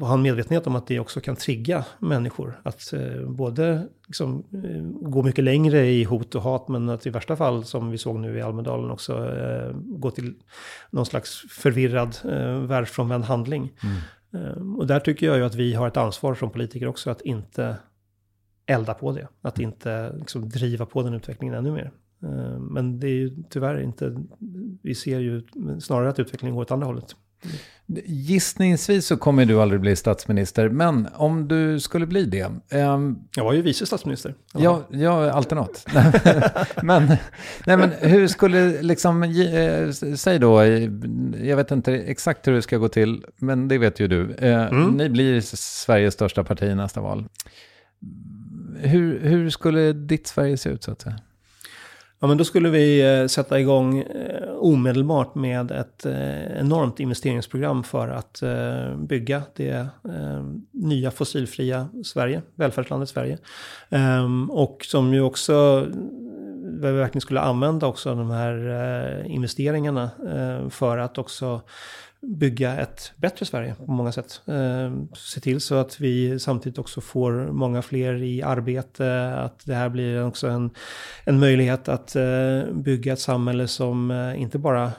ha 0.00 0.14
en 0.14 0.22
medvetenhet 0.22 0.66
om 0.66 0.76
att 0.76 0.86
det 0.86 1.00
också 1.00 1.20
kan 1.20 1.36
trigga 1.36 1.84
människor. 1.98 2.60
Att 2.62 2.92
eh, 2.92 3.28
både 3.28 3.88
liksom, 4.06 4.44
eh, 4.64 5.08
gå 5.10 5.22
mycket 5.22 5.44
längre 5.44 5.86
i 5.86 6.04
hot 6.04 6.34
och 6.34 6.42
hat, 6.42 6.68
men 6.68 6.88
att 6.88 7.06
i 7.06 7.10
värsta 7.10 7.36
fall, 7.36 7.64
som 7.64 7.90
vi 7.90 7.98
såg 7.98 8.20
nu 8.20 8.38
i 8.38 8.42
Almedalen 8.42 8.90
också, 8.90 9.34
eh, 9.36 9.72
gå 9.76 10.10
till 10.10 10.34
någon 10.90 11.06
slags 11.06 11.44
förvirrad, 11.50 12.16
eh, 12.24 12.58
världsfrånvänd 12.58 13.24
handling. 13.24 13.72
Eh, 14.32 14.76
och 14.76 14.86
där 14.86 15.00
tycker 15.00 15.26
jag 15.26 15.36
ju 15.36 15.44
att 15.44 15.54
vi 15.54 15.74
har 15.74 15.88
ett 15.88 15.96
ansvar 15.96 16.34
som 16.34 16.50
politiker 16.50 16.86
också 16.86 17.10
att 17.10 17.20
inte 17.20 17.76
elda 18.66 18.94
på 18.94 19.12
det. 19.12 19.28
Att 19.42 19.58
inte 19.60 20.12
liksom, 20.18 20.48
driva 20.48 20.86
på 20.86 21.02
den 21.02 21.14
utvecklingen 21.14 21.54
ännu 21.54 21.72
mer. 21.72 21.92
Eh, 22.22 22.58
Men 22.58 23.00
det 23.00 23.06
är 23.06 23.14
ju 23.14 23.42
tyvärr 23.50 23.80
inte, 23.80 24.16
vi 24.82 24.94
ser 24.94 25.18
ju 25.18 25.42
snarare 25.80 26.08
att 26.08 26.18
utvecklingen 26.18 26.54
går 26.54 26.62
åt 26.62 26.70
andra 26.70 26.86
hållet. 26.86 27.16
Gissningsvis 28.06 29.06
så 29.06 29.16
kommer 29.16 29.44
du 29.44 29.60
aldrig 29.62 29.80
bli 29.80 29.96
statsminister, 29.96 30.68
men 30.68 31.08
om 31.14 31.48
du 31.48 31.80
skulle 31.80 32.06
bli 32.06 32.24
det. 32.24 32.50
ehm, 32.70 33.18
Jag 33.36 33.44
var 33.44 33.52
ju 33.52 33.62
vice 33.62 33.86
statsminister. 33.86 34.34
Ja, 34.54 34.82
ja, 34.90 35.26
något. 35.54 35.86
men, 36.82 37.06
nej, 37.66 37.76
men 37.76 37.90
hur 38.00 38.28
skulle 38.28 38.82
liksom, 38.82 39.22
eh, 39.22 39.90
säg 40.16 40.38
då, 40.38 40.64
jag 41.42 41.56
vet 41.56 41.70
inte 41.70 41.92
exakt 41.94 42.46
hur 42.48 42.52
det 42.52 42.62
ska 42.62 42.76
gå 42.78 42.88
till, 42.88 43.24
men 43.38 43.68
det 43.68 43.78
vet 43.78 44.00
ju 44.00 44.08
du. 44.08 44.34
Eh, 44.34 44.72
Ni 44.72 45.08
blir 45.08 45.40
Sveriges 45.56 46.14
största 46.14 46.44
parti 46.44 46.62
i 46.62 46.74
nästa 46.74 47.00
val. 47.00 47.24
Hur, 48.80 49.20
hur 49.20 49.50
skulle 49.50 49.92
ditt 49.92 50.26
Sverige 50.26 50.56
se 50.56 50.70
ut 50.70 50.82
så 50.82 50.90
att 50.92 51.00
säga? 51.00 51.18
Ja, 52.22 52.28
men 52.28 52.38
då 52.38 52.44
skulle 52.44 52.70
vi 52.70 53.20
eh, 53.20 53.26
sätta 53.26 53.60
igång 53.60 53.98
eh, 53.98 54.48
omedelbart 54.58 55.34
med 55.34 55.70
ett 55.70 56.06
eh, 56.06 56.60
enormt 56.60 57.00
investeringsprogram 57.00 57.84
för 57.84 58.08
att 58.08 58.42
bygga 58.96 59.42
det 59.56 59.86
nya 60.72 61.10
fossilfria 61.10 61.88
Sverige, 62.04 62.42
välfärdslandet 62.54 63.08
Sverige. 63.08 63.38
Ehm, 63.90 64.50
och 64.50 64.84
som 64.84 65.14
ju 65.14 65.20
också, 65.20 65.80
där 66.80 66.92
vi 66.92 66.98
verkligen 66.98 67.20
skulle 67.20 67.40
använda 67.40 67.86
också 67.86 68.14
de 68.14 68.30
här 68.30 69.24
investeringarna 69.26 70.10
för 70.70 70.98
att 70.98 71.18
också 71.18 71.60
bygga 72.22 72.76
ett 72.76 73.12
bättre 73.16 73.46
Sverige 73.46 73.74
på 73.74 73.92
många 73.92 74.12
sätt. 74.12 74.42
Eh, 74.46 74.92
se 75.14 75.40
till 75.40 75.60
så 75.60 75.74
att 75.74 76.00
vi 76.00 76.38
samtidigt 76.38 76.78
också 76.78 77.00
får 77.00 77.32
många 77.32 77.82
fler 77.82 78.22
i 78.22 78.42
arbete, 78.42 79.34
att 79.34 79.66
det 79.66 79.74
här 79.74 79.88
blir 79.88 80.26
också 80.26 80.48
en, 80.48 80.70
en 81.24 81.38
möjlighet 81.38 81.88
att 81.88 82.16
eh, 82.16 82.62
bygga 82.72 83.12
ett 83.12 83.20
samhälle 83.20 83.68
som 83.68 84.10
eh, 84.10 84.40
inte 84.40 84.58
bara 84.58 84.92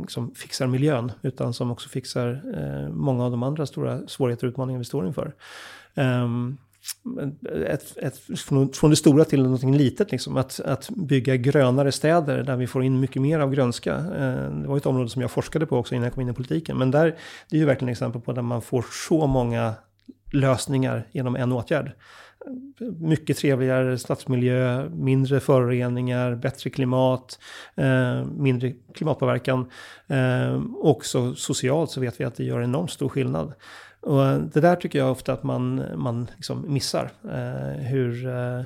liksom 0.00 0.34
fixar 0.34 0.66
miljön, 0.66 1.12
utan 1.22 1.54
som 1.54 1.70
också 1.70 1.88
fixar 1.88 2.42
många 2.90 3.24
av 3.24 3.30
de 3.30 3.42
andra 3.42 3.66
stora 3.66 4.06
svårigheter 4.06 4.46
och 4.46 4.50
utmaningar 4.50 4.78
vi 4.78 4.84
står 4.84 5.06
inför. 5.06 5.34
Ehm, 5.94 6.56
ett, 7.66 7.96
ett, 7.96 8.20
från 8.76 8.90
det 8.90 8.96
stora 8.96 9.24
till 9.24 9.42
någonting 9.42 9.76
litet. 9.76 10.12
Liksom. 10.12 10.36
Att, 10.36 10.60
att 10.60 10.90
bygga 10.90 11.36
grönare 11.36 11.92
städer 11.92 12.42
där 12.42 12.56
vi 12.56 12.66
får 12.66 12.84
in 12.84 13.00
mycket 13.00 13.22
mer 13.22 13.40
av 13.40 13.50
grönska. 13.50 13.94
Eh, 13.94 14.50
det 14.50 14.68
var 14.68 14.76
ett 14.76 14.86
område 14.86 15.08
som 15.08 15.22
jag 15.22 15.30
forskade 15.30 15.66
på 15.66 15.76
också 15.76 15.94
innan 15.94 16.04
jag 16.04 16.14
kom 16.14 16.20
in 16.20 16.28
i 16.28 16.32
politiken. 16.32 16.78
Men 16.78 16.90
där, 16.90 17.16
det 17.50 17.56
är 17.56 17.60
ju 17.60 17.66
verkligen 17.66 17.88
ett 17.88 17.96
exempel 17.96 18.22
på 18.22 18.32
där 18.32 18.42
man 18.42 18.62
får 18.62 18.84
så 19.08 19.26
många 19.26 19.74
lösningar 20.32 21.06
genom 21.12 21.36
en 21.36 21.52
åtgärd. 21.52 21.92
Mycket 23.00 23.36
trevligare 23.36 23.98
stadsmiljö, 23.98 24.88
mindre 24.88 25.40
föroreningar, 25.40 26.34
bättre 26.34 26.70
klimat, 26.70 27.38
eh, 27.74 28.24
mindre 28.24 28.72
klimatpåverkan. 28.94 29.70
Eh, 30.06 30.62
också 30.76 31.34
socialt 31.34 31.90
så 31.90 32.00
vet 32.00 32.20
vi 32.20 32.24
att 32.24 32.34
det 32.34 32.44
gör 32.44 32.62
enormt 32.62 32.90
stor 32.90 33.08
skillnad. 33.08 33.54
Och 34.00 34.40
det 34.40 34.60
där 34.60 34.76
tycker 34.76 34.98
jag 34.98 35.10
ofta 35.10 35.32
att 35.32 35.42
man, 35.42 35.84
man 35.96 36.30
liksom 36.36 36.72
missar. 36.72 37.10
Eh, 37.24 37.82
hur 37.84 38.26
eh, 38.26 38.62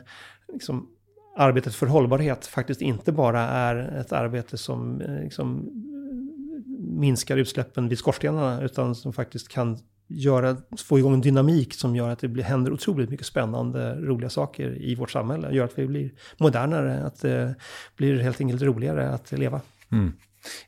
liksom, 0.52 0.88
arbetet 1.36 1.74
för 1.74 1.86
hållbarhet 1.86 2.46
faktiskt 2.46 2.82
inte 2.82 3.12
bara 3.12 3.40
är 3.40 3.76
ett 4.00 4.12
arbete 4.12 4.58
som 4.58 5.00
eh, 5.00 5.20
liksom, 5.20 5.58
eh, 5.58 6.98
minskar 6.98 7.36
utsläppen 7.36 7.88
vid 7.88 7.98
skorstenarna, 7.98 8.62
utan 8.62 8.94
som 8.94 9.12
faktiskt 9.12 9.48
kan 9.48 9.78
göra, 10.08 10.56
få 10.78 10.98
igång 10.98 11.14
en 11.14 11.20
dynamik 11.20 11.74
som 11.74 11.96
gör 11.96 12.08
att 12.08 12.18
det 12.18 12.28
blir, 12.28 12.44
händer 12.44 12.72
otroligt 12.72 13.10
mycket 13.10 13.26
spännande, 13.26 13.94
roliga 13.94 14.30
saker 14.30 14.82
i 14.82 14.94
vårt 14.94 15.10
samhälle. 15.10 15.50
Gör 15.54 15.64
att 15.64 15.78
vi 15.78 15.86
blir 15.86 16.10
modernare, 16.38 17.04
att 17.04 17.20
det 17.20 17.54
blir 17.96 18.18
helt 18.18 18.40
enkelt 18.40 18.62
roligare 18.62 19.10
att 19.10 19.32
leva. 19.32 19.60
Mm. 19.92 20.12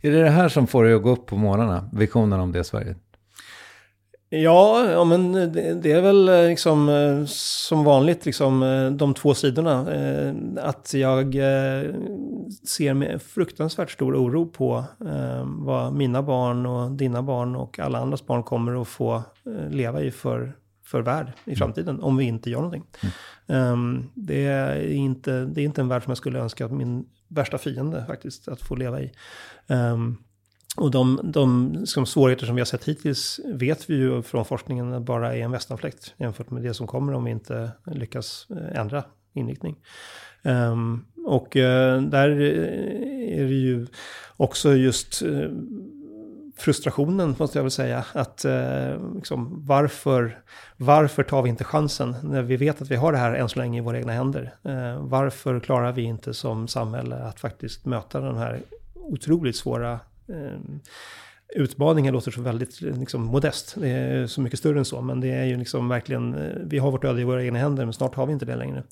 Är 0.01 0.11
det 0.11 0.23
det 0.23 0.31
här 0.31 0.49
som 0.49 0.67
får 0.67 0.85
dig 0.85 0.95
att 0.95 1.03
gå 1.03 1.11
upp 1.11 1.27
på 1.27 1.37
morgnarna? 1.37 1.91
Visionen 1.93 2.41
om 2.41 2.53
det 2.53 2.65
Sverige? 2.65 2.97
Ja, 4.29 4.91
ja 4.91 5.05
men 5.05 5.33
det, 5.33 5.75
det, 5.75 5.93
är 5.93 6.01
väl 6.01 6.29
eh, 6.29 6.49
liksom 6.49 6.89
eh, 6.89 7.25
som 7.27 7.85
vanligt 7.85 8.27
liksom 8.27 8.63
eh, 8.63 8.91
de 8.91 9.15
två 9.15 9.35
sidorna. 9.35 9.87
Att 10.61 10.95
jag 10.95 11.35
ser 12.69 12.95
med 12.95 13.23
fruktansvärt 13.23 13.91
stor 13.91 14.17
oro 14.17 14.47
på 14.47 14.85
vad 15.45 15.93
mina 15.93 16.23
barn 16.23 16.67
och 16.67 16.91
dina 16.91 17.23
barn 17.23 17.57
och 17.57 17.79
alla 17.79 17.99
andras 17.99 18.27
barn 18.27 18.43
kommer 18.43 18.83
att 18.83 18.89
få 18.89 19.23
leva 19.71 20.03
i 20.03 20.11
för, 20.11 20.53
för 20.85 21.03
värld 21.03 21.33
i 21.45 21.51
mm. 21.51 21.57
framtiden 21.57 22.01
om 22.01 22.17
vi 22.17 22.25
inte 22.25 22.51
gör 22.51 22.59
någonting. 22.59 22.85
Mm. 23.47 24.05
Det, 24.15 24.47
är 24.47 24.93
inte, 24.93 25.45
det 25.45 25.61
är 25.61 25.65
inte 25.65 25.81
en 25.81 25.89
värld 25.89 26.03
som 26.03 26.11
jag 26.11 26.19
skulle 26.19 26.39
önska 26.39 26.65
att 26.65 26.73
min 26.73 27.05
värsta 27.29 27.59
fiende 27.59 28.05
faktiskt 28.07 28.49
att 28.49 28.61
få 28.61 28.75
leva 28.75 29.01
i. 29.01 29.13
Um, 29.67 30.19
och 30.77 30.91
de, 30.91 31.21
de 31.25 31.73
de 31.95 32.07
svårigheter 32.07 32.47
som 32.47 32.55
vi 32.55 32.61
har 32.61 32.67
sett 32.67 32.85
hittills 32.85 33.41
vet 33.45 33.91
vi 33.91 33.95
ju 33.95 34.23
från 34.23 34.45
forskningen 34.45 35.05
bara 35.05 35.35
är 35.35 35.41
en 35.41 35.51
västanfläkt 35.51 36.15
jämfört 36.17 36.51
med 36.51 36.63
det 36.63 36.75
som 36.75 36.87
kommer 36.87 37.13
om 37.13 37.25
vi 37.25 37.31
inte 37.31 37.71
lyckas 37.87 38.47
eh, 38.51 38.81
ändra 38.81 39.05
inriktning. 39.35 39.77
Um, 40.43 41.05
och 41.27 41.57
uh, 41.57 42.03
där 42.03 42.31
eh, 42.31 43.41
är 43.41 43.45
det 43.45 43.55
ju 43.55 43.87
också 44.37 44.75
just 44.75 45.23
uh, 45.23 45.51
frustrationen, 46.57 47.35
måste 47.39 47.59
jag 47.59 47.63
väl 47.63 47.71
säga. 47.71 48.05
Att 48.13 48.45
uh, 48.45 49.15
liksom, 49.15 49.67
varför, 49.67 50.39
varför 50.77 51.23
tar 51.23 51.43
vi 51.43 51.49
inte 51.49 51.65
chansen 51.65 52.15
när 52.23 52.43
vi 52.43 52.57
vet 52.57 52.83
att 52.83 52.91
vi 52.91 52.97
har 52.97 53.13
det 53.13 53.19
här 53.19 53.35
än 53.35 53.49
så 53.49 53.59
länge 53.59 53.79
i 53.79 53.81
våra 53.81 53.99
egna 53.99 54.13
händer? 54.13 54.55
varför 55.01 55.61
klarar 55.61 55.93
vi 55.93 56.03
inte 56.03 56.35
som 56.35 56.69
samhälle 56.69 57.17
att 57.17 57.41
faktiskt 57.41 57.85
möta 57.85 58.21
de 58.21 58.37
här 58.37 58.63
otroligt 58.95 59.57
svåra 59.57 60.01
utmaningen 61.55 62.15
låter 62.15 62.31
så 62.31 62.43
väldigt 62.43 62.81
liksom, 62.81 63.23
modest. 63.23 63.75
Det 63.81 63.89
är 63.89 64.27
så 64.27 64.41
mycket 64.41 64.59
större 64.59 64.79
än 64.79 64.85
så. 64.85 65.01
Men 65.01 65.21
det 65.21 65.31
är 65.31 65.45
ju 65.45 65.57
liksom 65.57 65.89
verkligen, 65.89 66.35
eh, 66.35 66.53
vi 66.65 66.79
har 66.79 66.91
vårt 66.91 67.05
öde 67.05 67.21
i 67.21 67.25
våra 67.25 67.45
egna 67.45 67.59
händer, 67.59 67.85
men 67.85 67.93
snart 67.93 68.15
har 68.15 68.27
vi 68.27 68.33
inte 68.33 68.45
det 68.45 68.57
längre. 68.57 68.83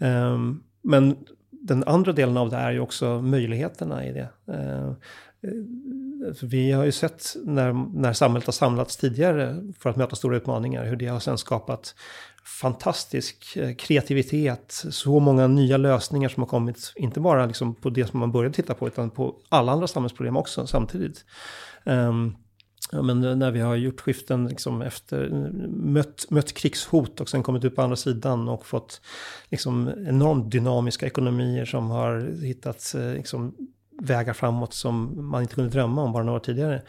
Mm. 0.00 0.32
Um, 0.32 0.62
men 0.82 1.16
den 1.50 1.84
andra 1.84 2.12
delen 2.12 2.36
av 2.36 2.50
det 2.50 2.56
är 2.56 2.70
ju 2.70 2.80
också 2.80 3.20
möjligheterna 3.20 4.06
i 4.06 4.12
det. 4.12 4.28
Uh, 4.52 4.92
vi 6.42 6.72
har 6.72 6.84
ju 6.84 6.92
sett 6.92 7.36
när, 7.44 7.72
när 8.00 8.12
samhället 8.12 8.46
har 8.46 8.52
samlats 8.52 8.96
tidigare 8.96 9.62
för 9.78 9.90
att 9.90 9.96
möta 9.96 10.16
stora 10.16 10.36
utmaningar, 10.36 10.84
hur 10.84 10.96
det 10.96 11.06
har 11.06 11.20
sen 11.20 11.38
skapat 11.38 11.94
fantastisk 12.46 13.56
eh, 13.56 13.74
kreativitet, 13.74 14.84
så 14.90 15.20
många 15.20 15.46
nya 15.46 15.76
lösningar 15.76 16.28
som 16.28 16.42
har 16.42 16.48
kommit, 16.48 16.92
inte 16.96 17.20
bara 17.20 17.46
liksom 17.46 17.74
på 17.74 17.90
det 17.90 18.06
som 18.06 18.20
man 18.20 18.32
började 18.32 18.54
titta 18.54 18.74
på, 18.74 18.86
utan 18.86 19.10
på 19.10 19.36
alla 19.48 19.72
andra 19.72 19.86
samhällsproblem 19.86 20.36
också 20.36 20.66
samtidigt. 20.66 21.24
Um, 21.84 22.36
ja, 22.92 23.02
men 23.02 23.38
när 23.38 23.50
vi 23.50 23.60
har 23.60 23.76
gjort 23.76 24.00
skiften 24.00 24.48
liksom 24.48 24.82
efter, 24.82 25.28
mött, 25.68 26.26
mött 26.30 26.54
krigshot 26.54 27.20
och 27.20 27.28
sen 27.28 27.42
kommit 27.42 27.64
ut 27.64 27.76
på 27.76 27.82
andra 27.82 27.96
sidan 27.96 28.48
och 28.48 28.66
fått 28.66 29.00
liksom 29.50 29.92
enormt 30.08 30.50
dynamiska 30.50 31.06
ekonomier 31.06 31.64
som 31.64 31.90
har 31.90 32.42
hittat 32.42 32.94
eh, 32.94 33.12
liksom, 33.12 33.54
vägar 34.02 34.32
framåt 34.32 34.74
som 34.74 35.26
man 35.30 35.42
inte 35.42 35.54
kunde 35.54 35.70
drömma 35.70 36.02
om 36.02 36.12
bara 36.12 36.24
några 36.24 36.36
år 36.36 36.44
tidigare 36.44 36.82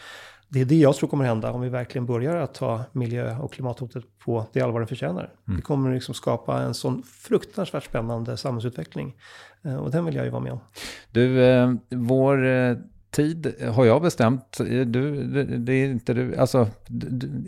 det 0.50 0.62
är 0.62 0.66
det 0.66 0.76
jag 0.76 0.96
tror 0.96 1.10
kommer 1.10 1.26
hända 1.26 1.52
om 1.52 1.62
vi 1.62 1.70
verkligen 1.70 2.06
börjar 2.06 2.36
att 2.36 2.54
ta 2.54 2.84
miljö 2.92 3.38
och 3.38 3.54
klimathotet 3.54 4.04
på 4.20 4.46
det 4.54 4.62
allvar 4.62 4.80
det 4.80 4.88
förtjänar. 4.88 5.34
Mm. 5.48 5.58
Det 5.58 5.62
kommer 5.62 5.94
liksom 5.94 6.14
skapa 6.14 6.62
en 6.62 6.74
sån 6.74 7.04
fruktansvärt 7.04 7.84
spännande 7.84 8.38
samhällsutveckling. 8.38 9.16
Eh, 9.64 9.76
och 9.76 9.92
den 9.92 10.06
vill 10.06 10.16
jag 10.16 10.26
ju 10.26 10.32
vara 10.32 10.42
med 10.42 10.52
om. 10.52 10.60
Du, 11.12 11.44
eh, 11.44 11.74
vår 11.90 12.46
eh, 12.46 12.78
tid 13.12 13.54
har 13.76 13.86
jag 13.86 14.02
bestämt. 14.02 14.58
Du, 14.86 15.24
det, 15.58 15.74
är 15.74 15.86
inte 15.86 16.14
du, 16.14 16.36
alltså, 16.36 16.68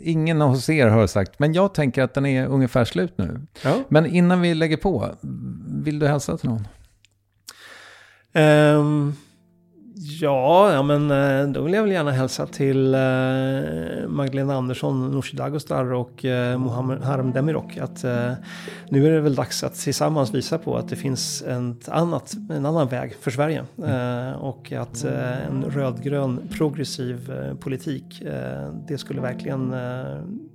ingen 0.02 0.40
hos 0.40 0.70
er 0.70 0.88
har 0.88 1.06
sagt, 1.06 1.38
men 1.38 1.52
jag 1.52 1.74
tänker 1.74 2.02
att 2.02 2.14
den 2.14 2.26
är 2.26 2.46
ungefär 2.46 2.84
slut 2.84 3.18
nu. 3.18 3.40
Ja. 3.64 3.76
Men 3.88 4.06
innan 4.06 4.40
vi 4.40 4.54
lägger 4.54 4.76
på, 4.76 5.08
vill 5.84 5.98
du 5.98 6.06
hälsa 6.06 6.36
till 6.36 6.50
någon? 6.50 6.68
Um, 8.32 9.16
Ja, 10.02 10.72
ja, 10.72 10.82
men 10.82 11.10
eh, 11.10 11.52
då 11.52 11.62
vill 11.62 11.74
jag 11.74 11.82
väl 11.82 11.92
gärna 11.92 12.10
hälsa 12.10 12.46
till 12.46 12.94
eh, 12.94 13.00
Magdalena 14.08 14.54
Andersson, 14.54 15.10
Nooshi 15.10 15.36
Dagostar 15.36 15.92
och 15.92 16.24
eh, 16.24 16.58
Mohammed 16.58 17.02
Harem 17.02 17.32
Demirok 17.32 17.76
att 17.76 18.04
nu 18.88 19.06
är 19.06 19.10
det 19.10 19.20
väl 19.20 19.34
dags 19.34 19.64
att 19.64 19.74
tillsammans 19.74 20.34
visa 20.34 20.58
på 20.58 20.76
att 20.76 20.88
det 20.88 20.96
finns 20.96 21.42
ett 21.42 21.88
annat, 21.88 22.34
en 22.50 22.66
annan 22.66 22.88
väg 22.88 23.14
för 23.20 23.30
Sverige 23.30 23.64
och 24.40 24.72
att 24.72 25.04
en 25.04 25.64
rödgrön 25.68 26.40
progressiv 26.58 27.32
politik, 27.60 28.22
det 28.88 28.98
skulle 28.98 29.20
verkligen, 29.20 29.70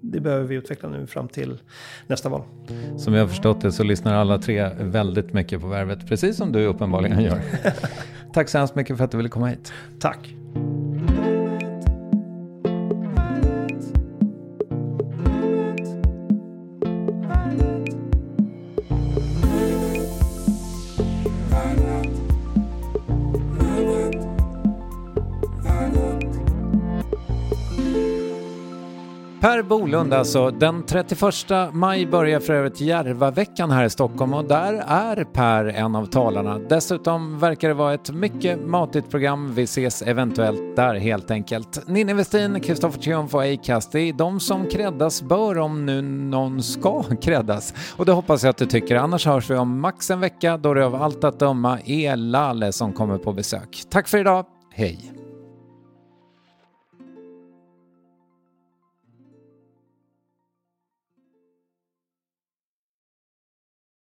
det 0.02 0.20
behöver 0.20 0.44
vi 0.46 0.56
utveckla 0.56 0.90
nu 0.90 1.08
fram 1.08 1.28
till 1.28 1.58
nästa 2.08 2.30
val. 2.30 2.42
Som 2.98 3.14
jag 3.14 3.22
har 3.22 3.28
förstått 3.28 3.62
det 3.62 3.72
så 3.72 3.84
lyssnar 3.84 4.14
alla 4.14 4.38
tre 4.38 4.70
väldigt 4.80 5.34
mycket 5.34 5.62
på 5.62 5.68
Värvet, 5.68 6.08
precis 6.08 6.38
som 6.38 6.52
du 6.52 6.66
uppenbarligen 6.66 7.22
gör. 7.22 7.40
Tack 8.36 8.50
så 8.50 8.58
hemskt 8.58 8.76
mycket 8.76 8.98
för 8.98 9.04
att 9.04 9.12
du 9.12 9.18
ville 9.18 9.30
komma 9.30 9.48
hit. 9.48 9.74
Tack. 10.00 10.36
Skoglund 29.86 30.14
alltså. 30.14 30.52
Den 30.52 30.84
31 30.86 31.74
maj 31.74 32.06
börjar 32.06 32.40
för 32.40 32.54
övrigt 32.54 32.82
Järvaveckan 32.82 33.72
här 33.72 33.86
i 33.86 33.90
Stockholm 33.90 34.34
och 34.34 34.46
där 34.46 34.84
är 34.88 35.24
Per 35.24 35.66
en 35.66 35.96
av 35.96 36.06
talarna. 36.06 36.60
Dessutom 36.60 37.40
verkar 37.40 37.68
det 37.68 37.74
vara 37.74 37.94
ett 37.94 38.12
mycket 38.12 38.68
matigt 38.68 39.10
program. 39.10 39.54
Vi 39.54 39.64
ses 39.64 40.02
eventuellt 40.02 40.76
där 40.76 40.96
helt 40.96 41.32
enkelt. 41.32 41.88
Ninni 41.88 42.14
Westin, 42.14 42.60
Kristoffer 42.60 43.02
Triumf 43.02 43.36
och 43.36 43.44
Acast, 43.44 43.92
det 43.92 44.00
är 44.00 44.14
de 44.14 44.40
som 44.40 44.66
kreddas 44.66 45.22
bör 45.22 45.58
om 45.58 45.86
nu 45.86 46.02
någon 46.02 46.64
ska 46.64 47.04
kreddas. 47.22 47.74
Och 47.98 48.06
det 48.06 48.12
hoppas 48.12 48.44
jag 48.44 48.50
att 48.50 48.58
du 48.58 48.66
tycker. 48.66 48.96
Annars 48.96 49.26
hörs 49.26 49.50
vi 49.50 49.56
om 49.56 49.80
max 49.80 50.12
en 50.12 50.20
vecka 50.20 50.58
då 50.58 50.74
det 50.74 50.86
av 50.86 50.96
allt 50.96 51.24
att 51.24 51.40
döma 51.40 51.80
är 51.86 52.16
Lalle 52.16 52.72
som 52.72 52.94
kommer 52.94 53.18
på 53.18 53.34
besök. 53.34 53.84
Tack 53.90 54.08
för 54.08 54.18
idag. 54.18 54.46
Hej! 54.74 55.15